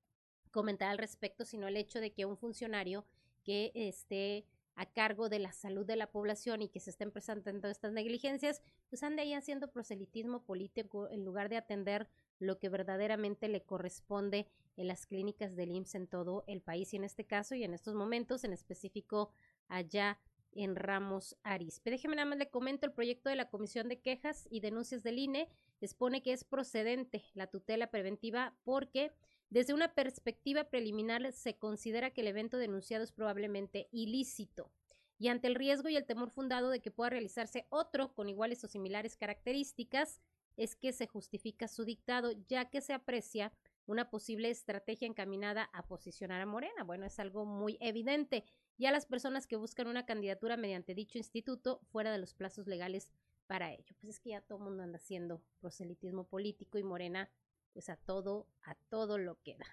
comentar 0.51 0.89
al 0.89 0.97
respecto, 0.97 1.45
sino 1.45 1.67
el 1.67 1.77
hecho 1.77 1.99
de 1.99 2.13
que 2.13 2.25
un 2.25 2.37
funcionario 2.37 3.05
que 3.43 3.71
esté 3.75 4.45
a 4.75 4.85
cargo 4.85 5.29
de 5.29 5.39
la 5.39 5.51
salud 5.51 5.85
de 5.85 5.95
la 5.95 6.11
población 6.11 6.61
y 6.61 6.69
que 6.69 6.79
se 6.79 6.89
estén 6.89 7.11
presentando 7.11 7.67
estas 7.67 7.93
negligencias, 7.93 8.61
pues 8.89 9.03
ande 9.03 9.21
ahí 9.21 9.33
haciendo 9.33 9.71
proselitismo 9.71 10.43
político 10.43 11.09
en 11.09 11.23
lugar 11.23 11.49
de 11.49 11.57
atender 11.57 12.09
lo 12.39 12.59
que 12.59 12.69
verdaderamente 12.69 13.47
le 13.47 13.63
corresponde 13.63 14.47
en 14.75 14.87
las 14.87 15.05
clínicas 15.05 15.55
del 15.55 15.71
IMSS 15.71 15.95
en 15.95 16.07
todo 16.07 16.43
el 16.47 16.61
país 16.61 16.93
y 16.93 16.97
en 16.97 17.05
este 17.05 17.25
caso 17.25 17.55
y 17.55 17.63
en 17.63 17.73
estos 17.73 17.95
momentos 17.95 18.43
en 18.43 18.53
específico 18.53 19.31
allá 19.67 20.19
en 20.51 20.75
Ramos 20.75 21.37
Arizpe. 21.43 21.91
Déjeme 21.91 22.15
nada 22.15 22.29
más 22.29 22.39
le 22.39 22.49
comento 22.49 22.85
el 22.85 22.93
proyecto 22.93 23.29
de 23.29 23.35
la 23.35 23.49
Comisión 23.49 23.89
de 23.89 23.99
Quejas 23.99 24.47
y 24.49 24.61
Denuncias 24.61 25.03
del 25.03 25.19
INE 25.19 25.49
expone 25.81 26.23
que 26.23 26.33
es 26.33 26.43
procedente 26.43 27.23
la 27.33 27.47
tutela 27.47 27.91
preventiva 27.91 28.55
porque 28.63 29.11
desde 29.49 29.73
una 29.73 29.93
perspectiva 29.93 30.65
preliminar 30.65 31.31
se 31.31 31.57
considera 31.57 32.11
que 32.11 32.21
el 32.21 32.27
evento 32.27 32.57
denunciado 32.57 33.03
es 33.03 33.11
probablemente 33.11 33.87
ilícito 33.91 34.71
y 35.17 35.29
ante 35.29 35.47
el 35.47 35.55
riesgo 35.55 35.89
y 35.89 35.95
el 35.95 36.05
temor 36.05 36.29
fundado 36.29 36.69
de 36.69 36.81
que 36.81 36.91
pueda 36.91 37.11
realizarse 37.11 37.65
otro 37.69 38.13
con 38.13 38.27
iguales 38.27 38.63
o 38.63 38.67
similares 38.67 39.15
características, 39.15 40.19
es 40.57 40.75
que 40.75 40.93
se 40.93 41.07
justifica 41.07 41.67
su 41.67 41.85
dictado, 41.85 42.31
ya 42.47 42.69
que 42.69 42.81
se 42.81 42.93
aprecia 42.93 43.51
una 43.87 44.09
posible 44.09 44.49
estrategia 44.49 45.07
encaminada 45.07 45.69
a 45.73 45.85
posicionar 45.85 46.41
a 46.41 46.45
Morena. 46.45 46.83
Bueno, 46.83 47.05
es 47.05 47.19
algo 47.19 47.45
muy 47.45 47.77
evidente. 47.81 48.43
Y 48.77 48.87
a 48.87 48.91
las 48.91 49.05
personas 49.05 49.47
que 49.47 49.57
buscan 49.57 49.87
una 49.87 50.05
candidatura 50.05 50.57
mediante 50.57 50.95
dicho 50.95 51.17
instituto 51.17 51.81
fuera 51.91 52.11
de 52.11 52.17
los 52.17 52.33
plazos 52.33 52.67
legales 52.67 53.11
para 53.47 53.71
ello. 53.71 53.95
Pues 54.01 54.15
es 54.15 54.19
que 54.19 54.31
ya 54.31 54.41
todo 54.41 54.57
el 54.57 54.63
mundo 54.63 54.83
anda 54.83 54.97
haciendo 54.97 55.41
proselitismo 55.59 56.25
político 56.25 56.77
y 56.77 56.83
Morena 56.83 57.29
pues 57.75 57.89
a 57.89 57.97
todo, 57.97 58.47
a 58.63 58.73
todo 58.87 59.17
lo 59.17 59.41
que 59.41 59.57
da. 59.57 59.67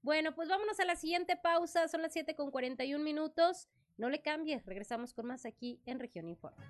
Bueno, 0.00 0.34
pues 0.34 0.48
vámonos 0.48 0.80
a 0.80 0.86
la 0.86 0.96
siguiente 0.96 1.36
pausa, 1.36 1.86
son 1.86 2.00
las 2.00 2.14
7 2.14 2.34
con 2.34 2.50
41 2.50 3.04
minutos. 3.04 3.68
No 3.98 4.08
le 4.08 4.22
cambie, 4.22 4.62
regresamos 4.64 5.12
con 5.12 5.26
más 5.26 5.44
aquí 5.44 5.78
en 5.84 6.00
Región 6.00 6.30
Informa. 6.30 6.66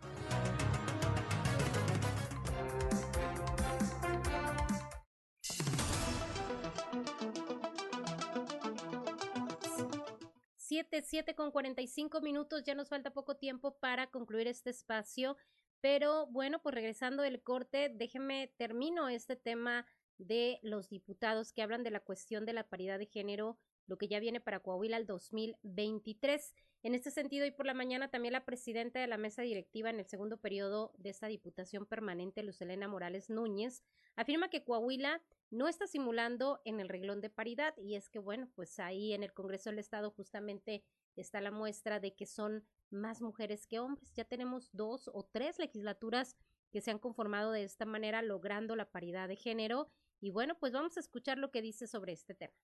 Siete, 10.56 11.02
siete 11.02 11.36
con 11.36 11.52
45 11.52 12.20
minutos, 12.22 12.64
ya 12.64 12.74
nos 12.74 12.88
falta 12.88 13.12
poco 13.12 13.36
tiempo 13.36 13.78
para 13.78 14.08
concluir 14.08 14.48
este 14.48 14.70
espacio, 14.70 15.36
pero 15.80 16.26
bueno, 16.26 16.60
pues 16.60 16.74
regresando 16.74 17.22
del 17.22 17.40
corte, 17.40 17.88
déjeme 17.94 18.52
termino 18.56 19.08
este 19.08 19.36
tema 19.36 19.86
de 20.18 20.58
los 20.62 20.88
diputados 20.88 21.52
que 21.52 21.62
hablan 21.62 21.82
de 21.82 21.90
la 21.90 22.00
cuestión 22.00 22.44
de 22.46 22.52
la 22.52 22.68
paridad 22.68 22.98
de 22.98 23.06
género, 23.06 23.58
lo 23.86 23.98
que 23.98 24.08
ya 24.08 24.20
viene 24.20 24.40
para 24.40 24.60
Coahuila 24.60 24.96
al 24.96 25.06
2023. 25.06 26.54
En 26.84 26.94
este 26.94 27.10
sentido, 27.10 27.44
hoy 27.44 27.50
por 27.50 27.66
la 27.66 27.74
mañana 27.74 28.10
también 28.10 28.32
la 28.32 28.44
presidenta 28.44 29.00
de 29.00 29.06
la 29.06 29.16
mesa 29.16 29.42
directiva 29.42 29.90
en 29.90 29.98
el 29.98 30.06
segundo 30.06 30.36
periodo 30.36 30.92
de 30.98 31.10
esta 31.10 31.26
diputación 31.26 31.86
permanente, 31.86 32.42
Luz 32.42 32.60
Elena 32.60 32.88
Morales 32.88 33.30
Núñez, 33.30 33.82
afirma 34.16 34.50
que 34.50 34.64
Coahuila 34.64 35.22
no 35.50 35.68
está 35.68 35.86
simulando 35.86 36.60
en 36.64 36.80
el 36.80 36.88
reglón 36.88 37.20
de 37.20 37.30
paridad 37.30 37.74
y 37.76 37.94
es 37.94 38.08
que, 38.08 38.18
bueno, 38.18 38.48
pues 38.54 38.78
ahí 38.78 39.12
en 39.12 39.22
el 39.22 39.32
Congreso 39.32 39.70
del 39.70 39.78
Estado 39.78 40.10
justamente 40.10 40.82
está 41.14 41.40
la 41.40 41.50
muestra 41.50 42.00
de 42.00 42.14
que 42.14 42.26
son 42.26 42.64
más 42.90 43.20
mujeres 43.20 43.66
que 43.66 43.78
hombres. 43.78 44.12
Ya 44.14 44.24
tenemos 44.24 44.70
dos 44.72 45.10
o 45.12 45.24
tres 45.30 45.58
legislaturas 45.58 46.36
que 46.72 46.80
se 46.80 46.90
han 46.90 46.98
conformado 46.98 47.52
de 47.52 47.64
esta 47.64 47.84
manera, 47.84 48.22
logrando 48.22 48.76
la 48.76 48.90
paridad 48.90 49.28
de 49.28 49.36
género 49.36 49.90
y 50.22 50.30
bueno, 50.30 50.54
pues 50.58 50.72
vamos 50.72 50.96
a 50.96 51.00
escuchar 51.00 51.36
lo 51.36 51.50
que 51.50 51.60
dice 51.60 51.88
sobre 51.88 52.12
este 52.12 52.34
tema. 52.34 52.54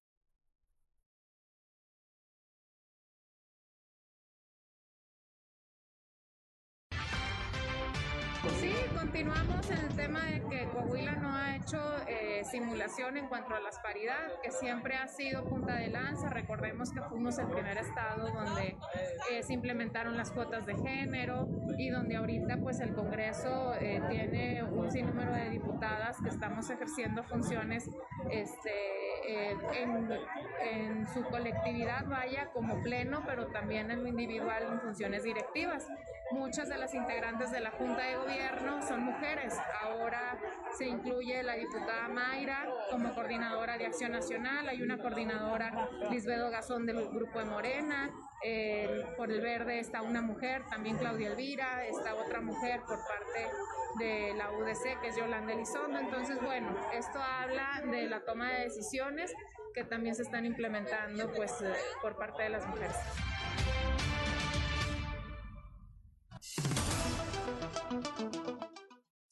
Sí, 8.60 8.72
continuamos 8.96 9.68
en 9.70 9.78
el 9.78 9.96
tema 9.96 10.24
de 10.26 10.40
que 10.48 10.68
Coahuila 10.72 11.16
no 11.16 11.34
ha 11.34 11.56
hecho 11.56 11.78
eh, 12.06 12.17
simulación 12.44 13.16
en 13.16 13.28
cuanto 13.28 13.54
a 13.54 13.60
las 13.60 13.78
paridad, 13.80 14.40
que 14.42 14.50
siempre 14.50 14.96
ha 14.96 15.08
sido 15.08 15.44
punta 15.44 15.74
de 15.76 15.88
lanza. 15.88 16.28
Recordemos 16.28 16.92
que 16.92 17.00
fuimos 17.02 17.38
el 17.38 17.48
primer 17.48 17.78
estado 17.78 18.30
donde 18.30 18.76
eh, 19.30 19.42
se 19.42 19.52
implementaron 19.52 20.16
las 20.16 20.30
cuotas 20.30 20.66
de 20.66 20.76
género 20.76 21.48
y 21.76 21.90
donde 21.90 22.16
ahorita 22.16 22.58
pues 22.58 22.80
el 22.80 22.94
Congreso 22.94 23.74
eh, 23.74 24.02
tiene 24.08 24.62
un 24.64 24.90
sinnúmero 24.90 25.32
de 25.32 25.50
diputadas 25.50 26.16
que 26.22 26.28
estamos 26.28 26.68
ejerciendo 26.70 27.22
funciones 27.22 27.88
este, 28.30 29.52
en, 29.82 30.08
en 30.62 31.06
su 31.08 31.22
colectividad, 31.24 32.06
vaya, 32.06 32.50
como 32.52 32.82
pleno, 32.82 33.22
pero 33.26 33.46
también 33.48 33.90
en 33.90 34.02
lo 34.02 34.08
individual 34.08 34.64
en 34.64 34.80
funciones 34.80 35.22
directivas. 35.22 35.86
Muchas 36.30 36.68
de 36.68 36.76
las 36.76 36.92
integrantes 36.94 37.50
de 37.50 37.60
la 37.60 37.70
Junta 37.70 38.02
de 38.02 38.16
Gobierno 38.16 38.82
son 38.82 39.02
mujeres. 39.04 39.54
Ahora 39.82 40.38
se 40.76 40.86
incluye 40.86 41.42
la 41.42 41.54
diputada 41.54 42.08
Mayra 42.28 42.68
como 42.90 43.14
coordinadora 43.14 43.78
de 43.78 43.86
Acción 43.86 44.12
Nacional. 44.12 44.68
Hay 44.68 44.82
una 44.82 44.98
coordinadora, 44.98 45.88
Lisbedo 46.10 46.50
Gazón, 46.50 46.84
del 46.84 47.08
Grupo 47.08 47.38
de 47.38 47.46
Morena. 47.46 48.10
por 49.16 49.30
el 49.30 49.40
verde 49.40 49.78
está 49.80 50.02
una 50.02 50.20
mujer, 50.20 50.62
también 50.68 50.98
Claudia 50.98 51.28
Elvira. 51.28 51.86
Está 51.86 52.14
otra 52.14 52.40
mujer 52.40 52.80
por 52.80 52.98
parte 52.98 53.48
de 53.98 54.34
la 54.34 54.50
UDC, 54.50 55.00
que 55.00 55.08
es 55.08 55.16
Yolanda 55.16 55.54
Elizondo. 55.54 55.98
Entonces, 55.98 56.38
bueno, 56.42 56.68
esto 56.92 57.18
habla 57.18 57.82
de 57.90 58.06
la 58.08 58.24
toma 58.24 58.52
de 58.52 58.64
decisiones 58.64 59.32
que 59.74 59.84
también 59.84 60.14
se 60.14 60.22
están 60.22 60.44
implementando 60.44 61.32
pues, 61.32 61.60
eh, 61.62 61.72
por 62.02 62.16
parte 62.16 62.42
de 62.42 62.50
las 62.50 62.66
mujeres. 62.66 62.96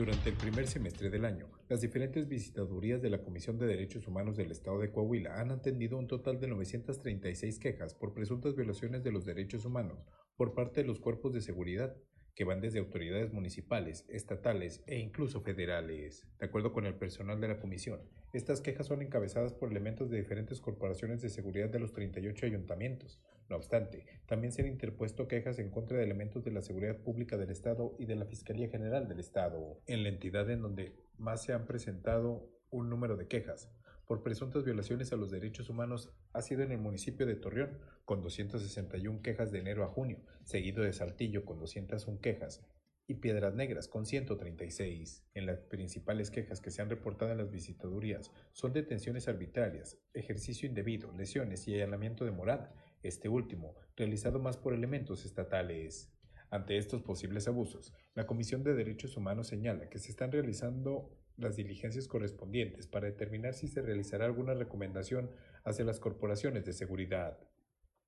Durante 0.00 0.30
el 0.30 0.34
primer 0.34 0.66
semestre 0.66 1.10
del 1.10 1.26
año, 1.26 1.46
las 1.68 1.82
diferentes 1.82 2.26
visitadurías 2.26 3.02
de 3.02 3.10
la 3.10 3.22
Comisión 3.22 3.58
de 3.58 3.66
Derechos 3.66 4.08
Humanos 4.08 4.34
del 4.34 4.50
Estado 4.50 4.78
de 4.78 4.90
Coahuila 4.90 5.38
han 5.38 5.50
atendido 5.50 5.98
un 5.98 6.06
total 6.06 6.40
de 6.40 6.48
936 6.48 7.58
quejas 7.58 7.92
por 7.92 8.14
presuntas 8.14 8.56
violaciones 8.56 9.04
de 9.04 9.12
los 9.12 9.26
derechos 9.26 9.66
humanos 9.66 10.06
por 10.38 10.54
parte 10.54 10.80
de 10.80 10.86
los 10.86 11.00
cuerpos 11.00 11.34
de 11.34 11.42
seguridad, 11.42 11.98
que 12.34 12.44
van 12.44 12.62
desde 12.62 12.78
autoridades 12.78 13.34
municipales, 13.34 14.06
estatales 14.08 14.82
e 14.86 14.98
incluso 14.98 15.42
federales. 15.42 16.26
De 16.38 16.46
acuerdo 16.46 16.72
con 16.72 16.86
el 16.86 16.94
personal 16.94 17.38
de 17.38 17.48
la 17.48 17.60
comisión, 17.60 18.00
estas 18.32 18.62
quejas 18.62 18.86
son 18.86 19.02
encabezadas 19.02 19.52
por 19.52 19.70
elementos 19.70 20.08
de 20.08 20.16
diferentes 20.16 20.62
corporaciones 20.62 21.20
de 21.20 21.28
seguridad 21.28 21.68
de 21.68 21.78
los 21.78 21.92
38 21.92 22.46
ayuntamientos, 22.46 23.20
no 23.50 23.56
obstante, 23.56 24.06
también 24.26 24.52
se 24.52 24.62
han 24.62 24.68
interpuesto 24.68 25.28
quejas 25.28 25.58
en 25.58 25.70
contra 25.70 25.98
de 25.98 26.04
elementos 26.04 26.42
de 26.44 26.52
la 26.52 26.62
seguridad 26.62 26.96
pública 26.96 27.36
del 27.36 27.50
Estado 27.50 27.94
y 27.98 28.06
de 28.06 28.16
la 28.16 28.24
Fiscalía 28.24 28.70
General 28.70 29.08
del 29.08 29.20
Estado, 29.20 29.82
en 29.86 30.02
la 30.04 30.08
entidad 30.08 30.48
en 30.48 30.62
donde 30.62 30.96
más 31.18 31.42
se 31.42 31.52
han 31.52 31.66
presentado 31.66 32.48
un 32.70 32.88
número 32.88 33.16
de 33.16 33.26
quejas 33.26 33.70
por 34.10 34.24
presuntas 34.24 34.64
violaciones 34.64 35.12
a 35.12 35.16
los 35.16 35.30
derechos 35.30 35.70
humanos 35.70 36.10
ha 36.32 36.42
sido 36.42 36.64
en 36.64 36.72
el 36.72 36.78
municipio 36.78 37.26
de 37.26 37.36
Torreón, 37.36 37.78
con 38.04 38.22
261 38.22 39.22
quejas 39.22 39.52
de 39.52 39.60
enero 39.60 39.84
a 39.84 39.86
junio, 39.86 40.18
seguido 40.42 40.82
de 40.82 40.92
Saltillo 40.92 41.44
con 41.44 41.60
201 41.60 42.18
quejas 42.20 42.66
y 43.06 43.14
Piedras 43.14 43.54
Negras 43.54 43.86
con 43.86 44.06
136. 44.06 45.28
En 45.34 45.46
las 45.46 45.60
principales 45.60 46.32
quejas 46.32 46.60
que 46.60 46.72
se 46.72 46.82
han 46.82 46.90
reportado 46.90 47.30
en 47.30 47.38
las 47.38 47.52
visitadurías 47.52 48.32
son 48.50 48.72
detenciones 48.72 49.28
arbitrarias, 49.28 49.96
ejercicio 50.12 50.68
indebido, 50.68 51.12
lesiones 51.12 51.68
y 51.68 51.74
allanamiento 51.74 52.24
de 52.24 52.32
morada, 52.32 52.74
este 53.02 53.28
último 53.28 53.76
realizado 53.96 54.38
más 54.38 54.56
por 54.56 54.74
elementos 54.74 55.24
estatales. 55.24 56.12
Ante 56.50 56.76
estos 56.76 57.02
posibles 57.02 57.46
abusos, 57.46 57.94
la 58.14 58.26
Comisión 58.26 58.64
de 58.64 58.74
Derechos 58.74 59.16
Humanos 59.16 59.46
señala 59.46 59.88
que 59.88 59.98
se 59.98 60.10
están 60.10 60.32
realizando 60.32 61.16
las 61.36 61.56
diligencias 61.56 62.08
correspondientes 62.08 62.86
para 62.86 63.06
determinar 63.06 63.54
si 63.54 63.68
se 63.68 63.82
realizará 63.82 64.26
alguna 64.26 64.54
recomendación 64.54 65.30
hacia 65.64 65.84
las 65.84 66.00
corporaciones 66.00 66.64
de 66.64 66.72
seguridad. 66.72 67.38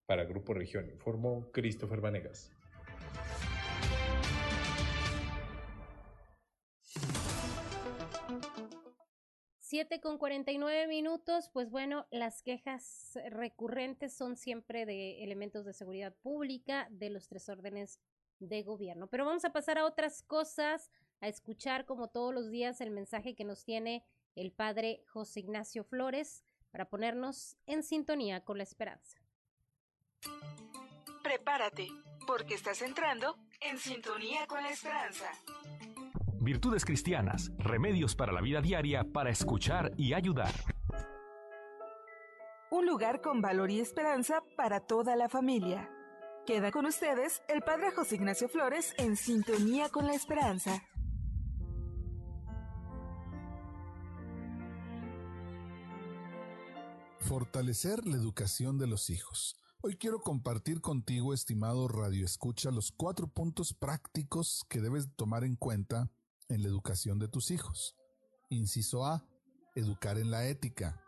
Para 0.06 0.24
Grupo 0.24 0.54
Región 0.54 0.90
informó 0.90 1.50
Christopher 1.52 2.00
Vanegas. 2.00 2.52
Siete 9.72 10.02
con 10.02 10.18
49 10.18 10.86
minutos, 10.86 11.48
pues 11.50 11.70
bueno, 11.70 12.06
las 12.10 12.42
quejas 12.42 13.18
recurrentes 13.30 14.12
son 14.12 14.36
siempre 14.36 14.84
de 14.84 15.24
elementos 15.24 15.64
de 15.64 15.72
seguridad 15.72 16.14
pública 16.14 16.88
de 16.90 17.08
los 17.08 17.26
tres 17.26 17.48
órdenes 17.48 17.98
de 18.38 18.62
gobierno. 18.64 19.06
Pero 19.06 19.24
vamos 19.24 19.46
a 19.46 19.52
pasar 19.54 19.78
a 19.78 19.86
otras 19.86 20.22
cosas 20.24 20.90
a 21.22 21.28
escuchar 21.28 21.86
como 21.86 22.08
todos 22.08 22.34
los 22.34 22.50
días 22.50 22.82
el 22.82 22.90
mensaje 22.90 23.34
que 23.34 23.44
nos 23.44 23.64
tiene 23.64 24.04
el 24.34 24.52
padre 24.52 25.04
José 25.06 25.40
Ignacio 25.40 25.84
Flores 25.84 26.44
para 26.70 26.90
ponernos 26.90 27.56
en 27.64 27.82
sintonía 27.82 28.44
con 28.44 28.58
la 28.58 28.64
esperanza. 28.64 29.22
Prepárate, 31.22 31.88
porque 32.26 32.56
estás 32.56 32.82
entrando 32.82 33.38
en 33.62 33.78
sintonía 33.78 34.46
con 34.46 34.62
la 34.62 34.68
esperanza. 34.68 35.32
Virtudes 36.42 36.84
cristianas, 36.84 37.52
remedios 37.56 38.16
para 38.16 38.32
la 38.32 38.40
vida 38.40 38.60
diaria 38.60 39.04
para 39.04 39.30
escuchar 39.30 39.92
y 39.96 40.12
ayudar. 40.12 40.52
Un 42.68 42.84
lugar 42.84 43.20
con 43.20 43.40
valor 43.40 43.70
y 43.70 43.78
esperanza 43.78 44.42
para 44.56 44.80
toda 44.80 45.14
la 45.14 45.28
familia. 45.28 45.88
Queda 46.44 46.72
con 46.72 46.84
ustedes 46.84 47.42
el 47.48 47.62
Padre 47.62 47.92
José 47.92 48.16
Ignacio 48.16 48.48
Flores 48.48 48.92
en 48.98 49.14
sintonía 49.14 49.88
con 49.88 50.04
la 50.08 50.14
esperanza. 50.14 50.82
Fortalecer 57.20 58.04
la 58.04 58.16
educación 58.16 58.78
de 58.78 58.88
los 58.88 59.10
hijos. 59.10 59.54
Hoy 59.80 59.94
quiero 59.94 60.18
compartir 60.22 60.80
contigo, 60.80 61.34
estimado 61.34 61.86
Radio 61.86 62.24
Escucha, 62.24 62.72
los 62.72 62.90
cuatro 62.90 63.28
puntos 63.28 63.74
prácticos 63.74 64.64
que 64.68 64.80
debes 64.80 65.08
tomar 65.14 65.44
en 65.44 65.54
cuenta 65.54 66.10
en 66.48 66.62
la 66.62 66.68
educación 66.68 67.18
de 67.18 67.28
tus 67.28 67.50
hijos. 67.50 67.96
Inciso 68.48 69.04
A. 69.06 69.26
Educar 69.74 70.18
en 70.18 70.30
la 70.30 70.46
ética. 70.46 71.00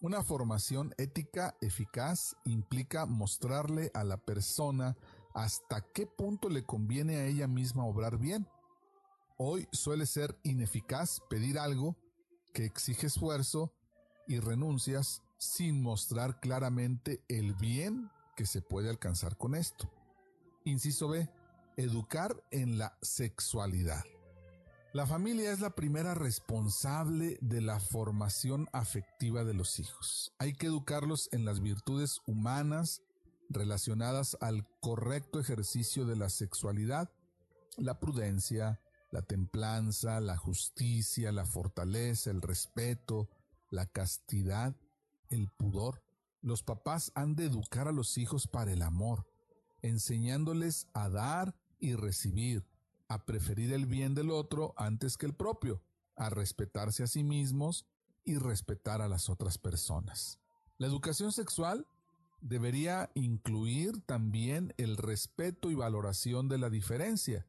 Una 0.00 0.22
formación 0.22 0.94
ética 0.98 1.56
eficaz 1.60 2.36
implica 2.44 3.06
mostrarle 3.06 3.90
a 3.94 4.04
la 4.04 4.16
persona 4.16 4.96
hasta 5.34 5.82
qué 5.92 6.06
punto 6.06 6.48
le 6.48 6.64
conviene 6.64 7.16
a 7.16 7.26
ella 7.26 7.46
misma 7.46 7.84
obrar 7.84 8.18
bien. 8.18 8.48
Hoy 9.36 9.68
suele 9.72 10.06
ser 10.06 10.38
ineficaz 10.42 11.20
pedir 11.28 11.58
algo 11.58 11.96
que 12.52 12.64
exige 12.64 13.06
esfuerzo 13.06 13.72
y 14.26 14.38
renuncias 14.38 15.22
sin 15.38 15.82
mostrar 15.82 16.40
claramente 16.40 17.22
el 17.28 17.54
bien 17.54 18.10
que 18.36 18.46
se 18.46 18.60
puede 18.62 18.90
alcanzar 18.90 19.36
con 19.36 19.54
esto. 19.54 19.90
Inciso 20.64 21.08
B. 21.08 21.28
Educar 21.76 22.42
en 22.50 22.78
la 22.78 22.96
sexualidad. 23.00 24.04
La 24.92 25.06
familia 25.06 25.52
es 25.52 25.60
la 25.60 25.70
primera 25.70 26.14
responsable 26.14 27.38
de 27.40 27.60
la 27.60 27.78
formación 27.78 28.68
afectiva 28.72 29.44
de 29.44 29.54
los 29.54 29.78
hijos. 29.78 30.32
Hay 30.38 30.52
que 30.52 30.66
educarlos 30.66 31.28
en 31.32 31.44
las 31.44 31.60
virtudes 31.60 32.20
humanas 32.26 33.02
relacionadas 33.48 34.36
al 34.40 34.66
correcto 34.80 35.38
ejercicio 35.38 36.06
de 36.06 36.16
la 36.16 36.28
sexualidad, 36.28 37.10
la 37.76 38.00
prudencia, 38.00 38.80
la 39.12 39.22
templanza, 39.22 40.20
la 40.20 40.36
justicia, 40.36 41.30
la 41.30 41.46
fortaleza, 41.46 42.30
el 42.30 42.42
respeto, 42.42 43.28
la 43.70 43.86
castidad 43.86 44.74
el 45.30 45.48
pudor. 45.48 46.02
Los 46.42 46.62
papás 46.62 47.12
han 47.14 47.36
de 47.36 47.46
educar 47.46 47.88
a 47.88 47.92
los 47.92 48.18
hijos 48.18 48.46
para 48.46 48.72
el 48.72 48.82
amor, 48.82 49.26
enseñándoles 49.82 50.88
a 50.92 51.08
dar 51.08 51.54
y 51.78 51.94
recibir, 51.94 52.66
a 53.10 53.26
preferir 53.26 53.72
el 53.72 53.86
bien 53.86 54.14
del 54.14 54.30
otro 54.30 54.72
antes 54.76 55.16
que 55.16 55.26
el 55.26 55.34
propio, 55.34 55.82
a 56.14 56.30
respetarse 56.30 57.02
a 57.02 57.08
sí 57.08 57.24
mismos 57.24 57.84
y 58.24 58.36
respetar 58.38 59.02
a 59.02 59.08
las 59.08 59.28
otras 59.28 59.58
personas. 59.58 60.38
La 60.78 60.86
educación 60.86 61.32
sexual 61.32 61.88
debería 62.40 63.10
incluir 63.14 64.00
también 64.02 64.72
el 64.76 64.96
respeto 64.96 65.72
y 65.72 65.74
valoración 65.74 66.48
de 66.48 66.58
la 66.58 66.70
diferencia. 66.70 67.48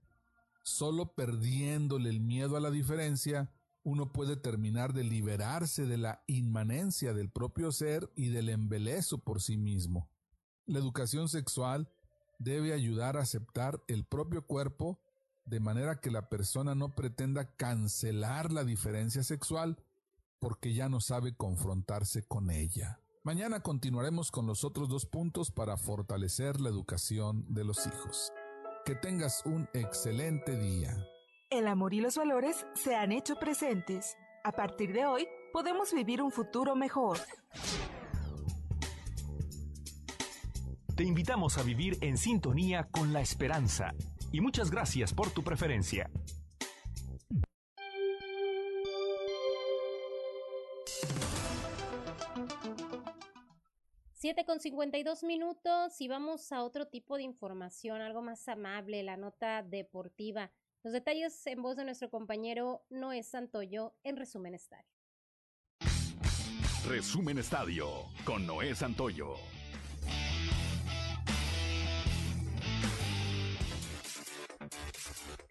Solo 0.64 1.14
perdiéndole 1.14 2.10
el 2.10 2.22
miedo 2.22 2.58
a 2.58 2.60
la 2.60 2.72
diferencia 2.72 3.52
uno 3.84 4.12
puede 4.12 4.38
terminar 4.38 4.94
de 4.94 5.04
liberarse 5.04 5.86
de 5.86 5.98
la 5.98 6.24
inmanencia 6.26 7.14
del 7.14 7.30
propio 7.30 7.72
ser 7.72 8.12
y 8.16 8.30
del 8.30 8.50
embelezo 8.50 9.20
por 9.20 9.42
sí 9.42 9.58
mismo. 9.58 10.10
La 10.66 10.80
educación 10.80 11.30
sexual 11.30 11.88
debe 12.40 12.74
ayudar 12.74 13.16
a 13.16 13.22
aceptar 13.22 13.84
el 13.88 14.06
propio 14.06 14.46
cuerpo 14.46 15.00
de 15.46 15.60
manera 15.60 16.00
que 16.00 16.12
la 16.12 16.30
persona 16.30 16.76
no 16.76 16.90
pretenda 16.96 17.56
cancelar 17.56 18.52
la 18.52 18.64
diferencia 18.64 19.24
sexual 19.24 19.78
porque 20.40 20.74
ya 20.74 20.90
no 20.90 21.00
sabe 21.02 21.36
confrontarse 21.36 22.24
con 22.24 22.50
ella. 22.50 23.00
Mañana 23.24 23.60
continuaremos 23.60 24.32
con 24.32 24.48
los 24.48 24.64
otros 24.64 24.90
dos 24.90 25.06
puntos 25.06 25.52
para 25.52 25.78
fortalecer 25.78 26.60
la 26.60 26.70
educación 26.70 27.46
de 27.54 27.64
los 27.64 27.86
hijos. 27.86 28.34
Que 28.84 28.96
tengas 28.96 29.44
un 29.46 29.70
excelente 29.74 30.58
día. 30.58 30.98
El 31.52 31.68
amor 31.68 31.94
y 31.94 32.02
los 32.02 32.18
valores 32.18 32.66
se 32.74 32.96
han 32.96 33.12
hecho 33.12 33.36
presentes. 33.36 34.16
A 34.44 34.52
partir 34.54 34.94
de 34.94 35.06
hoy, 35.06 35.28
podemos 35.54 35.94
vivir 35.94 36.24
un 36.24 36.32
futuro 36.32 36.76
mejor. 36.76 37.20
Te 40.96 41.04
invitamos 41.04 41.60
a 41.60 41.64
vivir 41.64 42.00
en 42.02 42.18
sintonía 42.18 42.90
con 42.90 43.14
la 43.14 43.22
esperanza 43.22 43.94
y 44.32 44.42
muchas 44.42 44.72
gracias 44.72 45.14
por 45.14 45.32
tu 45.32 45.44
preferencia. 45.44 46.10
Siete 54.14 54.46
con 54.46 54.60
52 54.60 55.24
minutos 55.24 56.00
y 56.00 56.08
vamos 56.08 56.52
a 56.52 56.64
otro 56.64 56.88
tipo 56.88 57.18
de 57.18 57.24
información, 57.24 58.02
algo 58.02 58.22
más 58.22 58.48
amable, 58.48 59.02
la 59.02 59.18
nota 59.18 59.64
deportiva. 59.64 60.52
Los 60.84 60.94
detalles 60.94 61.46
en 61.48 61.62
voz 61.62 61.76
de 61.76 61.86
nuestro 61.86 62.10
compañero 62.10 62.86
Noé 62.90 63.24
Santoyo 63.24 63.96
en 64.04 64.18
Resumen 64.18 64.54
Estadio. 64.54 64.90
Resumen 66.88 67.40
Estadio 67.40 67.88
con 68.24 68.46
Noé 68.46 68.76
Santoyo. 68.76 69.36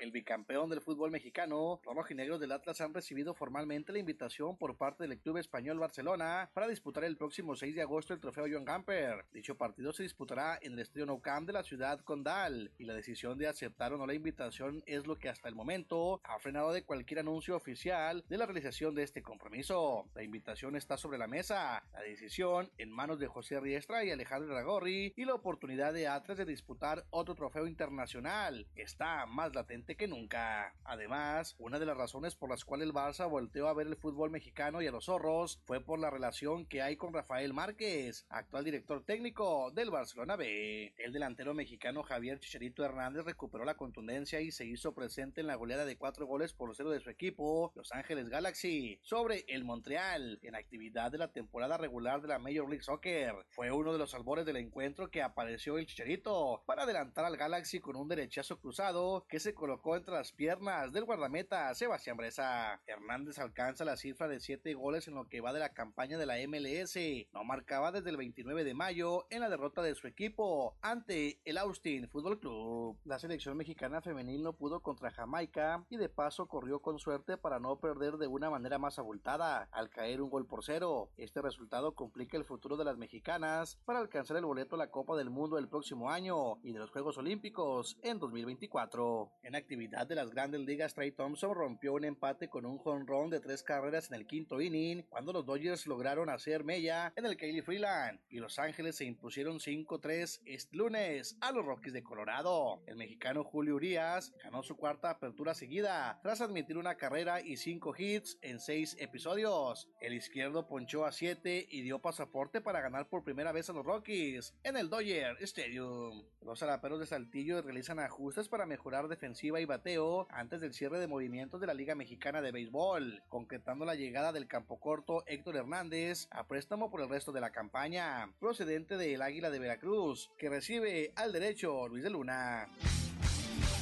El 0.01 0.13
bicampeón 0.13 0.71
del 0.71 0.81
fútbol 0.81 1.11
mexicano, 1.11 1.79
los 1.85 1.95
rojinegros 1.95 2.41
del 2.41 2.53
Atlas 2.53 2.81
han 2.81 2.95
recibido 2.95 3.35
formalmente 3.35 3.93
la 3.93 3.99
invitación 3.99 4.57
por 4.57 4.79
parte 4.79 5.07
del 5.07 5.19
club 5.19 5.37
español 5.37 5.79
Barcelona 5.79 6.51
para 6.55 6.69
disputar 6.69 7.05
el 7.05 7.19
próximo 7.19 7.55
6 7.55 7.75
de 7.75 7.83
agosto 7.83 8.15
el 8.15 8.21
trofeo 8.21 8.47
John 8.51 8.65
Gamper. 8.65 9.27
Dicho 9.31 9.59
partido 9.59 9.93
se 9.93 10.03
disputará 10.03 10.59
en 10.63 10.73
el 10.73 10.79
Estadio 10.79 11.05
Nou 11.05 11.21
Camp 11.21 11.47
de 11.47 11.53
la 11.53 11.63
ciudad 11.63 12.01
condal 12.01 12.73
y 12.79 12.85
la 12.85 12.95
decisión 12.95 13.37
de 13.37 13.49
aceptar 13.49 13.93
o 13.93 13.99
no 13.99 14.07
la 14.07 14.15
invitación 14.15 14.83
es 14.87 15.07
lo 15.07 15.19
que 15.19 15.29
hasta 15.29 15.51
el 15.51 15.55
momento 15.55 16.23
ha 16.25 16.39
frenado 16.39 16.73
de 16.73 16.83
cualquier 16.83 17.21
anuncio 17.21 17.55
oficial 17.55 18.25
de 18.27 18.39
la 18.39 18.47
realización 18.47 18.95
de 18.95 19.03
este 19.03 19.21
compromiso. 19.21 20.09
La 20.15 20.23
invitación 20.23 20.77
está 20.77 20.97
sobre 20.97 21.19
la 21.19 21.27
mesa, 21.27 21.85
la 21.93 22.01
decisión 22.01 22.71
en 22.79 22.91
manos 22.91 23.19
de 23.19 23.27
José 23.27 23.61
Riestra 23.61 24.03
y 24.03 24.11
Alejandro 24.11 24.55
Ragorri 24.55 25.13
y 25.15 25.27
la 25.27 25.35
oportunidad 25.35 25.93
de 25.93 26.09
Atlas 26.09 26.39
de 26.39 26.47
disputar 26.47 27.05
otro 27.11 27.35
trofeo 27.35 27.67
internacional 27.67 28.67
está 28.75 29.27
más 29.27 29.55
latente 29.55 29.90
que 29.97 30.09
nunca. 30.09 30.75
Además, 30.85 31.57
una 31.59 31.79
de 31.79 31.87
las 31.87 31.97
razones 31.97 32.35
por 32.35 32.51
las 32.51 32.65
cuales 32.65 32.87
el 32.87 32.95
Barça 32.95 33.29
volteó 33.29 33.69
a 33.69 33.75
ver 33.75 33.87
el 33.87 33.97
fútbol 33.97 34.31
mexicano 34.31 34.83
y 34.83 34.87
a 34.87 34.91
los 34.91 35.07
zorros 35.07 35.61
fue 35.65 35.81
por 35.81 35.99
la 35.99 36.11
relación 36.11 36.67
que 36.67 36.83
hay 36.83 36.97
con 36.97 37.13
Rafael 37.13 37.53
Márquez, 37.53 38.27
actual 38.29 38.65
director 38.65 39.05
técnico 39.05 39.71
del 39.73 39.91
Barcelona 39.91 40.37
B. 40.37 40.95
El 40.97 41.13
delantero 41.13 41.55
mexicano 41.55 42.03
Javier 42.03 42.39
Chicharito 42.39 42.85
Hernández 42.85 43.25
recuperó 43.25 43.65
la 43.65 43.77
contundencia 43.77 44.41
y 44.41 44.51
se 44.51 44.67
hizo 44.67 44.95
presente 44.95 45.41
en 45.41 45.47
la 45.47 45.57
goleada 45.57 45.85
de 45.85 45.97
cuatro 45.97 46.27
goles 46.27 46.53
por 46.53 46.75
cero 46.75 46.91
de 46.91 47.01
su 47.01 47.11
equipo, 47.11 47.73
Los 47.75 47.93
Ángeles 47.93 48.29
Galaxy, 48.29 48.99
sobre 49.03 49.45
el 49.49 49.65
Montreal, 49.65 50.39
en 50.43 50.55
actividad 50.55 51.11
de 51.11 51.19
la 51.19 51.33
temporada 51.33 51.77
regular 51.77 52.21
de 52.23 52.29
la 52.29 52.39
Major 52.39 52.69
League 52.69 52.85
Soccer. 52.85 53.35
Fue 53.51 53.71
uno 53.71 53.93
de 53.93 53.99
los 53.99 54.15
albores 54.15 54.47
del 54.47 54.57
encuentro 54.57 55.11
que 55.11 55.23
apareció 55.23 55.79
el 55.79 55.87
Chicharito 55.87 56.63
para 56.67 56.83
adelantar 56.83 57.25
al 57.25 57.37
Galaxy 57.37 57.81
con 57.81 57.97
un 57.97 58.09
derechazo 58.09 58.61
cruzado 58.61 59.27
que 59.29 59.41
se 59.41 59.55
colocó 59.55 59.80
entre 59.89 60.15
las 60.15 60.33
piernas 60.33 60.93
del 60.93 61.05
guardameta 61.05 61.75
Sebastián 61.75 62.17
Bresa. 62.17 62.81
Hernández 62.87 63.39
alcanza 63.39 63.85
la 63.85 63.97
cifra 63.97 64.29
de 64.29 64.39
siete 64.39 64.75
goles 64.75 65.09
en 65.09 65.15
lo 65.15 65.27
que 65.27 65.41
va 65.41 65.55
de 65.55 65.59
la 65.59 65.73
campaña 65.73 66.19
de 66.19 66.27
la 66.27 66.37
MLS. 66.47 66.97
No 67.33 67.45
marcaba 67.45 67.91
desde 67.91 68.11
el 68.11 68.19
29 68.19 68.63
de 68.63 68.75
mayo 68.75 69.27
en 69.31 69.41
la 69.41 69.49
derrota 69.49 69.83
de 69.83 69.95
su 69.95 70.07
equipo 70.07 70.77
ante 70.83 71.41
el 71.45 71.57
Austin 71.59 72.09
Fútbol 72.09 72.39
Club. 72.39 72.99
La 73.05 73.19
selección 73.19 73.57
mexicana 73.57 74.03
femenil 74.03 74.43
no 74.43 74.53
pudo 74.53 74.81
contra 74.81 75.11
Jamaica 75.11 75.85
y 75.89 75.97
de 75.97 76.11
paso 76.11 76.47
corrió 76.47 76.81
con 76.81 76.99
suerte 76.99 77.39
para 77.39 77.59
no 77.59 77.81
perder 77.81 78.19
de 78.19 78.27
una 78.27 78.51
manera 78.51 78.79
más 78.79 78.99
abultada 78.99 79.69
al 79.73 79.89
caer 79.89 80.21
un 80.21 80.31
gol 80.31 80.47
por 80.47 80.63
cero. 80.63 81.11
Este 81.17 81.41
resultado 81.41 81.95
complica 81.95 82.37
el 82.37 82.45
futuro 82.45 82.77
de 82.77 82.85
las 82.85 82.99
mexicanas 82.99 83.81
para 83.87 83.99
alcanzar 83.99 84.37
el 84.37 84.45
boleto 84.45 84.77
a 84.77 84.79
la 84.79 84.91
Copa 84.91 85.17
del 85.17 85.31
Mundo 85.31 85.59
el 85.59 85.69
próximo 85.69 86.11
año 86.11 86.61
y 86.63 86.73
de 86.73 86.79
los 86.79 86.91
Juegos 86.91 87.17
Olímpicos 87.17 87.99
en 88.03 88.19
2024. 88.19 89.33
En 89.43 89.55
actividad 89.71 90.05
de 90.05 90.17
las 90.17 90.31
grandes 90.31 90.63
ligas, 90.63 90.95
Trey 90.95 91.13
Thompson 91.13 91.55
rompió 91.55 91.95
un 91.95 92.05
empate 92.05 92.49
con 92.49 92.67
un 92.67 92.81
run 93.07 93.31
de 93.31 93.39
tres 93.39 93.63
carreras 93.63 94.11
en 94.11 94.17
el 94.17 94.27
quinto 94.27 94.61
inning 94.61 95.05
cuando 95.09 95.33
los 95.33 95.47
Dodgers 95.47 95.87
lograron 95.87 96.29
hacer 96.29 96.65
mella 96.65 97.13
en 97.15 97.25
el 97.25 97.37
Kelly 97.37 97.63
Freeland 97.63 98.19
y 98.29 98.41
Los 98.41 98.59
Ángeles 98.59 98.97
se 98.97 99.05
impusieron 99.05 99.61
5-3 99.61 100.41
este 100.45 100.77
lunes 100.77 101.37
a 101.41 101.53
los 101.53 101.65
Rockies 101.65 101.93
de 101.93 102.03
Colorado. 102.03 102.83
El 102.89 102.97
mexicano 102.97 103.45
Julio 103.45 103.77
Urias 103.77 104.35
ganó 104.43 104.65
su 104.65 104.77
cuarta 104.77 105.11
apertura 105.11 105.55
seguida 105.55 106.19
tras 106.25 106.41
admitir 106.41 106.77
una 106.77 106.97
carrera 106.97 107.41
y 107.41 107.57
cinco 107.57 107.95
hits 107.97 108.39
en 108.43 108.59
seis 108.59 108.97
episodios. 108.99 109.89
El 110.01 110.15
izquierdo 110.15 110.67
ponchó 110.67 111.05
a 111.05 111.13
7 111.13 111.69
y 111.71 111.83
dio 111.83 112.01
pasaporte 112.01 112.61
para 112.61 112.81
ganar 112.81 113.09
por 113.09 113.23
primera 113.23 113.53
vez 113.53 113.71
a 113.71 113.73
los 113.73 113.87
Rockies 113.87 114.53
en 114.65 114.77
el 114.77 114.91
Dodger 114.91 115.37
Stadium. 115.43 116.25
Los 116.43 116.61
araperos 116.65 116.99
de 116.99 117.07
Saltillo 117.07 117.63
realizan 117.63 118.01
ajustes 118.01 118.49
para 118.49 118.67
mejorar 118.67 119.07
defensiva 119.07 119.60
y 119.61 119.67
bateo 119.67 120.27
antes 120.31 120.61
del 120.61 120.75
cierre 120.75 120.99
de 120.99 121.07
movimientos 121.07 121.61
de 121.61 121.67
la 121.67 121.75
Liga 121.75 121.95
Mexicana 121.95 122.41
de 122.41 122.53
Béisbol, 122.53 123.23
concretando 123.29 123.85
la 123.85 123.95
llegada 123.95 124.33
del 124.33 124.47
campo 124.47 124.81
corto 124.81 125.25
Héctor 125.27 125.57
Hernández 125.57 126.29
a 126.31 126.47
préstamo 126.47 126.91
por 126.91 127.01
el 127.01 127.09
resto 127.09 127.33
de 127.33 127.41
la 127.41 127.51
campaña, 127.51 128.31
procedente 128.39 128.97
del 128.97 129.23
Águila 129.23 129.51
de 129.51 129.59
Veracruz, 129.59 130.31
que 130.39 130.49
recibe 130.49 131.13
al 131.17 131.33
derecho 131.33 131.89
Luis 131.89 132.03
de 132.03 132.11
Luna. 132.11 132.69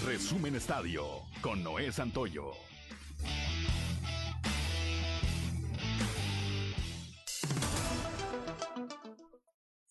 Resumen 0.05 0.55
Estadio 0.55 1.05
con 1.41 1.63
Noé 1.63 1.91
Santoyo. 1.93 2.53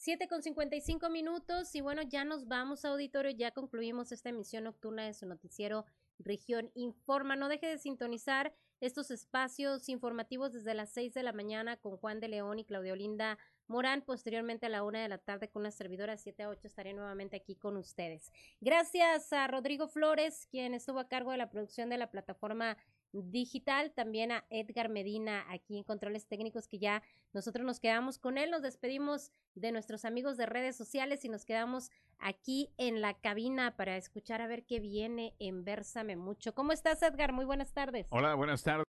7 0.07 0.29
con 0.29 0.41
55 0.41 1.09
minutos 1.09 1.75
y 1.75 1.81
bueno, 1.81 2.01
ya 2.01 2.23
nos 2.23 2.47
vamos 2.47 2.85
auditorio, 2.85 3.29
ya 3.29 3.51
concluimos 3.51 4.13
esta 4.13 4.29
emisión 4.29 4.63
nocturna 4.63 5.03
de 5.03 5.13
su 5.13 5.25
noticiero 5.25 5.83
Región 6.17 6.71
Informa. 6.75 7.35
No 7.35 7.49
deje 7.49 7.67
de 7.67 7.77
sintonizar 7.77 8.55
estos 8.79 9.11
espacios 9.11 9.89
informativos 9.89 10.53
desde 10.53 10.75
las 10.75 10.93
6 10.93 11.13
de 11.13 11.23
la 11.23 11.33
mañana 11.33 11.75
con 11.75 11.97
Juan 11.97 12.21
de 12.21 12.29
León 12.29 12.57
y 12.57 12.63
Claudia 12.63 12.93
Olinda 12.93 13.37
Morán. 13.67 14.01
Posteriormente 14.01 14.67
a 14.67 14.69
la 14.69 14.85
una 14.85 15.01
de 15.01 15.09
la 15.09 15.17
tarde 15.17 15.49
con 15.49 15.63
una 15.63 15.71
servidora 15.71 16.15
7 16.15 16.43
a 16.43 16.49
8 16.51 16.67
estaré 16.67 16.93
nuevamente 16.93 17.35
aquí 17.35 17.57
con 17.57 17.75
ustedes. 17.75 18.31
Gracias 18.61 19.33
a 19.33 19.45
Rodrigo 19.47 19.89
Flores, 19.89 20.47
quien 20.49 20.73
estuvo 20.73 20.99
a 20.99 21.09
cargo 21.09 21.31
de 21.31 21.37
la 21.37 21.49
producción 21.49 21.89
de 21.89 21.97
la 21.97 22.11
plataforma 22.11 22.77
digital, 23.11 23.91
también 23.91 24.31
a 24.31 24.45
Edgar 24.49 24.89
Medina 24.89 25.45
aquí 25.49 25.77
en 25.77 25.83
Controles 25.83 26.27
Técnicos, 26.27 26.67
que 26.67 26.79
ya 26.79 27.03
nosotros 27.33 27.65
nos 27.65 27.79
quedamos 27.79 28.17
con 28.19 28.37
él, 28.37 28.51
nos 28.51 28.61
despedimos 28.61 29.31
de 29.55 29.71
nuestros 29.71 30.05
amigos 30.05 30.37
de 30.37 30.45
redes 30.45 30.75
sociales 30.75 31.23
y 31.25 31.29
nos 31.29 31.45
quedamos 31.45 31.89
aquí 32.19 32.69
en 32.77 33.01
la 33.01 33.13
cabina 33.13 33.75
para 33.75 33.97
escuchar 33.97 34.41
a 34.41 34.47
ver 34.47 34.65
qué 34.65 34.79
viene 34.79 35.35
en 35.39 35.63
Versame 35.63 36.15
Mucho. 36.15 36.53
¿Cómo 36.53 36.71
estás, 36.71 37.01
Edgar? 37.01 37.33
Muy 37.33 37.45
buenas 37.45 37.73
tardes. 37.73 38.07
Hola, 38.09 38.35
buenas 38.35 38.63
tardes. 38.63 38.86